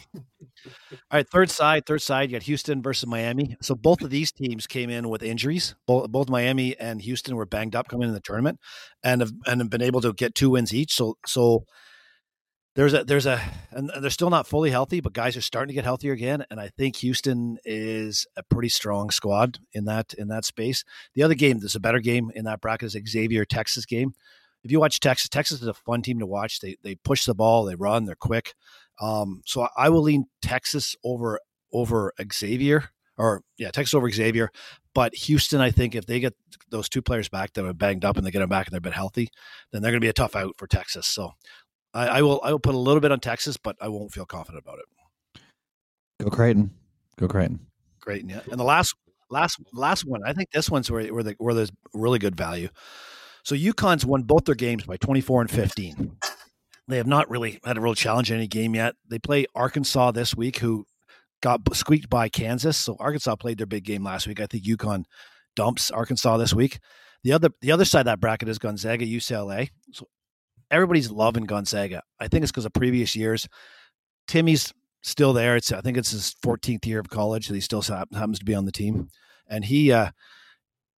right, 1.12 1.28
third 1.28 1.50
side, 1.50 1.86
third 1.86 2.02
side. 2.02 2.30
You 2.30 2.36
got 2.36 2.44
Houston 2.44 2.82
versus 2.82 3.08
Miami. 3.08 3.56
So 3.60 3.74
both 3.74 4.02
of 4.02 4.10
these 4.10 4.30
teams 4.30 4.66
came 4.66 4.90
in 4.90 5.08
with 5.08 5.22
injuries. 5.22 5.74
Both, 5.86 6.10
both 6.10 6.28
Miami 6.28 6.78
and 6.78 7.02
Houston 7.02 7.34
were 7.36 7.46
banged 7.46 7.74
up 7.74 7.88
coming 7.88 8.08
in 8.08 8.14
the 8.14 8.20
tournament, 8.20 8.60
and 9.02 9.20
have 9.20 9.32
and 9.46 9.60
have 9.60 9.70
been 9.70 9.82
able 9.82 10.00
to 10.02 10.12
get 10.12 10.34
two 10.34 10.50
wins 10.50 10.72
each. 10.72 10.94
So 10.94 11.16
so 11.26 11.64
there's 12.78 12.94
a 12.94 13.02
there's 13.02 13.26
a 13.26 13.42
and 13.72 13.90
they're 14.00 14.08
still 14.08 14.30
not 14.30 14.46
fully 14.46 14.70
healthy, 14.70 15.00
but 15.00 15.12
guys 15.12 15.36
are 15.36 15.40
starting 15.40 15.66
to 15.66 15.74
get 15.74 15.82
healthier 15.82 16.12
again. 16.12 16.44
And 16.48 16.60
I 16.60 16.68
think 16.68 16.94
Houston 16.96 17.58
is 17.64 18.24
a 18.36 18.44
pretty 18.44 18.68
strong 18.68 19.10
squad 19.10 19.58
in 19.72 19.86
that 19.86 20.14
in 20.14 20.28
that 20.28 20.44
space. 20.44 20.84
The 21.14 21.24
other 21.24 21.34
game, 21.34 21.58
there's 21.58 21.74
a 21.74 21.80
better 21.80 21.98
game 21.98 22.30
in 22.36 22.44
that 22.44 22.60
bracket 22.60 22.94
is 22.94 23.10
Xavier 23.10 23.44
Texas 23.44 23.84
game. 23.84 24.14
If 24.62 24.70
you 24.70 24.78
watch 24.78 25.00
Texas, 25.00 25.28
Texas 25.28 25.60
is 25.60 25.66
a 25.66 25.74
fun 25.74 26.02
team 26.02 26.20
to 26.20 26.26
watch. 26.26 26.60
They 26.60 26.76
they 26.84 26.94
push 26.94 27.24
the 27.24 27.34
ball, 27.34 27.64
they 27.64 27.74
run, 27.74 28.04
they're 28.04 28.14
quick. 28.14 28.54
Um, 29.00 29.42
so 29.44 29.66
I 29.76 29.88
will 29.88 30.02
lean 30.02 30.26
Texas 30.40 30.94
over 31.02 31.40
over 31.72 32.12
Xavier 32.32 32.90
or 33.16 33.42
yeah, 33.56 33.72
Texas 33.72 33.94
over 33.94 34.08
Xavier. 34.08 34.52
But 34.94 35.16
Houston, 35.16 35.60
I 35.60 35.72
think 35.72 35.96
if 35.96 36.06
they 36.06 36.20
get 36.20 36.34
those 36.70 36.88
two 36.88 37.02
players 37.02 37.28
back 37.28 37.54
that 37.54 37.64
are 37.64 37.74
banged 37.74 38.04
up 38.04 38.16
and 38.16 38.24
they 38.24 38.30
get 38.30 38.38
them 38.38 38.48
back 38.48 38.66
and 38.66 38.72
they're 38.72 38.78
a 38.78 38.80
bit 38.80 38.92
healthy, 38.92 39.30
then 39.72 39.82
they're 39.82 39.90
going 39.90 40.00
to 40.00 40.04
be 40.04 40.10
a 40.10 40.12
tough 40.12 40.36
out 40.36 40.54
for 40.56 40.68
Texas. 40.68 41.06
So 41.06 41.32
I, 41.94 42.06
I, 42.08 42.22
will 42.22 42.40
I 42.44 42.52
will 42.52 42.58
put 42.58 42.74
a 42.74 42.78
little 42.78 43.00
bit 43.00 43.12
on 43.12 43.20
Texas, 43.20 43.56
but 43.56 43.76
I 43.80 43.88
won't 43.88 44.12
feel 44.12 44.26
confident 44.26 44.62
about 44.64 44.78
it. 44.78 45.40
Go 46.22 46.30
Creighton. 46.30 46.70
Go 47.16 47.28
Creighton. 47.28 47.60
Creighton, 48.00 48.28
yeah. 48.30 48.40
And 48.50 48.58
the 48.58 48.64
last 48.64 48.94
last 49.30 49.58
last 49.72 50.04
one, 50.04 50.22
I 50.24 50.32
think 50.32 50.50
this 50.50 50.70
one's 50.70 50.90
where 50.90 51.06
where, 51.08 51.22
the, 51.22 51.34
where 51.38 51.54
there's 51.54 51.72
really 51.94 52.18
good 52.18 52.36
value. 52.36 52.68
So 53.44 53.54
UConn's 53.54 54.04
won 54.04 54.22
both 54.22 54.44
their 54.44 54.54
games 54.54 54.84
by 54.84 54.96
24 54.96 55.42
and 55.42 55.50
15. 55.50 56.16
They 56.88 56.96
have 56.96 57.06
not 57.06 57.30
really 57.30 57.60
had 57.64 57.76
a 57.76 57.80
real 57.80 57.94
challenge 57.94 58.30
in 58.30 58.38
any 58.38 58.46
game 58.46 58.74
yet. 58.74 58.94
They 59.08 59.18
play 59.18 59.46
Arkansas 59.54 60.12
this 60.12 60.34
week, 60.34 60.58
who 60.58 60.86
got 61.42 61.60
squeaked 61.74 62.08
by 62.08 62.28
Kansas. 62.28 62.78
So 62.78 62.96
Arkansas 62.98 63.36
played 63.36 63.58
their 63.58 63.66
big 63.66 63.84
game 63.84 64.02
last 64.02 64.26
week. 64.26 64.40
I 64.40 64.46
think 64.46 64.64
UConn 64.64 65.04
dumps 65.54 65.90
Arkansas 65.90 66.38
this 66.38 66.54
week. 66.54 66.78
The 67.24 67.32
other 67.32 67.50
the 67.60 67.72
other 67.72 67.84
side 67.84 68.00
of 68.00 68.06
that 68.06 68.20
bracket 68.20 68.48
is 68.48 68.58
Gonzaga, 68.58 69.04
UCLA. 69.04 69.70
So 69.92 70.06
everybody's 70.70 71.10
loving 71.10 71.44
Gonzaga. 71.44 72.02
I 72.20 72.28
think 72.28 72.42
it's 72.42 72.52
because 72.52 72.64
of 72.64 72.72
previous 72.72 73.16
years. 73.16 73.48
Timme's 74.26 74.72
still 75.02 75.32
there. 75.32 75.56
It's 75.56 75.72
I 75.72 75.80
think 75.80 75.96
it's 75.96 76.10
his 76.10 76.34
14th 76.44 76.86
year 76.86 77.00
of 77.00 77.08
college 77.08 77.48
that 77.48 77.54
he 77.54 77.60
still 77.60 77.82
happens 77.82 78.38
to 78.38 78.44
be 78.44 78.54
on 78.54 78.64
the 78.64 78.72
team, 78.72 79.08
and 79.48 79.64
he 79.64 79.92
uh, 79.92 80.10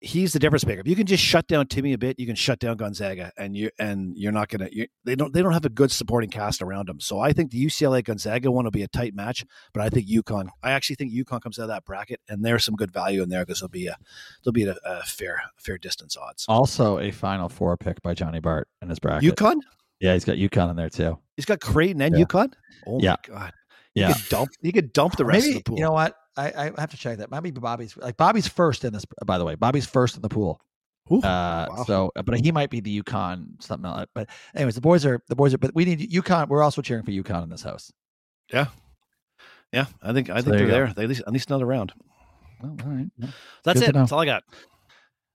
he's 0.01 0.33
the 0.33 0.39
difference 0.39 0.65
maker. 0.67 0.81
If 0.81 0.89
you 0.89 0.97
can 0.97 1.07
just 1.07 1.23
shut 1.23 1.47
down 1.47 1.67
Timme 1.67 1.93
a 1.93 1.99
bit, 1.99 2.19
you 2.19 2.27
can 2.27 2.35
shut 2.37 2.59
down 2.59 2.77
Gonzaga, 2.77 3.33
and 3.37 3.57
you 3.57 3.71
and 3.79 4.17
you're 4.17 4.33
not 4.33 4.49
gonna. 4.49 4.69
you 4.73 4.87
they 5.05 5.15
don't 5.15 5.33
they 5.33 5.43
don't 5.43 5.53
have 5.53 5.65
a 5.65 5.69
good 5.71 5.91
supporting 5.91 6.31
cast 6.31 6.63
around 6.63 6.89
them. 6.89 7.01
So 7.01 7.21
I 7.21 7.33
think 7.33 7.51
the 7.51 7.65
UCLA 7.65 8.03
Gonzaga 8.05 8.51
one 8.51 8.65
will 8.65 8.71
be 8.71 8.83
a 8.83 8.89
tight 8.89 9.15
match, 9.15 9.45
but 9.73 9.83
I 9.83 9.89
think 9.91 10.09
UConn. 10.09 10.49
I 10.63 10.73
actually 10.73 10.97
think 10.97 11.13
UConn 11.13 11.41
comes 11.43 11.59
out 11.59 11.63
of 11.65 11.69
that 11.69 11.85
bracket, 11.85 12.21
and 12.29 12.45
there's 12.45 12.65
some 12.65 12.77
good 12.77 12.93
value 12.93 13.23
in 13.23 13.29
there 13.29 13.45
because 13.45 13.61
there'll 13.61 13.69
be 13.71 13.87
a 13.87 13.97
there'll 14.45 14.53
be 14.53 14.65
a, 14.65 14.77
a 14.85 15.03
fair 15.05 15.43
fair 15.57 15.79
distance 15.79 16.17
odds. 16.17 16.45
Also, 16.49 16.99
a 16.99 17.11
Final 17.11 17.49
Four 17.49 17.77
pick 17.77 18.01
by 18.03 18.15
Johnny 18.15 18.41
Bart 18.41 18.69
in 18.83 18.89
his 18.89 18.99
bracket. 18.99 19.35
UConn. 19.35 19.61
Yeah, 20.01 20.15
he's 20.15 20.25
got 20.25 20.37
UConn 20.37 20.71
in 20.71 20.77
there 20.77 20.89
too. 20.89 21.19
He's 21.37 21.45
got 21.45 21.61
Creighton 21.61 22.01
and 22.01 22.17
Yeah. 22.19 22.25
UConn. 22.25 22.53
Oh 22.87 22.99
Yeah. 23.01 23.17
my 23.29 23.35
god. 23.35 23.53
He 23.95 24.01
Yeah. 24.01 24.13
could 24.15 24.29
dump. 24.31 24.51
He 24.63 24.73
could 24.73 24.93
dump 24.93 25.17
the 25.17 25.25
rest 25.27 25.45
Maybe 25.47 25.59
of 25.59 25.65
the 25.65 25.69
pool. 25.71 25.77
you 25.79 25.85
know 25.85 25.93
what? 25.93 26.15
I, 26.37 26.53
I 26.53 26.65
have 26.81 26.91
to 26.91 26.97
check 26.97 27.19
that. 27.19 27.31
Maybe 27.31 27.51
Bobby's 27.51 27.97
like 27.97 28.17
Bobby's 28.17 28.47
first 28.49 28.85
in 28.85 28.93
this. 28.93 29.05
By 29.27 29.39
the 29.39 29.45
way, 29.45 29.55
Bobby's 29.57 29.87
first 29.87 30.17
in 30.17 30.23
the 30.23 30.29
pool. 30.29 30.61
Ooh, 31.13 31.19
Uh, 31.23 31.67
wow. 31.71 31.85
So, 31.87 32.13
but 32.15 32.39
he 32.41 32.53
might 32.53 32.71
be 32.71 32.81
the 32.81 33.03
UConn 33.03 33.61
something. 33.63 33.91
Like 33.91 34.09
But 34.15 34.29
anyways, 34.55 34.77
the 34.77 34.81
boys 34.81 35.05
are 35.05 35.21
the 35.29 35.35
boys 35.37 35.53
are. 35.55 35.59
But 35.59 35.75
we 35.75 35.85
need 35.85 36.11
UConn. 36.11 36.49
We're 36.49 36.63
also 36.63 36.83
cheering 36.83 37.05
for 37.05 37.11
UConn 37.11 37.43
in 37.43 37.49
this 37.49 37.63
house. 37.63 37.91
yeah, 38.53 38.67
yeah. 39.73 39.87
I 40.03 40.13
think 40.13 40.31
I 40.31 40.37
So 40.39 40.45
think 40.45 40.57
they're 40.59 40.67
there. 40.69 40.93
They 40.95 41.03
at 41.03 41.09
least 41.09 41.23
at 41.27 41.33
least 41.33 41.51
another 41.51 41.67
round. 41.67 41.93
Well, 42.63 42.77
all 42.85 42.91
right. 42.91 43.07
Well, 43.19 43.31
That's 43.65 43.81
Good 43.81 43.89
it. 43.91 43.95
That's 43.95 44.13
all 44.13 44.21
I 44.21 44.27
got. 44.27 44.45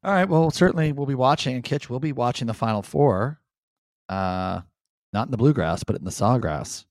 All 0.04 0.14
right. 0.14 0.30
Well, 0.30 0.50
certainly 0.52 0.91
we'll 0.93 1.08
be 1.08 1.16
watching, 1.16 1.56
and 1.56 1.64
Kitch 1.64 1.89
will 1.89 2.00
be 2.00 2.12
watching 2.14 2.48
the 2.48 2.54
Final 2.54 2.82
Four. 2.84 3.41
Uh, 4.08 4.62
not 5.12 5.28
in 5.28 5.32
the 5.32 5.38
bluegrass, 5.38 5.84
but 5.84 5.96
in 5.96 6.04
the 6.06 6.12
sawgrass 6.12 6.86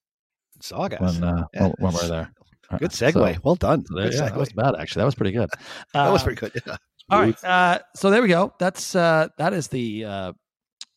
Sawgrass. 0.60 1.00
when 1.00 1.22
uh, 1.24 1.44
Yeah. 1.54 1.62
when, 1.62 1.72
when 1.78 1.94
we're 1.94 2.08
there. 2.08 2.32
Good 2.78 2.92
So- 2.92 3.06
segue. 3.10 3.38
well 3.44 3.54
done. 3.56 3.84
so 3.86 3.94
there- 3.94 4.04
Good 4.10 4.14
yeah, 4.14 4.28
that 4.28 4.36
was 4.36 4.52
bad 4.52 4.74
actually. 4.78 5.00
That 5.00 5.06
was 5.06 5.14
pretty 5.14 5.32
good. 5.32 5.50
That 5.94 6.10
was 6.10 6.22
Uh, 6.22 6.24
pretty 6.24 6.40
good. 6.40 6.62
Yeah. 6.66 6.76
All 7.10 7.20
right. 7.20 7.44
Uh, 7.44 7.78
so 7.94 8.10
there 8.10 8.22
we 8.22 8.28
go. 8.28 8.54
That's 8.58 8.94
uh, 8.96 9.28
that 9.38 9.52
is 9.52 9.68
the 9.68 10.04
uh, 10.04 10.32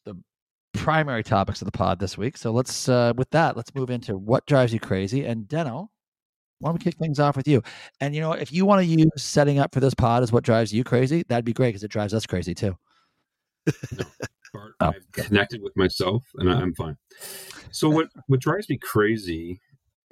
the 0.06 0.16
primary 0.74 1.24
topics 1.24 1.62
of 1.62 1.66
the 1.66 1.72
pod 1.72 2.00
this 2.00 2.18
week. 2.18 2.38
So 2.38 2.52
let's 2.52 2.88
uh, 2.88 3.14
with 3.18 3.30
that, 3.32 3.58
let's 3.58 3.74
move 3.76 3.90
into 3.90 4.18
what 4.18 4.46
drives 4.46 4.74
you 4.74 4.80
crazy. 4.80 5.26
And 5.26 5.46
Deno, 5.48 5.88
why 6.60 6.70
don't 6.70 6.74
we 6.76 6.84
kick 6.84 6.98
things 6.98 7.20
off 7.20 7.36
with 7.36 7.48
you? 7.48 7.62
And 8.00 8.16
you 8.16 8.22
know, 8.22 8.32
if 8.34 8.54
you 8.54 8.66
want 8.66 8.80
to 8.82 8.86
use 8.86 9.10
setting 9.18 9.60
up 9.60 9.74
for 9.74 9.80
this 9.82 9.94
pod 9.94 10.24
as 10.24 10.32
what 10.32 10.44
drives 10.46 10.74
you 10.74 10.84
crazy, 10.86 11.24
that'd 11.28 11.44
be 11.46 11.54
great 11.54 11.70
because 11.70 11.84
it 11.84 11.92
drives 11.92 12.14
us 12.14 12.26
crazy 12.26 12.56
too. 12.56 12.78
Bart, 14.54 14.74
Oh, 14.80 14.88
I've 14.88 15.12
connected 15.12 15.62
with 15.62 15.76
myself 15.76 16.24
and 16.36 16.50
I'm 16.50 16.74
fine. 16.74 16.96
So 17.72 17.90
what 17.96 18.08
what 18.28 18.40
drives 18.40 18.70
me 18.70 18.78
crazy, 18.78 19.60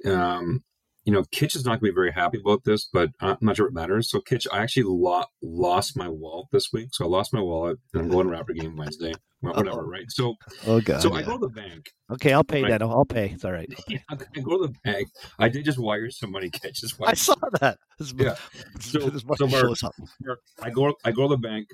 um, 0.04 0.62
you 1.06 1.12
know, 1.12 1.22
Kitch 1.30 1.54
is 1.56 1.64
not 1.64 1.80
going 1.80 1.88
to 1.88 1.92
be 1.92 1.94
very 1.94 2.12
happy 2.12 2.38
about 2.40 2.64
this, 2.64 2.88
but 2.92 3.10
I'm 3.20 3.36
not 3.40 3.56
sure 3.56 3.66
it 3.68 3.72
matters. 3.72 4.10
So 4.10 4.20
Kitch, 4.20 4.46
I 4.52 4.58
actually 4.62 4.82
lo- 4.88 5.24
lost 5.40 5.96
my 5.96 6.08
wallet 6.08 6.48
this 6.52 6.72
week. 6.72 6.88
So 6.92 7.04
I 7.04 7.08
lost 7.08 7.32
my 7.32 7.40
wallet, 7.40 7.78
and 7.94 8.02
I'm 8.02 8.08
going 8.08 8.26
to 8.28 8.32
Raptor 8.36 8.54
game 8.58 8.76
Wednesday. 8.76 9.12
Well, 9.40 9.54
whatever, 9.54 9.80
Uh-oh. 9.82 9.86
right? 9.86 10.04
So 10.08 10.34
Oh 10.66 10.80
god. 10.80 11.02
so 11.02 11.12
I 11.14 11.22
go 11.22 11.38
to 11.38 11.46
the 11.46 11.52
bank. 11.52 11.86
Okay, 12.10 12.32
I'll 12.32 12.42
pay 12.42 12.62
Right. 12.62 12.70
that. 12.70 12.82
I'll 12.82 13.04
pay. 13.04 13.30
It's 13.30 13.44
all 13.44 13.52
right. 13.52 13.72
Yeah, 13.88 13.98
I 14.10 14.16
go 14.40 14.62
to 14.62 14.66
the 14.68 14.74
bank. 14.82 15.08
I 15.38 15.48
did 15.48 15.64
just 15.64 15.78
wire 15.78 16.10
some 16.10 16.32
money. 16.32 16.50
Kitch 16.52 16.80
just 16.80 17.00
I 17.00 17.04
wire. 17.04 17.14
saw 17.14 17.34
that. 17.60 17.78
This, 17.98 18.12
Yeah. 18.16 18.34
this, 18.74 18.86
So- 18.90 19.10
this 19.10 19.22
so 19.36 19.46
Mark-. 19.46 19.78
I 20.62 20.70
go. 20.70 20.92
I 21.04 21.12
go 21.12 21.28
to 21.28 21.36
the 21.36 21.38
bank. 21.38 21.68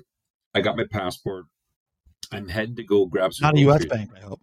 I 0.53 0.61
got 0.61 0.77
my 0.77 0.85
passport. 0.91 1.45
I'm 2.31 2.47
heading 2.47 2.75
to 2.75 2.83
go 2.83 3.05
grab 3.07 3.33
some. 3.33 3.47
Not 3.47 3.55
a 3.55 3.59
U.S. 3.61 3.85
bank, 3.85 4.11
I 4.15 4.19
hope. 4.21 4.41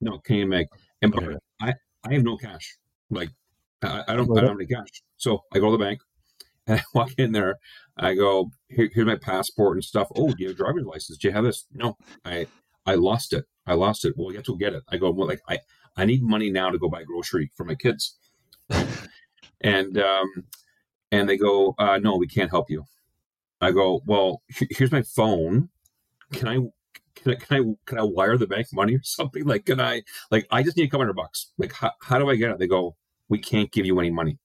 No, 0.00 0.18
Canadian 0.18 0.50
Bank. 0.50 0.68
And 1.02 1.14
Okay. 1.14 1.36
I, 1.62 1.72
I 2.06 2.14
have 2.14 2.22
no 2.22 2.36
cash. 2.36 2.76
Like 3.10 3.30
I, 3.82 4.04
I 4.08 4.16
don't 4.16 4.30
I 4.36 4.40
don't 4.40 4.50
have 4.50 4.58
any 4.58 4.66
cash. 4.66 5.02
So 5.16 5.42
I 5.52 5.58
go 5.58 5.66
to 5.66 5.78
the 5.78 5.84
bank 5.84 6.00
and 6.66 6.80
I 6.80 6.84
walk 6.94 7.12
in 7.18 7.32
there. 7.32 7.58
I 7.96 8.14
go, 8.14 8.50
Here, 8.68 8.90
here's 8.92 9.06
my 9.06 9.16
passport 9.16 9.76
and 9.76 9.84
stuff. 9.84 10.08
Oh, 10.16 10.28
do 10.28 10.36
you 10.38 10.48
have 10.48 10.56
a 10.56 10.58
driver's 10.58 10.84
license? 10.84 11.18
Do 11.18 11.28
you 11.28 11.34
have 11.34 11.44
this? 11.44 11.66
No. 11.72 11.96
I 12.24 12.46
I 12.86 12.94
lost 12.94 13.32
it. 13.32 13.44
I 13.66 13.74
lost 13.74 14.04
it. 14.04 14.14
Well, 14.16 14.30
you 14.30 14.38
have 14.38 14.46
to 14.46 14.56
get 14.56 14.72
it. 14.74 14.82
I 14.88 14.96
go, 14.96 15.10
well, 15.10 15.28
like 15.28 15.42
I, 15.48 15.58
I 15.96 16.04
need 16.04 16.22
money 16.22 16.50
now 16.50 16.70
to 16.70 16.78
go 16.78 16.88
buy 16.88 17.02
grocery 17.04 17.50
for 17.56 17.64
my 17.64 17.74
kids. 17.74 18.16
and 19.60 19.98
um 19.98 20.44
and 21.10 21.28
they 21.28 21.36
go, 21.38 21.74
uh, 21.78 21.98
no, 21.98 22.16
we 22.16 22.26
can't 22.26 22.50
help 22.50 22.70
you. 22.70 22.84
I 23.60 23.72
go, 23.72 24.02
well, 24.06 24.42
here's 24.48 24.92
my 24.92 25.02
phone. 25.02 25.70
Can 26.32 26.48
I 26.48 26.58
can 27.16 27.32
I, 27.32 27.34
can 27.36 27.56
I 27.56 27.74
can 27.86 27.98
I 27.98 28.02
wire 28.02 28.36
the 28.36 28.46
bank 28.46 28.68
money 28.72 28.96
or 28.96 29.00
something? 29.04 29.44
Like, 29.44 29.66
can 29.66 29.80
I 29.80 30.02
like 30.30 30.46
I 30.50 30.62
just 30.62 30.76
need 30.76 30.84
a 30.84 30.88
couple 30.88 31.00
hundred 31.00 31.16
bucks. 31.16 31.52
Like, 31.58 31.72
how, 31.72 31.92
how 32.02 32.18
do 32.18 32.30
I 32.30 32.36
get 32.36 32.50
it? 32.50 32.58
They 32.58 32.68
go, 32.68 32.96
we 33.28 33.38
can't 33.38 33.72
give 33.72 33.86
you 33.86 33.98
any 34.00 34.10
money. 34.10 34.38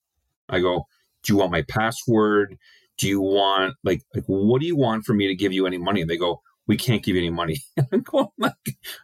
I 0.50 0.60
go, 0.60 0.88
do 1.24 1.34
you 1.34 1.40
want 1.40 1.52
my 1.52 1.64
password? 1.64 2.58
Do 2.98 3.08
you 3.08 3.22
want 3.22 3.76
like 3.84 4.04
like 4.14 4.26
what 4.28 4.62
do 4.62 4.68
you 4.68 4.76
want 4.76 5.06
for 5.06 5.14
me 5.14 5.28
to 5.28 5.36
give 5.36 5.54
you 5.54 5.66
any 5.66 5.78
money? 5.78 6.02
And 6.02 6.10
they 6.10 6.18
go, 6.18 6.42
we 6.68 6.78
can't 6.78 7.04
give 7.04 7.16
you 7.16 7.22
any 7.22 7.30
money. 7.32 7.58
I'm 7.92 8.02
going 8.02 8.28
like, 8.38 8.54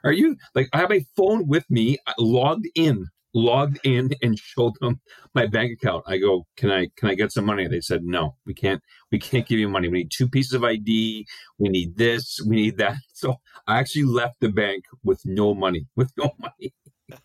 are 0.04 0.12
you 0.12 0.38
like 0.56 0.70
I 0.74 0.78
have 0.80 0.92
a 0.92 1.06
phone 1.16 1.48
with 1.48 1.66
me, 1.70 1.98
logged 2.18 2.68
in, 2.76 3.08
logged 3.34 3.80
in, 3.84 4.12
and 4.22 4.38
showed 4.38 4.74
them 4.80 5.02
my 5.34 5.46
bank 5.48 5.74
account. 5.74 6.04
I 6.08 6.18
go, 6.18 6.46
can 6.56 6.72
I 6.72 6.88
can 6.96 7.10
I 7.10 7.16
get 7.16 7.32
some 7.32 7.46
money? 7.46 7.68
They 7.68 7.82
said, 7.82 8.04
no, 8.04 8.36
we 8.46 8.54
can't 8.54 8.82
we 9.12 9.20
can't 9.20 9.48
give 9.48 9.60
you 9.60 9.70
money. 9.70 9.88
We 9.88 10.00
need 10.00 10.12
two 10.12 10.28
pieces 10.30 10.54
of 10.54 10.64
ID. 10.64 11.26
We 11.58 11.70
need 11.70 11.98
this. 11.98 12.40
We 12.46 12.56
need 12.56 12.78
that. 12.78 12.98
So 13.20 13.36
I 13.68 13.80
actually 13.80 14.06
left 14.06 14.40
the 14.40 14.48
bank 14.48 14.86
with 15.04 15.20
no 15.26 15.54
money, 15.54 15.88
with 15.98 16.10
no 16.18 16.32
money. 16.40 16.74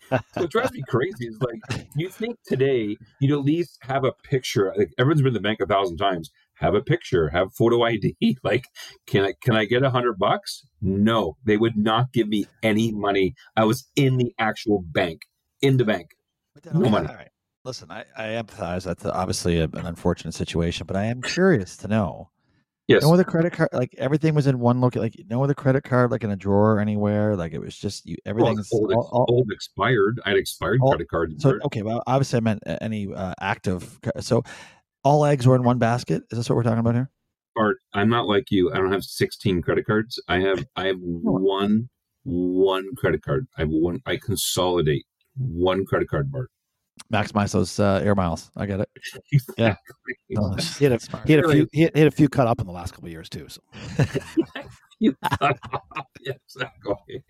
So 0.09 0.43
it 0.43 0.49
drives 0.49 0.71
me 0.73 0.83
crazy. 0.87 1.27
It's 1.27 1.41
like 1.41 1.87
you 1.95 2.09
think 2.09 2.37
today 2.45 2.97
you'd 3.19 3.31
at 3.31 3.43
least 3.43 3.77
have 3.81 4.03
a 4.03 4.11
picture. 4.23 4.73
Like 4.77 4.91
everyone's 4.97 5.21
been 5.21 5.33
to 5.33 5.39
the 5.39 5.43
bank 5.43 5.59
a 5.61 5.65
thousand 5.65 5.97
times. 5.97 6.31
Have 6.55 6.73
a 6.73 6.81
picture. 6.81 7.29
Have 7.29 7.53
photo 7.53 7.83
ID. 7.83 8.15
Like, 8.43 8.65
can 9.07 9.25
I 9.25 9.33
can 9.41 9.55
I 9.55 9.65
get 9.65 9.83
a 9.83 9.89
hundred 9.89 10.17
bucks? 10.17 10.65
No, 10.81 11.37
they 11.45 11.57
would 11.57 11.77
not 11.77 12.13
give 12.13 12.27
me 12.27 12.47
any 12.63 12.91
money. 12.91 13.33
I 13.55 13.65
was 13.65 13.89
in 13.95 14.17
the 14.17 14.33
actual 14.37 14.83
bank, 14.85 15.23
in 15.61 15.77
the 15.77 15.85
bank. 15.85 16.11
No 16.73 16.89
money. 16.89 17.07
All 17.07 17.15
right. 17.15 17.29
Listen, 17.63 17.89
I, 17.89 18.05
I 18.15 18.41
empathize. 18.41 18.83
That's 18.83 19.05
obviously 19.05 19.59
a, 19.59 19.63
an 19.63 19.87
unfortunate 19.87 20.35
situation, 20.35 20.85
but 20.85 20.95
I 20.95 21.05
am 21.05 21.21
curious 21.21 21.75
to 21.77 21.87
know. 21.87 22.29
Yes. 22.87 23.01
No 23.01 23.13
other 23.13 23.23
credit 23.23 23.53
card, 23.53 23.69
like 23.73 23.95
everything 23.97 24.35
was 24.35 24.45
in 24.45 24.59
one 24.59 24.79
look. 24.79 24.95
Like 24.95 25.15
no 25.27 25.43
other 25.43 25.55
credit 25.55 25.83
card, 25.83 26.11
like 26.11 26.23
in 26.23 26.29
a 26.29 26.35
drawer 26.35 26.79
anywhere. 26.79 27.35
Like 27.35 27.53
it 27.53 27.59
was 27.59 27.75
just 27.75 28.05
you. 28.05 28.15
Well, 28.27 28.55
old, 28.71 28.93
all, 28.93 29.09
all- 29.11 29.25
old 29.27 29.51
expired. 29.51 30.21
I 30.23 30.29
had 30.29 30.37
expired 30.37 30.79
all- 30.81 30.91
credit 30.91 31.09
cards. 31.09 31.41
so 31.41 31.57
okay. 31.65 31.81
Well, 31.81 32.03
obviously 32.05 32.37
I 32.37 32.41
meant 32.41 32.61
any 32.81 33.11
uh, 33.11 33.33
active. 33.39 33.99
So 34.19 34.43
all 35.03 35.25
eggs 35.25 35.47
were 35.47 35.55
in 35.55 35.63
one 35.63 35.79
basket. 35.79 36.23
Is 36.29 36.37
this 36.37 36.47
what 36.49 36.55
we're 36.55 36.63
talking 36.63 36.79
about 36.79 36.93
here? 36.93 37.09
Bart, 37.55 37.77
I'm 37.93 38.09
not 38.09 38.27
like 38.27 38.51
you. 38.51 38.71
I 38.71 38.77
don't 38.77 38.91
have 38.91 39.03
16 39.03 39.61
credit 39.61 39.85
cards. 39.87 40.21
I 40.27 40.39
have 40.41 40.65
I 40.75 40.85
have 40.87 40.97
one 40.99 41.89
one 42.23 42.95
credit 42.97 43.23
card. 43.23 43.47
I 43.57 43.61
have 43.61 43.69
one. 43.69 44.01
I 44.05 44.17
consolidate 44.17 45.05
one 45.37 45.85
credit 45.85 46.07
card, 46.09 46.31
Bart. 46.31 46.49
Maximize 47.13 47.51
those 47.51 47.79
uh, 47.79 48.01
air 48.03 48.15
miles. 48.15 48.51
I 48.55 48.65
get 48.65 48.79
it. 48.81 48.89
Yeah. 49.57 49.75
No, 50.29 50.55
He 50.79 50.85
had 50.85 50.93
a, 50.93 50.99
he 51.25 51.33
had 51.33 51.45
a 51.45 51.51
few. 51.51 51.67
He 51.71 51.81
had, 51.83 51.91
he 51.93 51.99
had 51.99 52.07
a 52.07 52.15
few 52.15 52.27
cut 52.27 52.47
up 52.47 52.59
in 52.59 52.65
the 52.65 52.73
last 52.73 52.91
couple 52.93 53.05
of 53.07 53.11
years 53.11 53.29
too. 53.29 53.47
So 53.47 53.61
You 54.99 55.15
got 55.39 55.59
off. 55.71 56.07
Yeah, 56.21 56.33
exactly. 56.47 57.23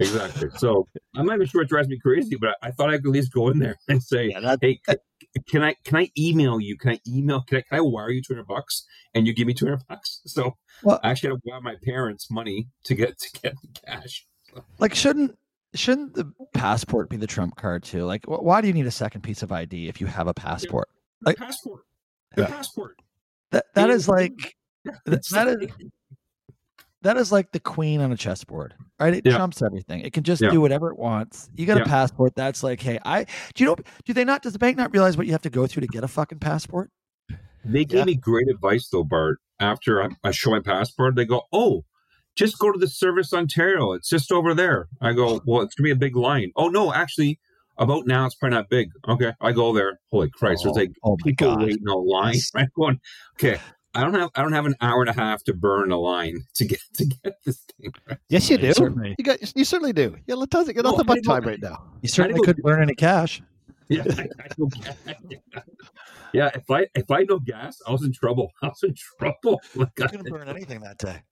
Exactly. 0.00 0.48
So 0.58 0.88
I'm 1.14 1.26
not 1.26 1.36
even 1.36 1.46
sure 1.46 1.62
it 1.62 1.68
drives 1.68 1.86
me 1.88 1.98
crazy, 2.00 2.36
but 2.36 2.50
I, 2.62 2.68
I 2.68 2.70
thought 2.72 2.88
I 2.90 2.96
could 2.96 3.06
at 3.06 3.12
least 3.12 3.32
go 3.32 3.48
in 3.50 3.58
there 3.60 3.76
and 3.88 4.02
say, 4.02 4.30
yeah, 4.30 4.40
that, 4.40 4.58
"Hey, 4.60 4.80
can 5.48 5.62
I 5.62 5.76
can 5.84 5.96
I 5.96 6.10
email 6.18 6.58
you? 6.60 6.76
Can 6.76 6.90
I 6.90 6.98
email? 7.06 7.42
Can 7.42 7.58
I, 7.58 7.60
can 7.62 7.78
I 7.78 7.80
wire 7.80 8.10
you 8.10 8.20
200 8.20 8.46
bucks 8.46 8.84
and 9.14 9.26
you 9.26 9.32
give 9.32 9.46
me 9.46 9.54
200 9.54 9.86
bucks?" 9.88 10.20
So 10.26 10.56
Well- 10.82 11.00
I 11.04 11.10
actually 11.10 11.30
had 11.30 11.36
to 11.36 11.40
wire 11.44 11.60
my 11.60 11.76
parents 11.84 12.30
money 12.30 12.68
to 12.84 12.94
get 12.94 13.16
to 13.18 13.40
get 13.40 13.54
the 13.62 13.80
cash. 13.86 14.26
Like 14.78 14.94
shouldn't 14.94 15.38
shouldn't 15.74 16.14
the 16.14 16.32
passport 16.54 17.10
be 17.10 17.16
the 17.16 17.26
trump 17.26 17.56
card 17.56 17.82
too? 17.82 18.04
Like 18.04 18.24
wh- 18.26 18.42
why 18.42 18.60
do 18.60 18.66
you 18.68 18.72
need 18.74 18.86
a 18.86 18.90
second 18.90 19.22
piece 19.22 19.42
of 19.42 19.50
ID 19.52 19.88
if 19.88 20.00
you 20.00 20.06
have 20.06 20.26
a 20.28 20.34
passport? 20.34 20.88
The 21.20 21.30
Like- 21.30 21.36
passport. 21.38 21.82
The 22.36 22.42
Yeah. 22.42 22.48
passport. 22.48 22.98
That 23.52 23.66
that 23.74 23.88
Yeah. 23.88 23.94
is 23.94 24.08
like 24.08 24.56
Th- 25.06 25.20
that 25.30 25.48
is- 25.48 25.60
like- 25.60 25.72
that 27.02 27.16
is 27.18 27.30
like 27.30 27.52
the 27.52 27.60
queen 27.60 28.00
on 28.00 28.12
a 28.12 28.16
chessboard, 28.16 28.74
right? 28.98 29.14
It 29.14 29.26
Yeah. 29.26 29.36
trumps 29.36 29.60
everything. 29.62 30.00
It 30.00 30.12
can 30.14 30.22
just 30.24 30.40
Yeah. 30.42 30.50
do 30.50 30.60
whatever 30.60 30.90
it 30.90 30.98
wants. 30.98 31.50
You 31.54 31.66
got 31.66 31.80
a 31.80 31.84
passport. 31.84 32.34
That's 32.34 32.62
like, 32.62 32.80
hey, 32.80 32.98
I 33.04 33.24
do 33.54 33.64
you 33.64 33.66
know? 33.66 33.76
Do 34.06 34.12
they 34.14 34.24
not? 34.24 34.42
Does 34.42 34.54
the 34.54 34.58
bank 34.58 34.76
not 34.78 34.92
realize 34.92 35.16
what 35.16 35.26
you 35.26 35.32
have 35.32 35.42
to 35.42 35.50
go 35.50 35.66
through 35.66 35.82
to 35.82 35.86
get 35.86 36.02
a 36.04 36.08
fucking 36.08 36.38
passport? 36.38 36.90
They 37.64 37.84
gave 37.84 37.98
Yeah. 38.00 38.04
me 38.06 38.14
great 38.14 38.48
advice 38.48 38.88
though, 38.88 39.04
Bart. 39.04 39.38
After 39.60 40.02
I, 40.02 40.08
I 40.24 40.30
show 40.32 40.50
my 40.50 40.60
passport, 40.60 41.14
they 41.14 41.24
go, 41.24 41.42
"Oh, 41.52 41.84
just 42.36 42.58
go 42.58 42.72
to 42.72 42.78
the 42.78 42.88
Service 42.88 43.32
Ontario. 43.32 43.92
It's 43.92 44.08
just 44.08 44.32
over 44.32 44.54
there." 44.54 44.88
I 45.00 45.12
go, 45.12 45.40
"Well, 45.46 45.62
it's 45.62 45.74
gonna 45.74 45.84
be 45.86 45.90
a 45.92 45.96
big 45.96 46.16
line." 46.16 46.50
Oh 46.56 46.68
no, 46.68 46.92
actually, 46.92 47.38
about 47.78 48.06
now 48.06 48.26
it's 48.26 48.34
probably 48.34 48.56
not 48.56 48.68
big. 48.68 48.90
Okay, 49.08 49.32
I 49.40 49.52
go 49.52 49.72
there. 49.72 50.00
Holy 50.10 50.30
Christ, 50.30 50.62
there's 50.64 50.76
oh, 50.76 50.80
like 50.80 50.92
oh 51.04 51.16
my 51.20 51.30
people 51.30 51.48
god! 51.54 51.62
waiting 51.62 51.82
in 51.86 52.06
line. 52.06 52.36
Right, 52.54 52.68
going, 52.76 53.00
okay. 53.36 53.58
I 53.96 54.00
don't 54.00 54.14
have 54.14 54.30
I 54.34 54.42
don't 54.42 54.52
have 54.52 54.66
an 54.66 54.74
hour 54.80 55.02
and 55.02 55.08
a 55.10 55.12
half 55.12 55.44
to 55.44 55.54
burn 55.54 55.92
a 55.92 55.96
line 55.98 56.42
to 56.56 56.64
get 56.64 56.80
to 56.94 57.04
get 57.06 57.34
this 57.44 57.64
thing. 57.80 57.92
Right? 58.08 58.18
yes, 58.28 58.50
you 58.50 58.56
You 58.56 58.62
do. 58.62 58.72
certainly- 58.72 59.14
You 59.18 59.24
got. 59.24 59.56
You 59.56 59.64
certainly 59.64 59.92
do. 59.92 60.16
Yeah, 60.26 60.34
let 60.34 60.52
us 60.54 60.66
get 60.66 60.76
No, 60.82 60.90
nothing 60.90 61.00
I 61.02 61.14
but 61.14 61.16
know. 61.24 61.32
time 61.34 61.44
right 61.44 61.62
now. 61.62 61.84
You 62.02 62.08
certainly 62.08 62.40
go- 62.40 62.44
couldn't 62.46 62.62
burn 62.64 62.82
any 62.82 62.94
cash. 62.96 63.40
Yeah, 63.88 64.02
I, 64.18 64.22
I 64.42 64.48
don't 64.58 64.72
get 64.82 64.96
it. 65.06 65.38
Yeah, 66.32 66.50
if 66.54 66.68
I 66.70 66.86
if 66.96 67.08
I 67.10 67.18
had 67.20 67.28
no 67.28 67.38
gas, 67.38 67.80
I 67.86 67.92
was 67.92 68.02
in 68.02 68.12
trouble. 68.12 68.50
I 68.62 68.68
was 68.68 68.82
in 68.82 68.94
trouble. 69.18 69.60
Like, 69.76 69.90
You 69.98 70.04
I 70.04 70.08
couldn't 70.08 70.28
burn 70.30 70.48
anything 70.48 70.80
that 70.80 70.98
day. 70.98 71.22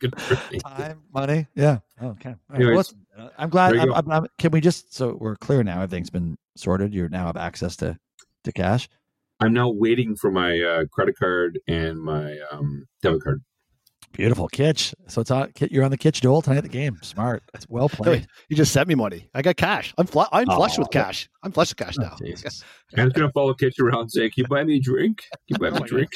Couldn't 0.00 0.18
burn 0.28 0.38
anything. 0.50 0.60
Time, 0.60 1.02
money. 1.14 1.46
Yeah. 1.54 1.78
Okay. 2.02 2.30
All 2.30 2.34
right, 2.34 2.36
well, 2.48 2.56
Anyways, 2.60 2.76
listen, 2.76 3.06
uh, 3.18 3.28
I'm 3.38 3.50
glad. 3.50 3.76
I'm. 3.76 3.92
I'm, 3.92 4.10
I'm- 4.10 4.26
can 4.38 4.50
we 4.50 4.60
just 4.60 4.94
so 4.94 5.16
we're 5.20 5.36
clear 5.36 5.62
now? 5.62 5.82
Everything's 5.82 6.10
been 6.10 6.36
sorted. 6.56 6.94
You 6.94 7.08
now 7.08 7.26
have 7.26 7.36
access 7.36 7.76
to 7.76 7.98
to 8.44 8.52
cash. 8.52 8.88
I'm 9.40 9.52
now 9.52 9.68
waiting 9.70 10.14
for 10.16 10.30
my 10.30 10.60
uh, 10.60 10.84
credit 10.92 11.16
card 11.18 11.58
and 11.66 12.00
my 12.00 12.38
um, 12.52 12.86
debit 13.02 13.22
card. 13.24 13.42
Beautiful, 14.12 14.46
Kitch. 14.46 14.94
So 15.08 15.22
it's 15.22 15.30
on. 15.30 15.52
Kit- 15.52 15.72
You're 15.72 15.84
on 15.84 15.90
the 15.90 15.96
Kitch 15.96 16.20
duel 16.20 16.42
tonight 16.42 16.58
at 16.58 16.62
the 16.64 16.68
game. 16.68 16.98
Smart. 17.02 17.42
That's 17.52 17.66
well 17.68 17.88
played. 17.88 18.26
You 18.50 18.56
just 18.56 18.70
sent 18.72 18.86
me 18.86 18.94
money. 18.94 19.28
I 19.34 19.40
got 19.42 19.56
cash. 19.56 19.94
I'm 19.96 20.06
fl- 20.06 20.22
I'm 20.32 20.44
flush 20.46 20.78
with 20.78 20.88
Oh. 20.88 20.90
cash. 20.90 21.28
I'm 21.42 21.50
flush 21.50 21.70
with 21.70 21.78
cash 21.78 21.96
Oh, 21.98 22.02
now. 22.02 22.16
Jesus. 22.22 22.62
I'm 22.96 23.06
just 23.06 23.16
gonna 23.16 23.32
follow 23.32 23.54
Kitch 23.54 23.78
around 23.80 24.10
saying, 24.10 24.30
"Can 24.34 24.42
you 24.44 24.48
buy 24.48 24.64
me 24.64 24.76
a 24.76 24.80
drink? 24.80 25.24
Can 25.30 25.38
you 25.48 25.58
buy 25.58 25.70
me 25.70 25.78
Oh, 25.80 25.84
a 25.84 25.88
drink?" 25.88 26.10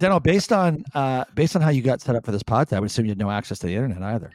Deno, 0.00 0.22
based 0.22 0.52
on 0.52 0.82
uh, 0.94 1.24
based 1.34 1.56
on 1.56 1.62
how 1.62 1.68
you 1.68 1.82
got 1.82 2.00
set 2.00 2.16
up 2.16 2.24
for 2.24 2.32
this 2.32 2.42
podcast, 2.42 2.76
I 2.76 2.80
would 2.80 2.86
assume 2.86 3.04
you 3.04 3.10
had 3.10 3.18
no 3.18 3.30
access 3.30 3.58
to 3.58 3.66
the 3.66 3.74
internet 3.74 4.02
either. 4.02 4.30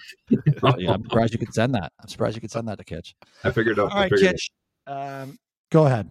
So, 0.59 0.73
yeah, 0.77 0.91
I'm 0.91 1.03
surprised 1.03 1.33
you 1.33 1.39
could 1.39 1.53
send 1.53 1.73
that. 1.73 1.91
I'm 1.99 2.07
surprised 2.07 2.35
you 2.35 2.41
could 2.41 2.51
send 2.51 2.67
that 2.67 2.77
to 2.77 2.83
Kitch. 2.83 3.15
I 3.43 3.51
figured 3.51 3.79
out. 3.79 3.91
All 3.91 3.97
I 3.97 4.01
right, 4.01 4.11
Kitch. 4.11 4.51
Um, 4.85 5.39
go 5.71 5.87
ahead. 5.87 6.09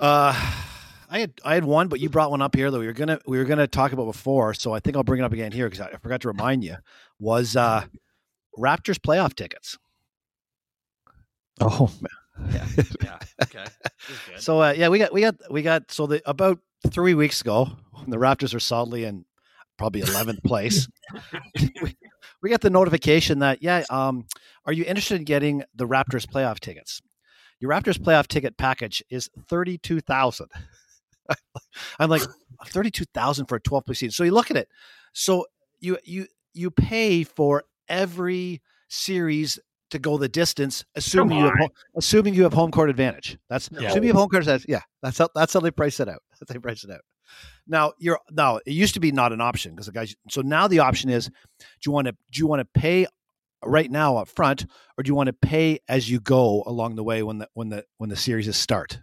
Uh, 0.00 0.32
I 1.10 1.20
had 1.20 1.32
I 1.44 1.54
had 1.54 1.64
one, 1.64 1.88
but 1.88 2.00
you 2.00 2.08
brought 2.08 2.30
one 2.30 2.42
up 2.42 2.54
here 2.56 2.70
that 2.70 2.78
we 2.78 2.86
were 2.86 2.92
gonna 2.92 3.20
we 3.26 3.38
were 3.38 3.44
gonna 3.44 3.66
talk 3.66 3.92
about 3.92 4.06
before. 4.06 4.54
So 4.54 4.72
I 4.72 4.80
think 4.80 4.96
I'll 4.96 5.04
bring 5.04 5.20
it 5.20 5.24
up 5.24 5.32
again 5.32 5.52
here 5.52 5.68
because 5.68 5.86
I, 5.86 5.90
I 5.90 5.98
forgot 5.98 6.20
to 6.22 6.28
remind 6.28 6.64
you. 6.64 6.76
Was 7.20 7.54
uh, 7.56 7.84
Raptors 8.58 8.98
playoff 8.98 9.34
tickets? 9.34 9.78
Oh, 11.60 11.90
yeah, 12.50 12.66
yeah. 13.02 13.18
Okay. 13.42 13.64
So 14.38 14.62
uh, 14.62 14.74
yeah, 14.76 14.88
we 14.88 14.98
got 14.98 15.12
we 15.12 15.20
got 15.20 15.36
we 15.50 15.62
got 15.62 15.90
so 15.90 16.06
the 16.06 16.22
about 16.28 16.58
three 16.90 17.14
weeks 17.14 17.40
ago, 17.40 17.70
when 17.92 18.10
the 18.10 18.16
Raptors 18.16 18.54
are 18.54 18.60
solidly 18.60 19.04
in 19.04 19.24
probably 19.76 20.00
eleventh 20.00 20.42
place. 20.42 20.88
we, 21.82 21.96
we 22.42 22.50
got 22.50 22.60
the 22.60 22.70
notification 22.70 23.40
that 23.40 23.62
yeah, 23.62 23.84
um, 23.90 24.26
are 24.66 24.72
you 24.72 24.84
interested 24.84 25.16
in 25.16 25.24
getting 25.24 25.64
the 25.74 25.86
Raptors 25.86 26.26
playoff 26.26 26.60
tickets? 26.60 27.00
Your 27.60 27.70
Raptors 27.70 27.98
playoff 27.98 28.26
ticket 28.26 28.56
package 28.56 29.02
is 29.10 29.30
thirty 29.48 29.78
two 29.78 30.00
thousand. 30.00 30.48
I'm 31.98 32.10
like 32.10 32.22
thirty 32.66 32.90
two 32.90 33.06
thousand 33.14 33.46
for 33.46 33.56
a 33.56 33.60
twelve 33.60 33.84
place 33.84 33.98
season. 33.98 34.12
So 34.12 34.24
you 34.24 34.32
look 34.32 34.50
at 34.50 34.56
it. 34.56 34.68
So 35.12 35.46
you 35.80 35.98
you 36.04 36.26
you 36.52 36.70
pay 36.70 37.24
for 37.24 37.64
every 37.88 38.62
series 38.88 39.58
to 39.90 39.98
go 39.98 40.18
the 40.18 40.28
distance, 40.28 40.84
assuming 40.94 41.38
you 41.38 41.44
have 41.44 41.54
home, 41.58 41.70
assuming 41.96 42.34
you 42.34 42.42
have 42.42 42.52
home 42.52 42.70
court 42.70 42.90
advantage. 42.90 43.38
That's 43.48 43.68
Yeah. 43.72 43.88
assuming 43.88 44.04
you 44.04 44.08
have 44.12 44.16
home 44.20 44.28
court 44.28 44.42
advantage. 44.42 44.66
Yeah, 44.68 44.82
that's 45.02 45.18
how 45.18 45.28
that's 45.34 45.52
how 45.54 45.60
they 45.60 45.70
price 45.70 46.00
it 46.00 46.08
out. 46.08 46.22
That's 46.38 46.40
how 46.50 46.54
they 46.54 46.60
price 46.60 46.84
it 46.84 46.90
out. 46.90 47.00
Now 47.66 47.92
you're 47.98 48.18
now 48.30 48.56
it 48.56 48.72
used 48.72 48.94
to 48.94 49.00
be 49.00 49.12
not 49.12 49.32
an 49.32 49.40
option 49.40 49.72
because 49.72 49.86
the 49.86 49.92
guys. 49.92 50.14
So 50.30 50.40
now 50.42 50.68
the 50.68 50.78
option 50.80 51.10
is, 51.10 51.26
do 51.28 51.34
you 51.86 51.92
want 51.92 52.06
to 52.06 52.12
do 52.32 52.38
you 52.40 52.46
want 52.46 52.60
to 52.60 52.80
pay 52.80 53.06
right 53.64 53.90
now 53.90 54.16
up 54.16 54.28
front, 54.28 54.66
or 54.96 55.02
do 55.02 55.08
you 55.08 55.14
want 55.14 55.26
to 55.28 55.32
pay 55.32 55.78
as 55.88 56.10
you 56.10 56.20
go 56.20 56.62
along 56.66 56.96
the 56.96 57.02
way 57.04 57.22
when 57.22 57.38
the 57.38 57.48
when 57.54 57.68
the 57.70 57.84
when 57.98 58.08
the 58.10 58.16
series 58.16 58.48
is 58.48 58.56
start? 58.56 59.00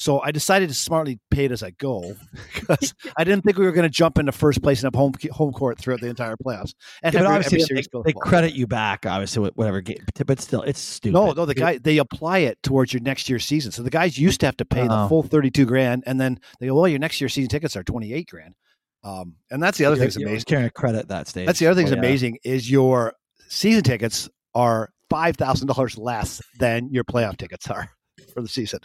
So 0.00 0.20
I 0.20 0.30
decided 0.30 0.68
to 0.68 0.76
smartly 0.76 1.18
pay 1.28 1.46
it 1.46 1.50
as 1.50 1.64
I 1.64 1.70
go 1.70 2.14
because 2.54 2.94
I 3.16 3.24
didn't 3.24 3.42
think 3.42 3.58
we 3.58 3.64
were 3.66 3.72
going 3.72 3.82
to 3.82 3.90
jump 3.90 4.16
into 4.16 4.30
first 4.30 4.62
place 4.62 4.80
and 4.80 4.86
have 4.86 4.94
home 4.96 5.12
home 5.32 5.52
court 5.52 5.76
throughout 5.76 6.00
the 6.00 6.06
entire 6.06 6.36
playoffs. 6.36 6.72
And 7.02 7.12
Yeah, 7.12 7.22
but 7.22 7.26
every- 7.26 7.26
obviously 7.46 7.62
every 7.62 7.82
they, 8.04 8.12
they 8.12 8.18
credit 8.20 8.54
you 8.54 8.68
back, 8.68 9.06
obviously, 9.06 9.42
with 9.42 9.54
whatever 9.56 9.80
game. 9.80 9.98
But, 10.24 10.38
still, 10.40 10.62
it's 10.62 10.78
stupid. 10.78 11.14
No, 11.14 11.32
no, 11.32 11.44
the 11.46 11.54
guy 11.54 11.78
they 11.78 11.98
apply 11.98 12.38
it 12.38 12.62
towards 12.62 12.92
your 12.92 13.02
next 13.02 13.28
year's 13.28 13.44
season. 13.44 13.72
So 13.72 13.82
the 13.82 13.90
guys 13.90 14.16
used 14.16 14.38
to 14.40 14.46
have 14.46 14.56
to 14.58 14.64
pay 14.64 14.86
the 14.86 15.02
Oh. 15.04 15.08
full 15.08 15.22
thirty-two 15.24 15.66
grand, 15.66 16.04
and 16.06 16.20
then 16.20 16.38
they 16.60 16.68
go, 16.68 16.76
"Well, 16.76 16.86
your 16.86 17.00
next 17.00 17.20
year's 17.20 17.34
season 17.34 17.48
tickets 17.48 17.74
are 17.76 17.82
twenty-eight 17.82 18.28
grand." 18.30 18.54
Um, 19.02 19.34
and 19.50 19.60
that's 19.60 19.78
the 19.78 19.84
other 19.84 19.96
thing's 19.96 20.16
you're 20.16 20.28
amazing. 20.28 20.44
Carrying 20.46 20.68
a 20.68 20.70
credit 20.70 21.08
that 21.08 21.26
stage. 21.26 21.46
That's 21.46 21.58
the 21.58 21.66
other 21.66 21.80
thing's 21.80 21.90
Oh, 21.90 21.94
yeah. 21.94 22.00
amazing 22.00 22.38
is 22.44 22.70
your 22.70 23.14
season 23.48 23.82
tickets 23.82 24.28
are 24.54 24.90
five 25.10 25.36
thousand 25.36 25.66
dollars 25.66 25.98
less 25.98 26.40
than 26.60 26.88
your 26.92 27.02
playoff 27.02 27.36
tickets 27.36 27.68
are 27.68 27.90
for 28.34 28.42
the 28.42 28.48
season. 28.48 28.78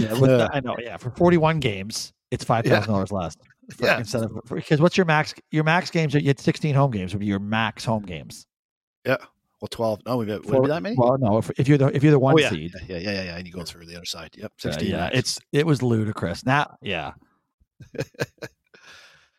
Yeah, 0.00 0.12
Uh, 0.12 0.48
I 0.52 0.60
know. 0.60 0.76
Yeah, 0.78 0.96
for 0.96 1.10
41 1.10 1.60
games, 1.60 2.12
it's 2.30 2.44
five 2.44 2.64
thousand 2.64 2.92
dollars 2.92 3.12
less. 3.12 3.36
For, 3.76 3.84
Yeah. 3.86 3.98
Instead 3.98 4.24
of 4.24 4.38
because 4.48 4.80
what's 4.80 4.96
your 4.96 5.06
max? 5.06 5.34
Your 5.50 5.64
max 5.64 5.90
games 5.90 6.14
are 6.14 6.18
you 6.20 6.28
had 6.28 6.40
16 6.40 6.74
home 6.74 6.90
games 6.90 7.12
would 7.12 7.20
be 7.20 7.26
your 7.26 7.38
max 7.38 7.84
home 7.84 8.02
games. 8.02 8.46
Yeah. 9.04 9.16
Well, 9.60 9.68
twelve. 9.68 10.00
No, 10.06 10.16
we've 10.16 10.26
got, 10.28 10.44
would 10.46 10.56
it 10.56 10.62
be 10.62 10.68
that 10.68 10.82
many? 10.82 10.96
Well, 10.96 11.18
no. 11.18 11.36
If, 11.38 11.50
if 11.58 11.68
you're 11.68 11.76
the 11.76 11.94
if 11.94 12.02
you're 12.02 12.12
the 12.12 12.18
one 12.18 12.34
oh 12.34 12.38
yeah. 12.38 12.48
seed, 12.48 12.72
yeah, 12.88 12.96
yeah, 12.96 13.10
yeah, 13.10 13.22
yeah, 13.24 13.36
and 13.36 13.46
you 13.46 13.52
go 13.52 13.62
through 13.62 13.84
the 13.84 13.94
other 13.96 14.06
side. 14.06 14.30
Yep, 14.34 14.46
uh, 14.46 14.48
sixteen. 14.58 14.90
yeah, 14.90 14.96
max. 15.00 15.18
it's 15.18 15.38
it 15.52 15.66
was 15.66 15.82
ludicrous. 15.82 16.46
Now, 16.46 16.76
yeah. 16.80 17.12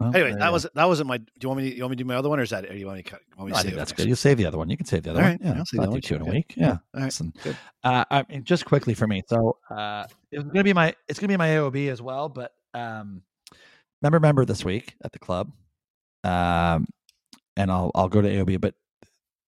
Well, 0.01 0.15
anyway. 0.15 0.37
That 0.39 0.51
was 0.51 0.67
that 0.73 0.85
wasn't 0.85 1.07
my. 1.07 1.17
Do 1.17 1.25
you 1.41 1.49
want 1.49 1.61
me? 1.61 1.69
To, 1.69 1.75
you 1.77 1.83
want 1.83 1.91
me 1.91 1.95
to 1.97 2.03
do 2.03 2.07
my 2.07 2.15
other 2.15 2.29
one, 2.29 2.39
or 2.39 2.43
is 2.43 2.49
that? 2.49 2.69
Or 2.69 2.75
you 2.75 2.85
want 2.85 2.97
me 2.97 3.03
to, 3.03 3.19
want 3.37 3.47
me 3.47 3.51
to 3.53 3.57
I 3.57 3.61
save 3.61 3.65
think 3.67 3.77
that's 3.77 3.91
good. 3.91 4.07
You'll 4.07 4.15
save 4.15 4.37
the 4.37 4.45
other 4.45 4.57
one. 4.57 4.69
You 4.69 4.77
can 4.77 4.85
save 4.85 5.03
the 5.03 5.11
other 5.11 5.19
All 5.19 5.23
one. 5.27 5.31
right, 5.33 5.41
Yeah, 5.43 5.59
I'll 5.59 5.65
save 5.65 5.71
the 5.71 5.77
not 5.77 5.83
other 5.83 5.91
do 5.91 5.93
one. 5.95 6.01
two 6.01 6.15
in 6.15 6.21
a 6.21 6.25
week. 6.25 6.53
Yeah, 6.57 6.65
Yeah. 6.65 6.71
all 6.71 6.79
right, 6.93 7.03
Listen, 7.05 7.33
good. 7.43 7.57
uh, 7.83 8.05
I 8.09 8.25
mean, 8.29 8.43
just 8.43 8.65
quickly 8.65 8.93
for 8.93 9.07
me. 9.07 9.21
So 9.27 9.57
uh, 9.69 10.05
it's 10.31 10.43
gonna 10.43 10.63
be 10.63 10.73
my 10.73 10.95
it's 11.07 11.19
gonna 11.19 11.27
be 11.29 11.37
my 11.37 11.47
AOB 11.49 11.89
as 11.89 12.01
well. 12.01 12.29
But 12.29 12.53
um, 12.73 13.21
member 14.01 14.19
member 14.19 14.43
this 14.45 14.65
week 14.65 14.95
at 15.03 15.11
the 15.11 15.19
club, 15.19 15.51
um, 16.23 16.87
and 17.57 17.71
I'll 17.71 17.91
I'll 17.95 18.09
go 18.09 18.21
to 18.21 18.27
AOB. 18.27 18.59
But 18.61 18.75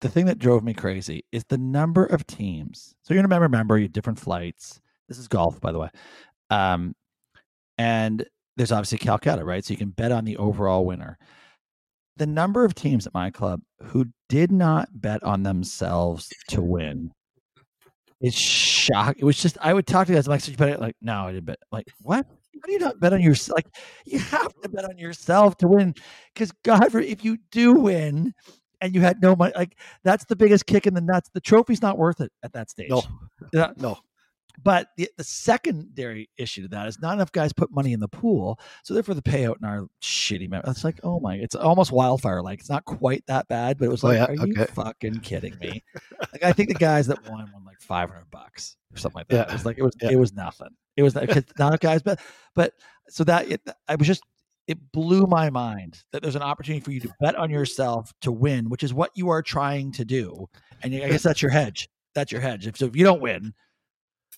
the 0.01 0.09
thing 0.09 0.25
that 0.25 0.37
drove 0.39 0.63
me 0.63 0.73
crazy 0.73 1.23
is 1.31 1.43
the 1.47 1.57
number 1.57 2.05
of 2.05 2.27
teams. 2.27 2.93
So 3.03 3.13
you're 3.13 3.23
gonna 3.23 3.29
member 3.33 3.49
member, 3.49 3.77
you 3.77 3.87
different 3.87 4.19
flights. 4.19 4.81
This 5.09 5.17
is 5.17 5.27
golf, 5.27 5.59
by 5.61 5.71
the 5.71 5.79
way. 5.79 5.89
Um, 6.49 6.95
and 7.77 8.25
there's 8.57 8.71
obviously 8.71 8.97
Calcutta, 8.99 9.43
right? 9.43 9.63
So 9.63 9.71
you 9.71 9.77
can 9.77 9.89
bet 9.89 10.11
on 10.11 10.25
the 10.25 10.37
overall 10.37 10.85
winner. 10.85 11.17
The 12.17 12.27
number 12.27 12.63
of 12.63 12.75
teams 12.75 13.07
at 13.07 13.13
my 13.13 13.31
club 13.31 13.61
who 13.85 14.05
did 14.29 14.51
not 14.51 14.89
bet 14.93 15.23
on 15.23 15.43
themselves 15.43 16.29
to 16.49 16.61
win 16.61 17.11
is 18.21 18.35
shock. 18.35 19.15
It 19.17 19.25
was 19.25 19.41
just 19.41 19.57
I 19.59 19.73
would 19.73 19.87
talk 19.87 20.07
to 20.07 20.13
guys 20.13 20.27
I'm 20.27 20.31
like, 20.31 20.41
so 20.41 20.51
you 20.51 20.57
bet 20.57 20.69
it? 20.69 20.79
Like, 20.79 20.95
no, 21.01 21.27
I 21.27 21.31
didn't 21.31 21.45
bet. 21.45 21.57
Like, 21.71 21.87
what? 22.01 22.25
How 22.27 22.67
do 22.67 22.71
you 22.71 22.79
not 22.79 22.99
bet 22.99 23.13
on 23.13 23.21
yourself? 23.21 23.57
Like, 23.57 23.67
you 24.05 24.19
have 24.19 24.53
to 24.61 24.69
bet 24.69 24.85
on 24.85 24.97
yourself 24.97 25.57
to 25.57 25.67
win. 25.67 25.95
Because 26.33 26.51
God, 26.63 26.93
if 26.95 27.25
you 27.25 27.37
do 27.51 27.73
win 27.73 28.33
and 28.79 28.93
you 28.93 29.01
had 29.01 29.21
no 29.21 29.35
money, 29.35 29.53
like 29.55 29.75
that's 30.03 30.25
the 30.25 30.35
biggest 30.35 30.67
kick 30.67 30.85
in 30.85 30.93
the 30.93 31.01
nuts. 31.01 31.29
The 31.33 31.41
trophy's 31.41 31.81
not 31.81 31.97
worth 31.97 32.21
it 32.21 32.31
at 32.43 32.53
that 32.53 32.69
stage. 32.69 32.89
No, 32.89 33.01
Yeah. 33.51 33.71
no. 33.77 33.97
But 34.61 34.89
the, 34.97 35.09
the 35.17 35.23
secondary 35.23 36.29
issue 36.37 36.61
to 36.63 36.67
that 36.69 36.87
is 36.87 37.01
not 37.01 37.13
enough 37.13 37.31
guys 37.31 37.51
put 37.53 37.71
money 37.71 37.91
in 37.93 37.99
the 37.99 38.07
pool, 38.07 38.59
so 38.83 38.93
therefore 38.93 39.15
the 39.15 39.21
payout 39.21 39.57
in 39.59 39.65
our 39.65 39.87
shitty. 40.01 40.49
Mem- 40.49 40.61
it's 40.67 40.83
like, 40.83 40.99
oh 41.03 41.19
my, 41.19 41.35
it's 41.35 41.55
almost 41.55 41.91
wildfire. 41.91 42.41
Like 42.41 42.59
it's 42.59 42.69
not 42.69 42.85
quite 42.85 43.25
that 43.27 43.47
bad, 43.47 43.77
but 43.79 43.85
it 43.85 43.91
was 43.91 44.03
Oh, 44.03 44.07
like, 44.07 44.17
yeah, 44.17 44.25
are 44.43 44.47
you 44.47 44.65
fucking 44.65 45.19
kidding 45.21 45.57
me? 45.59 45.83
like 46.33 46.43
I 46.43 46.53
think 46.53 46.69
the 46.69 46.75
guys 46.75 47.07
that 47.07 47.27
won 47.29 47.49
won 47.53 47.65
like 47.65 47.81
five 47.81 48.09
hundred 48.09 48.29
bucks 48.29 48.77
or 48.93 48.97
something 48.97 49.19
like 49.19 49.27
that. 49.29 49.47
Yeah. 49.47 49.51
It 49.51 49.53
was 49.53 49.65
like 49.65 49.77
it 49.79 49.83
was 49.83 49.95
Yeah. 50.01 50.11
it 50.11 50.19
was 50.19 50.33
nothing. 50.33 50.69
It 50.95 51.03
was 51.03 51.15
not 51.15 51.27
enough 51.57 51.79
guys, 51.79 52.03
but 52.03 52.19
but 52.53 52.73
so 53.09 53.23
that 53.23 53.49
it, 53.51 53.61
I 53.87 53.95
was 53.95 54.07
just 54.07 54.21
it 54.67 54.77
blew 54.93 55.25
my 55.25 55.49
mind 55.49 56.01
that 56.11 56.21
there's 56.21 56.35
an 56.37 56.41
opportunity 56.41 56.79
for 56.83 56.91
you 56.91 56.99
to 57.01 57.09
bet 57.19 57.35
on 57.35 57.49
yourself 57.49 58.13
to 58.21 58.31
win, 58.31 58.69
which 58.69 58.83
is 58.83 58.93
what 58.93 59.11
you 59.15 59.29
are 59.29 59.41
trying 59.41 59.91
to 59.93 60.05
do. 60.05 60.47
And 60.83 60.93
I 60.95 61.09
guess 61.09 61.23
that's 61.23 61.41
your 61.41 61.51
hedge. 61.51 61.89
That's 62.15 62.31
your 62.31 62.39
hedge. 62.39 62.67
If 62.67 62.77
so, 62.77 62.85
if 62.85 62.95
you 62.95 63.03
don't 63.03 63.21
win, 63.21 63.53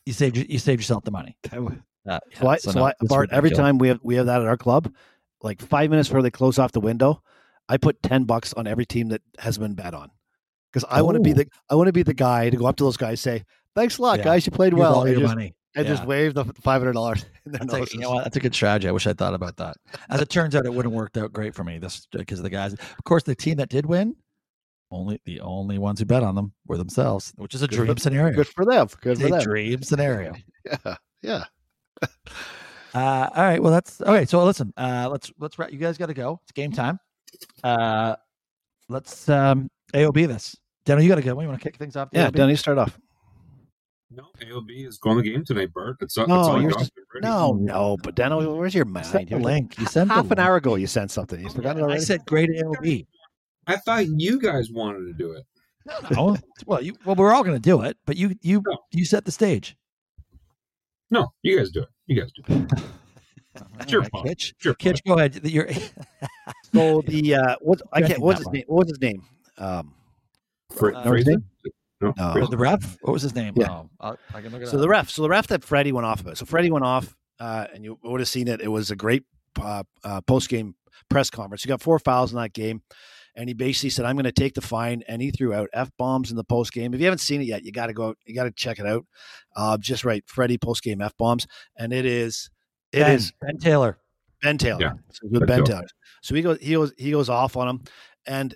you 0.05 0.13
saved 0.13 0.37
you 0.37 0.59
saved 0.59 0.81
yourself 0.81 1.03
the 1.03 1.11
money. 1.11 1.37
Uh, 1.51 2.19
So, 2.35 2.47
I, 2.47 2.51
yeah, 2.53 2.57
so, 2.59 2.71
no, 2.71 2.85
I, 2.85 2.93
Bart, 3.01 3.29
every 3.31 3.49
time 3.49 3.77
we 3.79 3.87
have 3.87 3.99
we 4.03 4.15
have 4.15 4.27
that 4.27 4.41
at 4.41 4.47
our 4.47 4.57
club, 4.57 4.93
like 5.41 5.61
five 5.61 5.89
minutes 5.89 6.07
before 6.09 6.21
they 6.21 6.29
close 6.31 6.59
off 6.59 6.71
the 6.71 6.79
window, 6.79 7.21
I 7.67 7.77
put 7.77 8.01
ten 8.03 8.25
bucks 8.25 8.53
on 8.53 8.67
every 8.67 8.85
team 8.85 9.09
that 9.09 9.21
has 9.39 9.57
been 9.57 9.73
bet 9.73 9.93
on, 9.95 10.11
because 10.71 10.85
I 10.89 11.01
want 11.01 11.15
to 11.15 11.21
be 11.23 11.33
the 11.33 11.47
I 11.69 11.75
want 11.75 11.87
to 11.87 11.93
be 11.93 12.03
the 12.03 12.13
guy 12.13 12.49
to 12.49 12.57
go 12.57 12.67
up 12.67 12.75
to 12.77 12.83
those 12.83 12.97
guys 12.97 13.19
say, 13.21 13.43
"Thanks 13.73 13.97
a 13.97 14.01
lot, 14.03 14.19
Yeah. 14.19 14.25
guys, 14.25 14.45
you 14.45 14.51
played 14.51 14.73
Here's 14.73 14.79
well," 14.81 14.95
all 14.95 15.07
your 15.07 15.19
just, 15.21 15.35
money. 15.35 15.55
and 15.75 15.87
just 15.87 16.03
Yeah. 16.03 16.07
wave 16.07 16.33
the 16.35 16.45
five 16.61 16.81
hundred 16.81 16.93
dollars. 16.93 17.25
That's 17.47 17.73
a, 17.73 17.85
you 17.91 17.99
know 18.01 18.11
what? 18.11 18.23
That's 18.25 18.37
a 18.37 18.39
good 18.39 18.53
strategy. 18.53 18.87
I 18.87 18.91
wish 18.91 19.07
I'd 19.07 19.17
thought 19.17 19.33
about 19.33 19.57
that. 19.57 19.75
As 20.09 20.21
it 20.21 20.29
turns 20.29 20.55
out, 20.55 20.65
it 20.67 20.69
wouldn't 20.69 20.93
have 20.93 20.97
worked 20.97 21.17
out 21.17 21.33
great 21.33 21.55
for 21.55 21.63
me. 21.63 21.79
This 21.79 22.07
because 22.11 22.41
the 22.43 22.49
guys, 22.51 22.73
of 22.73 23.03
course, 23.03 23.23
the 23.23 23.33
team 23.35 23.57
that 23.57 23.69
did 23.69 23.87
win, 23.87 24.15
only 24.91 25.19
the 25.25 25.39
only 25.41 25.77
ones 25.77 25.99
who 25.99 26.05
bet 26.05 26.23
on 26.23 26.35
them 26.35 26.53
were 26.67 26.77
themselves, 26.77 27.33
which 27.37 27.53
is 27.55 27.61
a 27.61 27.67
Good 27.67 27.77
for- 27.77 27.85
dream 27.85 27.97
scenario. 27.97 28.35
Good 28.35 28.47
for 28.47 28.65
them. 28.65 28.87
Good 29.01 29.13
It's 29.13 29.21
for 29.21 29.27
a 29.27 29.31
them. 29.31 29.41
dream 29.41 29.83
scenario. 29.83 30.33
Yeah, 30.83 30.95
yeah. 31.21 31.43
Uh, 32.93 33.29
all 33.35 33.43
right. 33.43 33.61
Well, 33.61 33.71
that's 33.73 33.99
okay. 34.01 34.25
So 34.25 34.43
listen, 34.45 34.73
uh, 34.77 35.09
let's 35.11 35.31
let's 35.39 35.59
wrap. 35.59 35.71
You 35.71 35.77
guys 35.77 35.97
got 35.97 36.05
to 36.07 36.13
go. 36.13 36.39
It's 36.43 36.51
game 36.53 36.71
time. 36.71 36.99
Uh, 37.63 38.15
let's 38.89 39.27
um, 39.29 39.69
AOB 39.93 40.27
this. 40.27 40.55
Daniel, 40.85 41.03
you 41.03 41.09
got 41.09 41.15
to 41.15 41.21
go. 41.21 41.39
You 41.41 41.47
want 41.47 41.59
to 41.59 41.63
kick 41.63 41.77
things 41.77 41.95
off? 41.95 42.09
Yeah, 42.13 42.29
AOB? 42.29 42.33
Danny, 42.35 42.55
start 42.55 42.77
off. 42.77 42.97
No, 44.11 44.23
AOB 44.41 44.87
is 44.87 44.97
going 44.97 45.17
the 45.17 45.23
game 45.23 45.43
tonight, 45.43 45.73
Bart. 45.73 45.97
That's, 45.99 46.17
all- 46.17 46.27
No, 46.27 46.35
that's 46.37 46.47
all 46.47 46.61
you're 46.61 46.71
got. 46.71 46.79
just- 46.79 46.91
No, 47.21 47.53
no, 47.53 47.97
but 48.01 48.15
Dano, 48.15 48.55
where's 48.55 48.73
your 48.73 48.85
You 48.85 48.93
mind? 48.93 49.07
sent 49.07 49.29
the 49.29 49.35
You're- 49.35 49.43
link. 49.43 49.77
You 49.79 49.87
sent 49.87 50.07
the 50.09 50.13
Half 50.15 50.31
an 50.31 50.39
hour 50.39 50.55
ago, 50.57 50.75
you 50.75 50.87
sent 50.87 51.11
something. 51.11 51.41
You 51.41 51.49
forgot 51.49 51.75
it 51.75 51.79
I 51.79 51.83
already. 51.83 52.01
said 52.01 52.23
great 52.25 52.49
AOB. 52.51 53.07
I 53.67 53.77
thought 53.77 54.07
you 54.07 54.39
guys 54.39 54.69
wanted 54.71 55.05
to 55.07 55.13
do 55.13 55.31
it. 55.31 55.43
No, 56.11 56.35
well, 56.65 56.81
you 56.81 56.95
well, 57.05 57.15
we're 57.15 57.33
all 57.33 57.43
going 57.43 57.55
to 57.55 57.61
do 57.61 57.81
it, 57.81 57.97
but 58.05 58.17
you 58.17 58.35
you 58.41 58.63
No. 58.65 58.77
you 58.91 59.05
set 59.05 59.25
the 59.25 59.31
stage. 59.31 59.75
No, 61.11 61.27
you 61.43 61.57
guys 61.57 61.69
do 61.71 61.81
it. 61.83 61.89
You 62.07 62.21
guys 62.21 62.31
do 62.31 62.41
it. 62.53 62.71
It's 63.79 63.89
your 63.89 64.01
All 64.01 64.03
right, 64.03 64.11
fault. 64.11 64.25
Kitch, 64.27 64.53
It's 64.57 64.65
your 64.65 64.73
Kitch, 64.73 65.01
go 65.07 65.13
ahead. 65.17 65.39
You're, 65.45 65.69
So 66.73 67.01
the 67.07 67.35
uh, 67.35 67.55
what 67.61 67.81
I 67.93 68.01
can't. 68.01 68.19
What's 68.19 68.39
his 68.39 68.49
name? 68.49 68.63
What 68.67 68.79
was 68.85 68.89
his 68.89 68.99
name? 68.99 69.23
Um, 69.57 69.93
Fra- 70.75 70.93
Uh, 70.97 71.03
Fraser? 71.03 71.29
name? 71.31 71.45
No, 72.01 72.13
No. 72.17 72.47
The 72.47 72.57
ref. 72.57 72.97
What 73.01 73.13
was 73.13 73.21
his 73.21 73.33
name? 73.33 73.53
Yeah. 73.55 73.69
Oh, 73.71 73.89
I'll, 74.01 74.17
I 74.33 74.41
can 74.41 74.51
look 74.51 74.61
it 74.61 74.67
so 74.67 74.75
up. 74.75 74.81
the 74.81 74.89
ref. 74.89 75.09
So 75.09 75.21
the 75.21 75.29
ref 75.29 75.47
that 75.47 75.63
Freddie 75.63 75.93
went 75.93 76.05
off 76.05 76.19
about. 76.19 76.37
So 76.37 76.45
Freddie 76.45 76.69
went 76.69 76.83
off, 76.83 77.15
uh, 77.39 77.67
and 77.73 77.85
you 77.85 77.97
would 78.03 78.19
have 78.19 78.27
seen 78.27 78.49
it. 78.49 78.59
It 78.59 78.67
was 78.67 78.91
a 78.91 78.95
great 78.97 79.23
uh, 79.61 79.83
uh, 80.03 80.19
post 80.21 80.49
game 80.49 80.75
press 81.09 81.29
conference. 81.29 81.63
He 81.63 81.69
got 81.69 81.81
four 81.81 81.97
fouls 81.97 82.33
in 82.33 82.37
that 82.37 82.51
game, 82.51 82.81
and 83.35 83.49
he 83.49 83.53
basically 83.53 83.89
said, 83.89 84.05
"I'm 84.05 84.15
going 84.15 84.25
to 84.25 84.31
take 84.31 84.53
the 84.53 84.61
fine." 84.61 85.03
And 85.07 85.21
he 85.21 85.31
threw 85.31 85.53
out 85.53 85.69
f 85.73 85.91
bombs 85.97 86.31
in 86.31 86.37
the 86.37 86.43
post 86.43 86.73
game. 86.73 86.93
If 86.93 86.99
you 86.99 87.05
haven't 87.05 87.19
seen 87.19 87.41
it 87.41 87.47
yet, 87.47 87.63
you 87.63 87.71
got 87.71 87.87
to 87.87 87.93
go. 87.93 88.09
out 88.09 88.17
You 88.25 88.35
got 88.35 88.45
to 88.45 88.51
check 88.51 88.79
it 88.79 88.85
out. 88.85 89.05
Uh, 89.55 89.77
just 89.77 90.05
right, 90.05 90.23
Freddie 90.27 90.57
post 90.57 90.83
game 90.83 91.01
f 91.01 91.15
bombs, 91.17 91.47
and 91.77 91.93
it 91.93 92.05
is. 92.05 92.49
It 92.91 92.99
ben, 92.99 93.15
is 93.15 93.33
Ben 93.41 93.57
Taylor. 93.57 93.97
Ben 94.41 94.57
Taylor. 94.57 94.79
Yeah. 94.81 94.93
So 95.11 95.27
with 95.29 95.41
Ben 95.41 95.47
Ben 95.47 95.65
Taylor. 95.65 95.79
Taylor. 95.79 95.87
So 96.21 96.35
he 96.35 96.41
goes, 96.41 96.57
he 96.59 96.73
goes, 96.73 96.93
he 96.97 97.11
goes 97.11 97.29
off 97.29 97.57
on 97.57 97.67
him, 97.67 97.81
and 98.25 98.55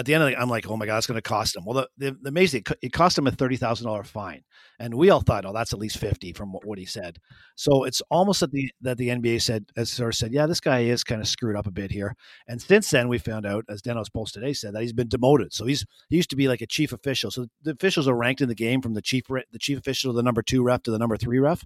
at 0.00 0.06
the 0.06 0.14
end 0.14 0.24
of 0.24 0.30
the, 0.30 0.40
I'm 0.40 0.48
like, 0.48 0.66
oh 0.66 0.78
my 0.78 0.86
god, 0.86 0.96
it's 0.96 1.06
going 1.06 1.18
to 1.18 1.22
cost 1.22 1.54
him. 1.54 1.66
Well, 1.66 1.86
the, 1.98 2.10
the, 2.10 2.18
the 2.22 2.28
amazing, 2.30 2.64
it 2.80 2.90
cost 2.90 3.18
him 3.18 3.26
a 3.26 3.30
thirty 3.30 3.56
thousand 3.56 3.86
dollar 3.86 4.02
fine, 4.02 4.42
and 4.78 4.94
we 4.94 5.10
all 5.10 5.20
thought, 5.20 5.44
oh, 5.44 5.52
that's 5.52 5.74
at 5.74 5.78
least 5.78 5.98
fifty 5.98 6.32
from 6.32 6.52
what, 6.52 6.64
what 6.64 6.78
he 6.78 6.86
said. 6.86 7.18
So 7.54 7.84
it's 7.84 8.00
almost 8.10 8.40
that 8.40 8.50
the 8.50 8.70
that 8.80 8.96
the 8.96 9.08
NBA 9.08 9.42
said, 9.42 9.66
as 9.76 9.90
sort 9.90 10.14
of 10.14 10.16
said, 10.16 10.32
yeah, 10.32 10.46
this 10.46 10.58
guy 10.58 10.80
is 10.80 11.04
kind 11.04 11.20
of 11.20 11.28
screwed 11.28 11.54
up 11.54 11.66
a 11.66 11.70
bit 11.70 11.92
here. 11.92 12.16
And 12.48 12.62
since 12.62 12.88
then, 12.88 13.08
we 13.08 13.18
found 13.18 13.44
out, 13.44 13.66
as 13.68 13.82
Denos 13.82 14.10
Post 14.10 14.32
today 14.32 14.54
said, 14.54 14.74
that 14.74 14.80
he's 14.80 14.94
been 14.94 15.08
demoted. 15.08 15.52
So 15.52 15.66
he's 15.66 15.84
he 16.08 16.16
used 16.16 16.30
to 16.30 16.36
be 16.36 16.48
like 16.48 16.62
a 16.62 16.66
chief 16.66 16.94
official. 16.94 17.30
So 17.30 17.48
the 17.62 17.72
officials 17.72 18.08
are 18.08 18.16
ranked 18.16 18.40
in 18.40 18.48
the 18.48 18.54
game 18.54 18.80
from 18.80 18.94
the 18.94 19.02
chief 19.02 19.24
the 19.28 19.58
chief 19.58 19.78
official 19.78 20.12
to 20.12 20.16
the 20.16 20.22
number 20.22 20.40
two 20.40 20.62
ref 20.62 20.82
to 20.84 20.90
the 20.90 20.98
number 20.98 21.18
three 21.18 21.38
ref. 21.38 21.62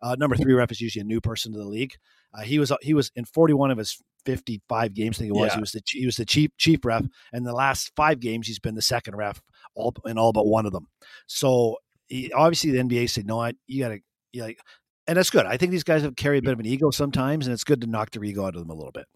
Uh, 0.00 0.14
number 0.16 0.36
three 0.36 0.54
ref 0.54 0.70
is 0.70 0.80
usually 0.80 1.00
a 1.00 1.04
new 1.04 1.20
person 1.20 1.52
to 1.52 1.58
the 1.58 1.64
league. 1.64 1.94
Uh, 2.32 2.42
he 2.42 2.60
was 2.60 2.72
he 2.80 2.94
was 2.94 3.10
in 3.16 3.24
41 3.24 3.72
of 3.72 3.78
his 3.78 4.00
55 4.26 4.92
games. 4.92 5.16
I 5.16 5.18
think 5.20 5.30
it 5.30 5.38
was. 5.38 5.48
Yeah. 5.48 5.54
He 5.54 5.60
was 5.60 5.72
the 5.72 5.82
he 5.86 6.06
was 6.06 6.16
the 6.16 6.26
chief 6.26 6.50
chief 6.58 6.84
ref, 6.84 7.04
and 7.32 7.46
the 7.46 7.54
last 7.54 7.92
five 7.96 8.20
games 8.20 8.46
he's 8.46 8.58
been 8.58 8.74
the 8.74 8.82
second 8.82 9.16
ref, 9.16 9.40
all 9.74 9.94
in 10.04 10.18
all 10.18 10.32
but 10.32 10.46
one 10.46 10.66
of 10.66 10.72
them. 10.72 10.88
So 11.26 11.78
he, 12.08 12.32
obviously 12.32 12.72
the 12.72 12.78
NBA 12.78 13.08
said, 13.10 13.26
no, 13.26 13.40
I, 13.40 13.54
you 13.66 13.82
got 13.82 13.88
to, 13.90 13.98
you 14.32 14.42
like, 14.42 14.58
and 15.06 15.16
that's 15.16 15.30
good. 15.30 15.46
I 15.46 15.56
think 15.56 15.72
these 15.72 15.84
guys 15.84 16.02
have 16.02 16.16
carry 16.16 16.38
a 16.38 16.42
bit 16.42 16.52
of 16.52 16.60
an 16.60 16.66
ego 16.66 16.90
sometimes, 16.90 17.46
and 17.46 17.54
it's 17.54 17.64
good 17.64 17.80
to 17.80 17.86
knock 17.86 18.10
their 18.10 18.24
ego 18.24 18.44
out 18.44 18.54
of 18.54 18.60
them 18.60 18.70
a 18.70 18.74
little 18.74 18.92
bit. 18.92 19.06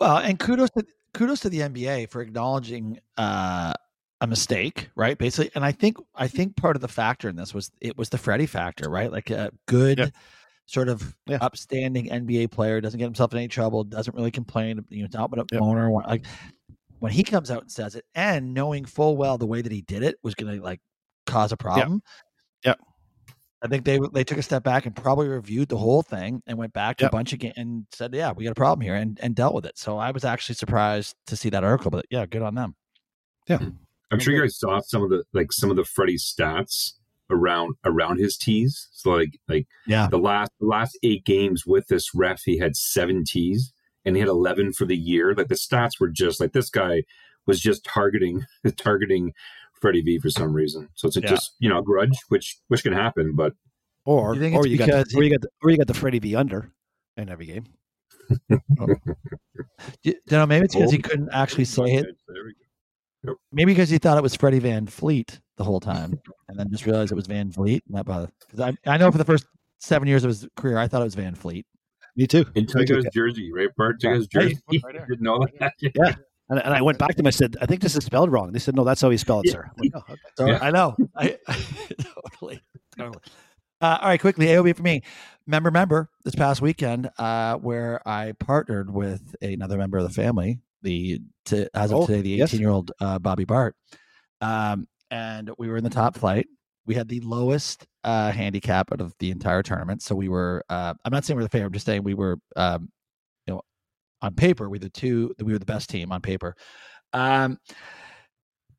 Well, 0.00 0.18
and 0.18 0.38
kudos 0.38 0.70
to 0.70 0.84
kudos 1.14 1.40
to 1.40 1.48
the 1.48 1.60
NBA 1.60 2.10
for 2.10 2.20
acknowledging 2.20 3.00
uh, 3.16 3.72
a 4.20 4.26
mistake, 4.26 4.90
right? 4.94 5.18
Basically, 5.18 5.50
and 5.54 5.64
I 5.64 5.72
think 5.72 5.96
I 6.14 6.28
think 6.28 6.56
part 6.56 6.76
of 6.76 6.82
the 6.82 6.88
factor 6.88 7.28
in 7.28 7.36
this 7.36 7.52
was 7.52 7.70
it 7.80 7.98
was 7.98 8.08
the 8.10 8.18
Freddie 8.18 8.46
factor, 8.46 8.88
right? 8.88 9.10
Like 9.10 9.30
a 9.30 9.50
good 9.66 9.98
Yeah. 9.98 10.08
Sort 10.66 10.88
of 10.88 11.16
Yeah. 11.26 11.38
upstanding 11.40 12.08
NBA 12.10 12.50
player 12.50 12.80
doesn't 12.80 12.98
get 12.98 13.04
himself 13.04 13.32
in 13.32 13.38
any 13.38 13.48
trouble, 13.48 13.84
doesn't 13.84 14.14
really 14.16 14.30
complain, 14.30 14.84
you 14.90 15.02
know, 15.02 15.08
not 15.12 15.30
but 15.30 15.38
a 15.40 15.46
Yeah. 15.52 15.60
owner. 15.60 15.90
Like 15.90 16.26
when 16.98 17.12
he 17.12 17.22
comes 17.22 17.50
out 17.50 17.62
and 17.62 17.70
says 17.72 17.94
it, 17.94 18.04
and 18.14 18.52
knowing 18.54 18.84
full 18.84 19.16
well 19.16 19.38
the 19.38 19.46
way 19.46 19.62
that 19.62 19.72
he 19.72 19.82
did 19.82 20.02
it 20.02 20.16
was 20.22 20.34
going 20.34 20.56
to 20.56 20.62
like 20.62 20.80
cause 21.26 21.52
a 21.52 21.56
problem. 21.56 22.02
Yeah. 22.64 22.74
I 23.62 23.68
think 23.68 23.84
they 23.84 23.98
they 24.12 24.22
took 24.24 24.38
a 24.38 24.42
step 24.42 24.62
back 24.64 24.86
and 24.86 24.94
probably 24.94 25.28
reviewed 25.28 25.68
the 25.68 25.78
whole 25.78 26.02
thing 26.02 26.42
and 26.46 26.58
went 26.58 26.72
back 26.72 26.98
to 26.98 27.04
Yep. 27.04 27.12
a 27.12 27.16
bunch 27.16 27.32
of 27.32 27.38
ga- 27.38 27.52
and 27.56 27.86
said, 27.92 28.14
"Yeah, 28.14 28.32
we 28.32 28.44
got 28.44 28.50
a 28.50 28.54
problem 28.54 28.82
here," 28.82 28.94
and 28.94 29.18
and 29.22 29.34
dealt 29.34 29.54
with 29.54 29.64
it. 29.66 29.78
So 29.78 29.96
I 29.98 30.10
was 30.10 30.24
actually 30.24 30.56
surprised 30.56 31.14
to 31.28 31.36
see 31.36 31.48
that 31.50 31.64
article, 31.64 31.90
but 31.90 32.04
yeah, 32.10 32.26
good 32.26 32.42
on 32.42 32.54
them. 32.54 32.76
Yeah, 33.48 33.60
I'm 34.10 34.18
sure 34.20 34.34
you 34.34 34.40
guys 34.42 34.58
saw 34.58 34.80
some 34.80 35.02
of 35.02 35.10
the 35.10 35.24
like 35.32 35.52
some 35.52 35.70
of 35.70 35.76
the 35.76 35.84
Freddie 35.84 36.18
stats 36.18 36.92
around 37.30 37.74
around 37.84 38.18
his 38.18 38.36
tees. 38.36 38.88
So 38.92 39.10
like 39.10 39.38
like 39.48 39.66
Yeah, 39.86 40.08
the 40.10 40.18
last 40.18 40.50
the 40.60 40.66
last 40.66 40.98
eight 41.02 41.24
games 41.24 41.64
with 41.66 41.86
this 41.88 42.14
ref, 42.14 42.42
he 42.44 42.58
had 42.58 42.76
seven 42.76 43.24
tees 43.26 43.72
and 44.04 44.16
he 44.16 44.20
had 44.20 44.28
eleven 44.28 44.72
for 44.72 44.84
the 44.84 44.96
year. 44.96 45.34
Like 45.34 45.48
the 45.48 45.54
stats 45.54 45.98
were 46.00 46.08
just 46.08 46.40
like 46.40 46.52
this 46.52 46.70
guy 46.70 47.02
was 47.46 47.60
just 47.60 47.84
targeting 47.84 48.44
targeting 48.76 49.32
Freddie 49.80 50.02
V 50.02 50.18
for 50.18 50.30
some 50.30 50.52
reason. 50.52 50.88
So 50.94 51.08
it's 51.08 51.16
Yeah. 51.16 51.26
just 51.28 51.54
you 51.58 51.68
know 51.68 51.78
a 51.78 51.82
grudge, 51.82 52.18
which 52.28 52.56
which 52.68 52.82
can 52.82 52.92
happen, 52.92 53.34
but 53.34 53.52
Or 54.04 54.34
You 54.34 54.40
think 54.40 54.56
or 54.56 54.66
you 54.66 54.78
got 54.78 54.86
because 54.86 55.08
the, 55.08 55.18
or 55.18 55.22
you 55.22 55.30
got 55.30 55.40
the, 55.42 55.48
or 55.62 55.70
you 55.70 55.76
got 55.76 55.86
the 55.88 55.94
Freddie 55.94 56.18
V 56.20 56.34
under 56.36 56.70
in 57.16 57.28
every 57.28 57.46
game. 57.46 57.64
Oh. 58.78 58.86
you 60.02 60.14
know, 60.30 60.46
maybe 60.46 60.64
it's 60.64 60.74
because 60.74 60.90
he 60.90 60.98
Oh, 60.98 61.08
couldn't 61.08 61.30
actually 61.32 61.64
say 61.64 61.84
it. 61.84 62.06
There 62.28 62.44
we 62.44 62.54
go. 63.24 63.36
Maybe 63.52 63.72
because 63.72 63.88
he 63.88 63.98
thought 63.98 64.18
it 64.18 64.22
was 64.22 64.34
Freddie 64.34 64.58
Van 64.58 64.86
Fleet 64.86 65.40
the 65.56 65.64
whole 65.64 65.80
time, 65.80 66.20
and 66.48 66.58
then 66.58 66.70
just 66.70 66.86
realized 66.86 67.12
it 67.12 67.16
was 67.16 67.26
Van 67.26 67.50
Fleet. 67.50 67.82
And 67.88 67.96
that 67.96 68.04
bothered 68.06 68.30
because 68.40 68.60
I 68.60 68.90
I 68.90 68.96
know 68.96 69.10
for 69.10 69.18
the 69.18 69.24
first 69.24 69.46
seven 69.78 70.08
years 70.08 70.24
of 70.24 70.28
his 70.28 70.46
career, 70.56 70.78
I 70.78 70.88
thought 70.88 71.02
it 71.02 71.04
was 71.06 71.14
Van 71.14 71.34
Fleet. 71.34 71.66
Me 72.16 72.26
too. 72.26 72.46
And 72.56 72.72
Me 72.74 72.84
too. 72.86 73.02
Jersey, 73.12 73.52
right? 73.52 73.68
Bart 73.76 74.00
Tyga's 74.00 74.26
Yeah. 74.32 74.40
jersey. 74.40 74.58
Right 74.84 74.94
there. 74.96 75.06
Didn't 75.06 75.20
know 75.22 75.46
that. 75.60 75.74
Yeah. 75.80 76.14
And, 76.48 76.60
and 76.60 76.72
I 76.72 76.80
went 76.80 76.96
back 76.98 77.10
to 77.10 77.18
him. 77.20 77.26
I 77.26 77.30
said, 77.30 77.56
I 77.60 77.66
think 77.66 77.82
this 77.82 77.94
is 77.96 78.04
spelled 78.04 78.30
wrong. 78.32 78.52
They 78.52 78.58
said, 78.60 78.74
no, 78.76 78.84
that's 78.84 79.00
how 79.02 79.10
he 79.10 79.16
spelled 79.18 79.44
it, 79.44 79.48
Yeah. 79.48 79.52
sir. 79.54 79.64
I'm 79.64 79.74
like, 79.78 79.90
oh, 79.96 80.12
okay. 80.12 80.20
So 80.38 80.46
Yeah. 80.46 80.58
I 80.62 80.70
know. 80.70 80.96
I, 81.14 81.36
totally, 82.30 82.62
totally. 82.96 83.18
Uh, 83.80 83.98
all 84.00 84.08
right, 84.08 84.20
quickly, 84.20 84.46
AOB 84.46 84.76
for 84.76 84.82
me. 84.82 85.02
Member, 85.46 85.70
member. 85.70 86.08
This 86.24 86.34
past 86.34 86.62
weekend, 86.62 87.10
uh, 87.18 87.56
where 87.56 88.00
I 88.08 88.32
partnered 88.38 88.90
with 88.90 89.34
another 89.42 89.76
member 89.76 89.98
of 89.98 90.04
the 90.04 90.10
family, 90.14 90.60
the 90.82 91.20
to, 91.46 91.68
as 91.76 91.90
of 91.90 91.98
Oh, 91.98 92.06
today, 92.06 92.22
the 92.22 92.30
yes. 92.30 92.48
eighteen-year-old 92.48 92.92
uh, 93.00 93.18
Bobby 93.18 93.44
Bart, 93.44 93.76
um, 94.40 94.86
and 95.10 95.50
we 95.58 95.68
were 95.68 95.76
in 95.76 95.84
the 95.84 95.90
top 95.90 96.16
flight. 96.16 96.46
We 96.86 96.94
had 96.94 97.08
the 97.08 97.20
lowest 97.20 97.86
uh, 98.04 98.30
handicap 98.30 98.92
out 98.92 99.00
of 99.00 99.12
the 99.18 99.30
entire 99.30 99.62
tournament, 99.62 100.02
so 100.02 100.14
we 100.14 100.28
were. 100.28 100.62
Uh, 100.68 100.94
I'm 101.04 101.12
not 101.12 101.24
saying 101.24 101.36
we're 101.36 101.42
the 101.42 101.48
favorite. 101.48 101.66
I'm 101.68 101.72
just 101.72 101.86
saying 101.86 102.02
we 102.04 102.14
were. 102.14 102.38
Um, 102.56 102.90
you 103.46 103.54
know, 103.54 103.62
on 104.22 104.34
paper, 104.34 104.68
we 104.70 104.76
were 104.76 104.80
the 104.84 104.90
two. 104.90 105.34
We 105.42 105.52
were 105.52 105.58
the 105.58 105.66
best 105.66 105.90
team 105.90 106.12
on 106.12 106.20
paper. 106.22 106.54
Um, 107.12 107.58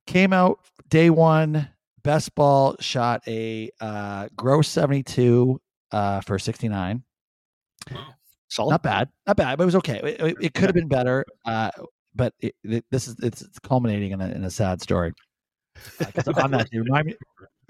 came 0.05 0.33
out 0.33 0.59
day 0.89 1.09
one 1.09 1.67
best 2.03 2.33
ball 2.35 2.75
shot 2.79 3.21
a 3.27 3.69
uh 3.81 4.29
gross 4.37 4.69
72 4.69 5.59
uh 5.91 6.21
for 6.21 6.39
69 6.39 7.03
Solid. 8.49 8.71
not 8.71 8.83
bad 8.83 9.09
not 9.27 9.35
bad 9.35 9.57
but 9.57 9.63
it 9.63 9.65
was 9.65 9.75
okay 9.75 9.99
it, 10.03 10.21
it- 10.21 10.37
it 10.41 10.53
could 10.53 10.65
have 10.65 10.73
been 10.75 10.87
better 10.87 11.25
uh 11.45 11.71
but 12.15 12.33
it, 12.39 12.55
this 12.89 13.07
is 13.07 13.15
it's, 13.21 13.41
it's 13.41 13.59
culminating 13.59 14.11
in 14.11 14.21
a, 14.21 14.27
in 14.29 14.43
a 14.45 14.49
sad 14.49 14.81
story 14.81 15.11
on 16.37 16.51
that 16.51 16.69
day, 16.71 16.79
remind 16.79 17.07
me 17.07 17.15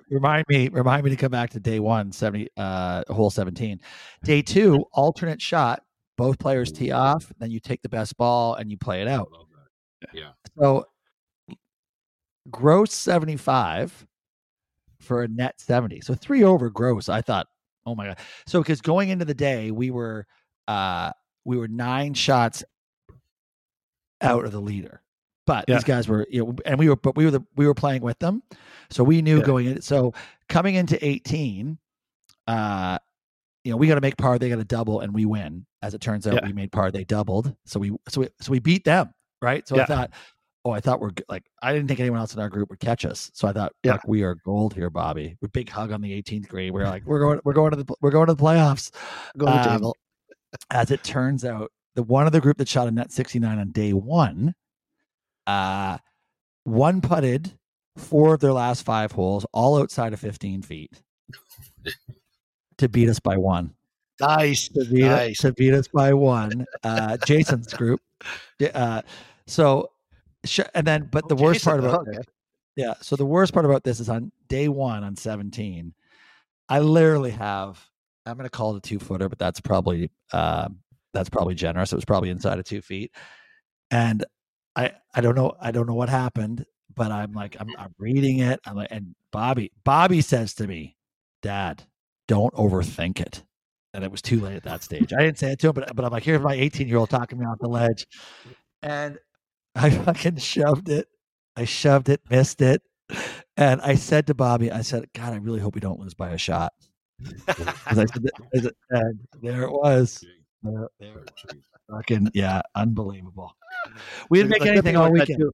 remind 0.09 0.45
me 0.47 0.69
remind 0.69 1.03
me 1.03 1.09
to 1.09 1.15
come 1.15 1.31
back 1.31 1.49
to 1.49 1.59
day 1.59 1.79
one 1.79 2.11
70 2.11 2.47
uh 2.55 3.03
hole 3.09 3.29
17 3.29 3.79
day 4.23 4.41
two 4.43 4.85
alternate 4.93 5.41
shot 5.41 5.83
both 6.17 6.39
players 6.39 6.71
tee 6.71 6.91
off 6.91 7.31
then 7.39 7.51
you 7.51 7.59
take 7.59 7.81
the 7.81 7.89
best 7.89 8.15
ball 8.17 8.53
and 8.55 8.71
you 8.71 8.77
play 8.77 9.01
it 9.01 9.07
out 9.07 9.27
Yeah. 10.13 10.29
so 10.57 10.85
gross 12.49 12.93
75 12.93 14.07
for 14.99 15.23
a 15.23 15.27
net 15.27 15.59
70. 15.59 16.01
So 16.01 16.13
three 16.13 16.43
over 16.43 16.69
gross. 16.69 17.09
I 17.09 17.21
thought, 17.21 17.47
oh 17.85 17.95
my 17.95 18.07
God. 18.07 18.19
So 18.45 18.61
because 18.61 18.81
going 18.81 19.09
into 19.09 19.25
the 19.25 19.33
day, 19.33 19.71
we 19.71 19.91
were 19.91 20.25
uh 20.67 21.11
we 21.45 21.57
were 21.57 21.67
nine 21.67 22.13
shots 22.13 22.63
out 24.21 24.45
of 24.45 24.51
the 24.51 24.59
leader. 24.61 25.01
But 25.47 25.65
Yeah. 25.67 25.75
these 25.75 25.83
guys 25.83 26.07
were, 26.07 26.27
you 26.29 26.45
know, 26.45 26.55
and 26.65 26.77
we 26.77 26.87
were, 26.89 26.95
but 26.95 27.15
we 27.15 27.25
were 27.25 27.31
the 27.31 27.41
we 27.55 27.65
were 27.65 27.73
playing 27.73 28.03
with 28.03 28.19
them. 28.19 28.43
So 28.91 29.03
we 29.03 29.23
knew 29.23 29.37
Yeah. 29.39 29.43
going 29.45 29.65
in. 29.65 29.81
So 29.81 30.13
coming 30.49 30.75
into 30.75 31.03
18, 31.03 31.79
uh, 32.47 32.99
you 33.63 33.71
know, 33.71 33.77
we 33.77 33.87
got 33.87 33.95
to 33.95 34.01
make 34.01 34.17
par, 34.17 34.37
they 34.37 34.49
got 34.49 34.57
to 34.57 34.63
double, 34.63 34.99
and 34.99 35.13
we 35.13 35.25
win. 35.25 35.65
As 35.81 35.93
it 35.93 36.01
turns 36.01 36.27
out, 36.27 36.35
Yeah. 36.35 36.45
we 36.45 36.53
made 36.53 36.71
par, 36.71 36.91
they 36.91 37.03
doubled. 37.03 37.55
So 37.65 37.79
we 37.79 37.91
so 38.07 38.21
we 38.21 38.29
so 38.39 38.51
we 38.51 38.59
beat 38.59 38.83
them, 38.85 39.09
right? 39.41 39.67
So 39.67 39.79
I 39.79 39.85
thought, 39.85 40.11
oh, 40.65 40.71
I 40.71 40.79
thought 40.79 40.99
we're 40.99 41.11
like 41.29 41.43
I 41.61 41.73
didn't 41.73 41.87
think 41.87 41.99
anyone 41.99 42.19
else 42.19 42.33
in 42.33 42.39
our 42.41 42.49
group 42.49 42.69
would 42.69 42.79
catch 42.79 43.05
us. 43.05 43.31
So 43.33 43.47
I 43.47 43.53
thought, 43.53 43.73
Yeah. 43.83 43.97
we 44.05 44.23
are 44.23 44.35
gold 44.35 44.73
here, 44.73 44.89
Bobby. 44.89 45.37
Big 45.53 45.69
hug 45.69 45.91
on 45.91 46.01
the 46.01 46.11
18th 46.13 46.47
grade. 46.49 46.71
We're 46.73 46.83
like, 46.85 47.03
we're 47.05 47.19
going, 47.19 47.39
we're 47.45 47.53
going 47.53 47.71
to 47.71 47.77
the, 47.83 47.93
we're 48.01 48.11
going 48.11 48.27
to 48.27 48.33
the 48.33 48.41
playoffs. 48.43 48.91
Go 49.37 49.45
to 49.45 49.51
the 49.53 49.69
Um, 49.69 49.77
table. 49.77 49.97
As 50.71 50.91
it 50.91 51.03
turns 51.03 51.43
out, 51.45 51.71
the 51.95 52.03
one 52.03 52.25
of 52.25 52.31
the 52.31 52.41
group 52.41 52.57
that 52.57 52.67
shot 52.67 52.87
a 52.87 52.91
net 52.91 53.11
69 53.11 53.59
on 53.59 53.71
day 53.71 53.91
one, 53.93 54.53
uh, 55.47 55.97
one 56.65 57.01
putted 57.01 57.53
four 57.95 58.35
of 58.35 58.39
their 58.41 58.53
last 58.53 58.83
five 58.83 59.11
holes, 59.11 59.45
all 59.53 59.81
outside 59.81 60.13
of 60.13 60.19
15 60.19 60.61
feet, 60.61 61.01
to 62.77 62.87
beat 62.89 63.09
us 63.09 63.19
by 63.19 63.37
one. 63.37 63.73
Nice. 64.19 64.67
To 64.69 64.85
beat, 64.85 65.01
Nice. 65.05 65.39
to 65.39 65.53
beat 65.53 65.73
us 65.73 65.87
by 65.87 66.13
one. 66.13 66.65
Uh, 66.83 67.17
Jason's 67.25 67.73
group. 67.73 68.01
Yeah, 68.59 68.69
Uh, 68.73 69.01
so, 69.47 69.91
and 70.75 70.85
then, 70.85 71.07
but 71.11 71.27
the 71.29 71.35
worst 71.35 71.63
part 71.63 71.79
about 71.79 72.07
okay. 72.07 72.19
yeah. 72.75 72.95
So 73.01 73.15
the 73.15 73.25
worst 73.25 73.53
part 73.53 73.65
about 73.65 73.83
this 73.83 73.99
is 73.99 74.09
on 74.09 74.31
day 74.47 74.67
one 74.67 75.03
on 75.03 75.15
17, 75.15 75.93
I 76.69 76.79
literally 76.79 77.31
have, 77.31 77.79
I'm 78.25 78.35
going 78.35 78.43
to 78.45 78.49
call 78.49 78.75
it 78.75 78.77
a 78.77 78.81
two 78.81 78.99
footer, 78.99 79.29
but 79.29 79.39
that's 79.39 79.61
probably, 79.61 80.11
uh, 80.33 80.67
that's 81.13 81.29
probably 81.29 81.55
generous. 81.55 81.93
It 81.93 81.95
was 81.95 82.05
probably 82.05 82.29
inside 82.29 82.59
of 82.59 82.65
two 82.65 82.81
feet. 82.81 83.11
And 83.89 84.25
I, 84.77 84.91
I 85.15 85.21
don't 85.21 85.35
know, 85.35 85.53
I 85.59 85.71
don't 85.71 85.87
know 85.87 85.95
what 85.95 86.09
happened, 86.09 86.65
but 86.95 87.11
I'm 87.11 87.33
like, 87.33 87.57
I'm, 87.59 87.69
I'm 87.77 87.93
reading 87.97 88.39
it. 88.39 88.59
I'm 88.65 88.75
like, 88.75 88.89
and 88.91 89.15
Bobby, 89.31 89.71
Bobby 89.83 90.21
says 90.21 90.53
to 90.55 90.67
me, 90.67 90.95
dad, 91.41 91.83
don't 92.27 92.53
overthink 92.53 93.19
it. 93.19 93.43
And 93.93 94.03
it 94.03 94.11
was 94.11 94.21
too 94.21 94.39
late 94.39 94.55
at 94.55 94.63
that 94.63 94.83
stage. 94.83 95.11
I 95.13 95.23
didn't 95.23 95.39
say 95.39 95.51
it 95.51 95.59
to 95.59 95.69
him, 95.69 95.73
but 95.73 95.95
but 95.95 96.05
I'm 96.05 96.11
like, 96.11 96.23
here's 96.23 96.41
my 96.41 96.53
18 96.53 96.87
year 96.87 96.97
old 96.97 97.09
talking 97.09 97.39
me 97.39 97.45
off 97.45 97.57
the 97.59 97.67
ledge, 97.67 98.05
and 98.83 99.17
I 99.75 99.89
fucking 100.05 100.37
shoved 100.37 100.89
it. 100.89 101.07
I 101.55 101.65
shoved 101.65 102.09
it, 102.09 102.21
missed 102.29 102.61
it, 102.61 102.83
and 103.55 103.81
I 103.81 103.95
said 103.95 104.27
to 104.27 104.35
Bobby, 104.35 104.71
I 104.71 104.81
said, 104.81 105.05
God, 105.15 105.33
I 105.33 105.37
really 105.37 105.59
hope 105.59 105.73
we 105.73 105.81
don't 105.81 105.99
lose 105.99 106.13
by 106.13 106.29
a 106.29 106.37
shot." 106.37 106.73
I 107.87 107.93
said, 107.95 108.09
and 108.91 109.19
there 109.41 109.63
it 109.63 109.71
was. 109.71 110.23
There, 110.63 110.89
there 110.99 111.19
it 111.19 111.31
was. 111.45 111.61
Fucking 111.89 112.31
yeah, 112.33 112.63
unbelievable. 112.75 113.55
We 114.29 114.39
didn't 114.39 114.51
make 114.51 114.59
good 114.59 114.67
anything 114.69 114.83
thing 114.83 114.95
all 114.97 115.03
that 115.05 115.11
weekend. 115.11 115.39
too- 115.39 115.51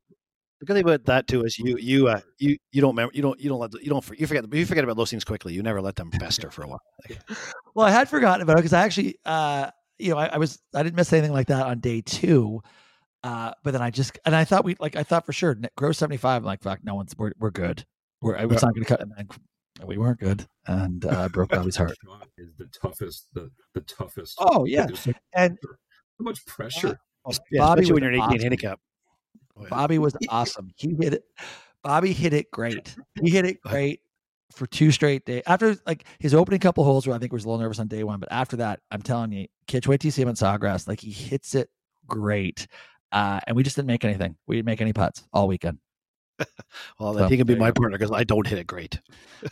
The 0.60 0.66
good 0.66 0.74
thing 0.76 0.84
about 0.84 1.06
that 1.06 1.28
too 1.28 1.44
is 1.44 1.58
you 1.60 1.78
you 1.78 2.08
uh, 2.08 2.22
you 2.40 2.58
you 2.72 2.82
don't 2.82 2.92
remember 2.92 3.12
you 3.14 3.22
don't 3.22 3.40
you 3.40 3.50
don't 3.50 3.60
let 3.60 3.72
the, 3.72 3.80
you 3.84 3.90
don't 3.90 4.08
you 4.20 4.28
forget 4.28 4.46
you 4.54 4.66
forget 4.66 4.84
about 4.84 4.98
those 4.98 5.10
things 5.12 5.24
quickly. 5.24 5.54
You 5.54 5.62
never 5.64 5.82
let 5.82 5.96
them 5.96 6.12
fester 6.12 6.50
for 6.52 6.64
a 6.64 6.68
while. 6.68 6.82
Well, 7.76 7.86
I 7.86 7.92
had 7.92 8.10
forgotten 8.10 8.42
about 8.42 8.54
it 8.54 8.58
because 8.58 8.74
I 8.74 8.84
actually, 8.84 9.16
uh, 9.26 9.72
you 10.00 10.12
know, 10.12 10.18
I, 10.18 10.28
I 10.28 10.38
was 10.38 10.60
I 10.74 10.84
didn't 10.84 10.96
miss 10.96 11.12
anything 11.12 11.34
like 11.34 11.48
that 11.48 11.66
on 11.66 11.80
day 11.80 12.02
two. 12.02 12.62
Uh, 13.24 13.54
but 13.64 13.72
then 13.72 13.82
I 13.82 13.90
just 13.90 14.20
and 14.26 14.36
I 14.36 14.44
thought 14.44 14.66
we 14.66 14.76
like 14.80 14.96
I 14.96 15.04
thought 15.04 15.26
for 15.26 15.34
sure 15.34 15.56
grow 15.78 15.92
seventy 15.92 16.18
five. 16.18 16.42
I'm 16.42 16.46
like 16.46 16.62
fuck, 16.62 16.80
no 16.84 16.96
one's 16.96 17.14
we're 17.18 17.32
we're 17.40 17.52
good. 17.52 17.86
We're 18.22 18.38
I 18.38 18.46
was 18.46 18.62
not 18.64 18.74
going 18.74 18.84
to 18.86 18.90
cut, 18.90 19.02
and 19.02 19.12
then 19.18 19.28
we 19.86 19.98
weren't 19.98 20.20
good, 20.20 20.46
and 20.68 21.04
uh, 21.06 21.28
broke 21.30 21.50
Bobby's 21.50 21.76
heart. 21.78 21.94
Is 22.38 22.50
the 22.58 22.68
toughest, 22.82 23.28
the, 23.34 23.50
the 23.74 23.82
toughest. 23.82 24.36
Oh 24.40 24.66
yeah, 24.66 24.88
and 25.34 25.58
so 25.62 26.24
much 26.24 26.46
pressure. 26.46 27.00
Yeah, 27.52 27.60
Bobby 27.60 27.86
when 27.86 27.94
was 27.94 28.02
you're 28.02 28.10
an 28.10 28.16
18 28.16 28.22
awesome. 28.22 28.40
handicap. 28.40 28.80
Bobby 29.70 30.00
was 30.00 30.16
awesome. 30.30 30.72
He 30.76 30.96
hit 31.00 31.14
it. 31.14 31.24
Bobby 31.84 32.14
hit 32.14 32.34
it 32.34 32.50
great. 32.52 32.96
He 33.22 33.30
hit 33.30 33.46
it 33.46 33.62
great 33.62 34.02
for 34.52 34.66
two 34.68 34.92
straight 34.92 35.26
days. 35.26 35.44
After 35.46 35.76
like 35.86 36.06
his 36.20 36.34
opening 36.34 36.60
couple 36.60 36.84
holes, 36.84 37.06
where 37.08 37.16
I 37.16 37.20
think 37.20 37.32
was 37.32 37.46
a 37.46 37.48
little 37.50 37.62
nervous 37.62 37.80
on 37.80 37.88
day 37.88 38.04
one, 38.04 38.20
but 38.20 38.32
after 38.32 38.58
that, 38.58 38.80
I'm 38.92 39.02
telling 39.02 39.32
you, 39.32 39.48
Kitch, 39.68 39.88
wait 39.88 40.02
till 40.02 40.08
you 40.08 40.12
see 40.12 40.22
him 40.24 40.28
on 40.30 40.36
Sawgrass. 40.36 40.88
Like 40.88 41.00
he 41.00 41.12
hits 41.12 41.56
it 41.56 41.70
great. 42.08 42.68
Uh, 43.12 43.40
and 43.46 43.56
we 43.56 43.64
just 43.64 43.76
didn't 43.76 43.88
make 43.88 44.04
anything. 44.04 44.36
We 44.48 44.56
didn't 44.56 44.66
make 44.66 44.82
any 44.82 44.92
putts 44.94 45.24
all 45.34 45.48
weekend. 45.48 45.78
Well, 47.00 47.14
So, 47.14 47.28
he 47.28 47.38
can 47.38 47.46
be 47.46 47.56
my 47.56 47.72
partner 47.72 47.98
because 47.98 48.12
I 48.12 48.24
don't 48.24 48.46
hit 48.48 48.58
it 48.58 48.66
great. 48.68 49.00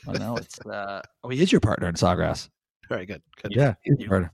I 0.07 0.17
know 0.17 0.35
it's. 0.37 0.59
Uh, 0.61 1.01
oh, 1.23 1.29
he 1.29 1.41
is 1.41 1.51
your 1.51 1.61
partner 1.61 1.87
in 1.87 1.95
Sawgrass. 1.95 2.49
Very 2.89 3.05
good. 3.05 3.21
good. 3.41 3.53
Yeah, 3.55 3.75
he's 3.83 3.99
your 3.99 4.09
partner. 4.09 4.33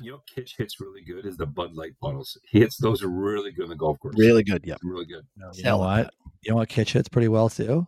You 0.00 0.12
know, 0.12 0.22
Kitch 0.32 0.56
hits 0.56 0.80
really 0.80 1.02
good 1.02 1.26
is 1.26 1.36
the 1.36 1.46
Bud 1.46 1.74
Light 1.74 1.92
bottles. 2.00 2.38
He 2.48 2.60
hits 2.60 2.76
those 2.76 3.02
really 3.02 3.50
good 3.52 3.64
in 3.64 3.70
the 3.70 3.76
golf 3.76 3.98
course. 3.98 4.14
Really 4.18 4.42
good. 4.42 4.62
Yeah. 4.64 4.76
really 4.82 5.06
good. 5.06 5.26
You 5.54 5.62
know 5.62 5.78
what? 5.78 6.12
You 6.42 6.50
know 6.50 6.56
what 6.56 6.68
Kitch 6.68 6.92
hits 6.92 7.08
pretty 7.08 7.28
well 7.28 7.48
too. 7.48 7.86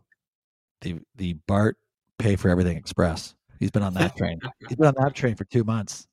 The 0.80 0.99
the 1.16 1.34
Bart 1.47 1.76
pay 2.18 2.36
for 2.36 2.49
everything 2.49 2.76
express. 2.76 3.34
He's 3.59 3.70
been 3.70 3.82
on 3.82 3.95
that 3.95 4.16
train. 4.16 4.40
He's 4.68 4.76
been 4.76 4.88
on 4.88 4.95
that 4.99 5.14
train 5.14 5.36
for 5.36 5.45
two 5.45 5.64
months. 5.64 6.07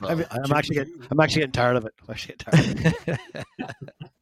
I'm, 0.00 0.20
Uh, 0.20 0.24
I'm 0.30 0.52
actually 0.52 0.74
getting, 0.76 1.06
I'm 1.10 1.20
actually 1.20 1.40
getting 1.40 1.52
tired 1.52 1.76
of 1.76 1.84
it. 1.86 1.94
I'm 2.02 2.10
actually 2.10 2.36
getting 2.36 2.84
tired. 2.84 2.96
Of 3.08 3.18
it. 3.58 3.70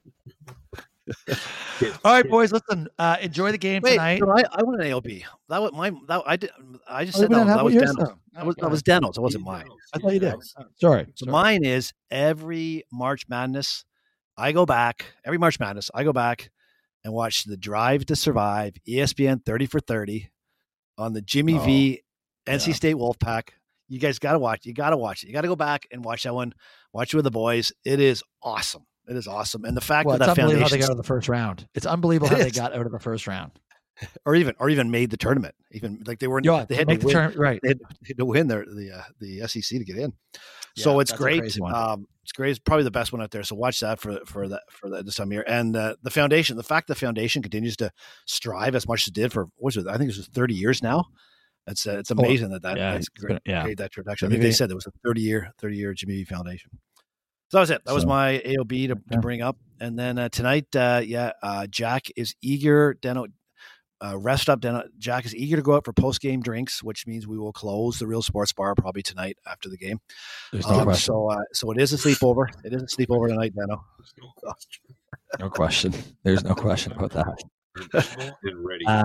All 2.04 2.12
right, 2.12 2.28
boys, 2.28 2.52
listen. 2.52 2.88
Uh, 2.98 3.16
enjoy 3.20 3.52
the 3.52 3.58
game 3.58 3.82
Wait, 3.82 3.92
tonight. 3.92 4.20
so 4.20 4.30
I, 4.30 4.42
I 4.52 4.62
want 4.62 4.80
an 4.80 4.86
AOB. 4.90 5.24
That 5.48 5.60
was 5.62 5.72
my 5.72 5.90
that 6.08 6.22
I 6.26 6.36
did. 6.36 6.50
I 6.88 7.04
just 7.04 7.18
Oh, 7.18 7.20
said 7.22 7.30
that, 7.30 7.46
that 7.46 7.64
was 7.64 7.74
Dano's. 7.74 7.96
That 8.32 8.46
was 8.46 8.56
Oh, 8.58 8.62
that 8.62 8.70
was. 8.70 8.82
It 9.16 9.20
wasn't 9.20 9.44
mine. 9.44 9.66
I 9.94 9.98
thought 9.98 10.14
you 10.14 10.20
did. 10.20 10.34
Sorry. 10.80 11.06
So 11.14 11.26
sorry. 11.26 11.32
mine 11.32 11.64
is 11.64 11.92
every 12.10 12.84
March 12.92 13.28
Madness. 13.28 13.84
I 14.36 14.52
go 14.52 14.66
back 14.66 15.04
every 15.24 15.38
March 15.38 15.60
Madness. 15.60 15.90
I 15.94 16.04
go 16.04 16.12
back 16.12 16.50
and 17.04 17.12
watch 17.12 17.44
the 17.44 17.56
Drive 17.56 18.06
to 18.06 18.16
Survive 18.16 18.74
ESPN 18.88 19.44
30 19.44 19.66
for 19.66 19.80
30 19.80 20.30
on 20.96 21.12
the 21.12 21.20
Jimmy 21.22 21.58
V 21.58 22.02
NC 22.46 22.68
yeah. 22.68 22.74
State 22.74 22.96
Wolfpack. 22.96 23.50
You 23.88 24.00
guys 24.00 24.18
got 24.18 24.32
to 24.32 24.38
watch. 24.38 24.64
You 24.64 24.72
got 24.72 24.90
to 24.90 24.96
watch 24.96 25.22
it. 25.22 25.26
You 25.28 25.34
got 25.34 25.42
to 25.42 25.48
go 25.48 25.56
back 25.56 25.86
and 25.92 26.02
watch 26.04 26.22
that 26.22 26.34
one. 26.34 26.54
Watch 26.92 27.12
it 27.12 27.16
with 27.16 27.24
the 27.24 27.30
boys. 27.30 27.72
It 27.84 28.00
is 28.00 28.22
awesome. 28.42 28.86
It 29.08 29.16
is 29.16 29.26
awesome. 29.28 29.64
And 29.64 29.76
the 29.76 29.80
fact 29.80 30.06
Well, 30.06 30.18
that 30.18 30.28
it's 30.28 30.36
that 30.36 30.42
unbelievable 30.42 30.68
how 30.68 30.70
they 30.74 30.78
got 30.78 30.86
out 30.86 30.90
of 30.92 30.96
the 30.96 31.02
first 31.02 31.28
round. 31.28 31.68
It's 31.74 31.86
unbelievable 31.86 32.28
how 32.34 32.36
It 32.36 32.44
they 32.44 32.50
got 32.50 32.74
out 32.74 32.86
of 32.86 32.92
the 32.92 32.98
first 33.00 33.26
round. 33.26 33.52
or 34.26 34.34
even 34.34 34.54
or 34.58 34.68
even 34.70 34.90
made 34.90 35.10
the 35.10 35.16
tournament. 35.16 35.54
Even 35.70 36.02
like 36.06 36.18
they 36.18 36.26
weren't. 36.26 36.44
Yeah, 36.44 36.64
they 36.68 36.74
had 36.74 36.88
to 36.88 36.96
the 36.96 37.06
win. 37.06 37.12
turn 37.14 37.34
right. 37.36 37.60
They 37.62 37.68
had, 37.68 37.78
they 37.78 38.08
had 38.08 38.18
to 38.18 38.24
win 38.24 38.48
their 38.48 38.64
the 38.64 38.90
uh, 38.92 39.02
the 39.20 39.46
SEC 39.46 39.78
to 39.78 39.84
get 39.84 39.96
in. 39.96 40.12
so 40.76 40.94
Yeah, 40.94 41.00
it's 41.02 41.12
great. 41.12 41.60
Um, 41.60 42.06
it's 42.22 42.32
great. 42.32 42.50
It's 42.50 42.58
probably 42.58 42.84
the 42.84 42.90
best 42.90 43.12
one 43.12 43.22
out 43.22 43.30
there. 43.30 43.42
So 43.44 43.54
watch 43.54 43.80
that 43.80 44.00
for 44.00 44.18
for 44.26 44.48
that 44.48 44.62
for 44.70 44.90
that 44.90 45.04
this 45.04 45.14
time 45.16 45.30
year. 45.32 45.44
And 45.46 45.76
uh, 45.76 45.94
the 46.02 46.10
foundation, 46.10 46.56
the 46.56 46.62
fact 46.64 46.88
the 46.88 46.94
foundation 46.96 47.42
continues 47.42 47.76
to 47.76 47.90
strive 48.26 48.74
as 48.74 48.88
much 48.88 49.02
as 49.04 49.08
it 49.08 49.14
did 49.14 49.32
for 49.32 49.44
what 49.56 49.74
was 49.74 49.76
it? 49.76 49.86
I 49.86 49.96
think 49.96 50.10
it 50.10 50.16
was 50.16 50.26
thirty 50.28 50.54
years 50.54 50.82
now. 50.82 51.04
It's 51.66 51.86
uh, 51.86 51.98
it's 51.98 52.10
amazing 52.10 52.50
that 52.50 52.62
that 52.62 52.76
Oh, 52.76 52.80
yeah, 52.80 52.92
that's 52.94 53.06
it's 53.14 53.24
been- 53.24 53.38
yeah. 53.46 53.62
great 53.62 53.78
that 53.78 53.84
introduction. 53.84 54.26
I 54.26 54.30
think 54.30 54.42
they 54.42 54.50
said 54.52 54.70
it 54.70 54.74
was 54.74 54.86
a 54.86 54.92
thirty 55.04 55.20
year 55.20 55.52
thirty 55.60 55.76
year 55.76 55.94
Jimmy 55.94 56.24
Foundation. 56.24 56.70
So 57.50 57.58
that 57.58 57.60
was 57.60 57.70
it. 57.70 57.84
That 57.84 57.94
was 57.94 58.06
my 58.06 58.42
AOB 58.44 58.88
to, 58.88 58.96
to 59.12 59.20
bring 59.20 59.42
up. 59.42 59.56
And 59.80 59.98
then 59.98 60.18
uh, 60.18 60.28
tonight, 60.28 60.74
uh, 60.74 61.02
yeah, 61.04 61.32
uh, 61.42 61.66
Jack 61.66 62.04
is 62.16 62.34
eager. 62.42 62.96
Deno, 63.02 63.26
uh, 64.04 64.16
rest 64.18 64.48
up. 64.48 64.60
Deno, 64.60 64.84
Jack 64.98 65.24
is 65.26 65.34
eager 65.34 65.56
to 65.56 65.62
go 65.62 65.74
out 65.76 65.84
for 65.84 65.92
post 65.92 66.20
game 66.20 66.40
drinks, 66.40 66.82
which 66.82 67.06
means 67.06 67.26
we 67.26 67.38
will 67.38 67.52
close 67.52 67.98
the 67.98 68.06
Real 68.06 68.22
Sports 68.22 68.52
Bar 68.52 68.74
probably 68.74 69.02
tonight 69.02 69.36
after 69.46 69.68
the 69.68 69.76
game. 69.76 70.00
There's 70.52 70.66
no 70.66 70.78
Um, 70.78 70.84
question. 70.84 71.12
so, 71.12 71.30
uh, 71.30 71.36
so 71.52 71.70
it 71.70 71.78
is 71.80 71.92
a 71.92 71.96
sleepover. 71.96 72.46
It 72.64 72.72
is 72.72 72.82
a 72.82 72.86
sleepover 72.86 73.28
tonight, 73.28 73.54
Deno. 73.54 73.80
No 74.18 74.30
question. 74.36 74.94
No 75.38 75.50
question. 75.50 75.94
There's 76.22 76.44
no 76.44 76.54
question 76.54 76.92
about 76.92 77.10
that. 77.12 77.42
Ready. 78.54 78.86
Uh, 78.86 79.02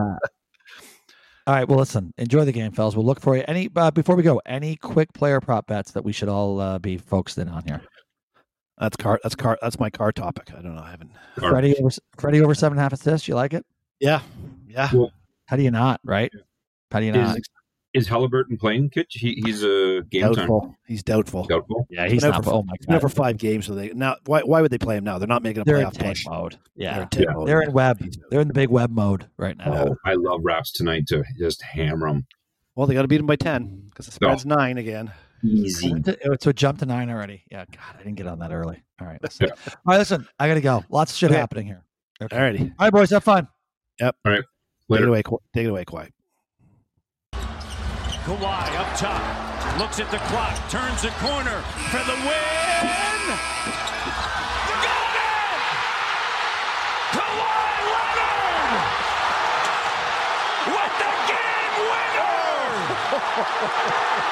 all 1.47 1.55
right. 1.55 1.67
Well, 1.67 1.79
listen. 1.79 2.13
Enjoy 2.17 2.45
the 2.45 2.51
game, 2.51 2.71
fellas. 2.71 2.95
We'll 2.95 3.05
look 3.05 3.19
for 3.19 3.35
you. 3.35 3.43
Any 3.47 3.69
uh, 3.75 3.91
before 3.91 4.15
we 4.15 4.23
go, 4.23 4.39
any 4.45 4.75
quick 4.75 5.11
player 5.13 5.41
prop 5.41 5.65
bets 5.67 5.91
that 5.91 6.03
we 6.05 6.11
should 6.13 6.29
all 6.29 6.59
uh, 6.59 6.77
be 6.79 6.97
focused 6.97 7.37
in 7.39 7.49
on 7.49 7.63
here? 7.63 7.81
That's 8.79 8.95
car. 8.95 9.19
That's 9.23 9.35
car. 9.35 9.57
That's 9.61 9.79
my 9.79 9.89
car 9.89 10.11
topic. 10.11 10.51
I 10.57 10.61
don't 10.61 10.75
know. 10.75 10.81
I 10.81 10.91
haven't. 10.91 11.11
All 11.41 11.43
right. 11.43 11.49
Freddie 11.51 11.75
over 11.77 11.89
Freddie 12.17 12.41
over 12.41 12.55
seven 12.55 12.77
and 12.77 12.79
a 12.79 12.83
half 12.83 12.93
assists. 12.93 13.27
You 13.27 13.35
like 13.35 13.53
it? 13.53 13.65
Yeah, 13.99 14.21
yeah. 14.67 14.89
Well, 14.93 15.11
How 15.45 15.57
do 15.57 15.63
you 15.63 15.71
not? 15.71 15.99
Right? 16.05 16.31
How 16.91 16.99
do 17.01 17.05
you 17.05 17.11
not? 17.11 17.37
is, 17.37 17.43
is 17.93 18.07
Halliburton 18.07 18.57
playing, 18.57 18.91
Kitch? 18.91 19.15
He, 19.15 19.41
he's 19.43 19.63
a 19.63 20.01
game 20.09 20.21
time. 20.23 20.33
Doubtful. 20.35 20.75
He's 20.87 21.03
doubtful. 21.03 21.43
Doubtful. 21.45 21.87
yeah, 21.89 22.07
he's 22.07 22.21
been 22.21 22.31
not. 22.31 22.45
for- 22.45 22.53
Oh 22.53 22.63
my 22.63 22.73
He's 22.79 22.85
been 22.85 22.95
out 22.95 23.01
god. 23.01 23.09
for 23.11 23.15
five 23.15 23.37
games. 23.37 23.65
So 23.65 23.75
they 23.75 23.89
now. 23.89 24.15
Why? 24.25 24.41
Why 24.43 24.61
would 24.61 24.71
they 24.71 24.77
play 24.77 24.95
him 24.95 25.03
now? 25.03 25.17
They're 25.19 25.27
not 25.27 25.43
making 25.43 25.61
a 25.61 25.65
They're 25.65 25.77
playoff 25.79 25.93
tank 25.97 26.17
push. 26.17 26.25
mode. 26.27 26.53
They're 26.77 26.87
Yeah. 26.87 27.07
in 27.11 27.21
Yeah. 27.23 27.33
mode. 27.33 27.47
They're 27.49 27.61
in 27.63 27.73
web. 27.73 27.99
They're 28.31 28.41
in 28.41 28.47
the 28.47 28.53
big 28.53 28.69
web 28.69 28.91
mode 28.91 29.25
right 29.37 29.57
now. 29.57 29.87
Oh, 29.89 29.95
I 30.05 30.13
love 30.13 30.39
Raps 30.43 30.71
tonight 30.71 31.07
to 31.07 31.23
just 31.37 31.61
hammer 31.63 32.07
them. 32.07 32.25
Well, 32.75 32.87
they 32.87 32.93
got 32.93 33.01
to 33.01 33.07
beat 33.09 33.19
him 33.19 33.25
by 33.25 33.35
ten 33.35 33.81
because 33.89 34.05
the 34.05 34.13
spread's 34.13 34.45
nine 34.45 34.77
again. 34.77 35.11
Easy. 35.43 35.91
Went 35.91 36.05
to- 36.05 36.17
oh, 36.29 36.35
So 36.41 36.49
it 36.49 36.55
jumped 36.55 36.79
to 36.81 36.85
nine 36.85 37.09
already. 37.09 37.43
Yeah, 37.49 37.65
God, 37.71 37.95
I 37.95 37.97
didn't 38.03 38.15
get 38.15 38.27
on 38.27 38.39
that 38.39 38.51
early. 38.51 38.81
All 38.99 39.07
right, 39.07 39.21
listen. 39.23 39.49
All 39.51 39.57
right, 39.85 39.97
listen. 39.97 40.27
I 40.39 40.47
gotta 40.47 40.61
go. 40.61 40.83
Lots 40.89 41.11
of 41.11 41.17
shit 41.17 41.31
Okay. 41.31 41.39
happening 41.39 41.65
here. 41.65 41.83
Okay. 42.21 42.35
Alrighty, 42.35 42.61
All 42.77 42.85
right, 42.87 42.91
boys, 42.93 43.09
have 43.11 43.23
fun. 43.23 43.47
Yep. 43.99 44.15
All 44.25 44.31
right. 44.33 44.43
Take 44.91 45.01
it 45.01 45.07
away. 45.07 45.23
Qu- 45.23 45.39
Take 45.53 45.65
it 45.65 45.69
away, 45.69 45.85
quiet. 45.85 46.13
Kawhi 47.33 48.75
up 48.77 48.93
top, 48.97 49.79
looks 49.79 49.99
at 49.99 50.11
the 50.11 50.17
clock, 50.17 50.55
turns 50.69 51.01
the 51.01 51.09
corner 51.21 51.61
for 51.89 52.03
the 52.03 52.13
win. 52.13 53.37
Got 54.83 55.15
it! 55.15 55.61
Kawhi 57.15 57.71
Leonard 57.93 58.83
with 60.67 60.93
the 60.99 61.11
game 61.31 61.75
winner! 61.89 62.35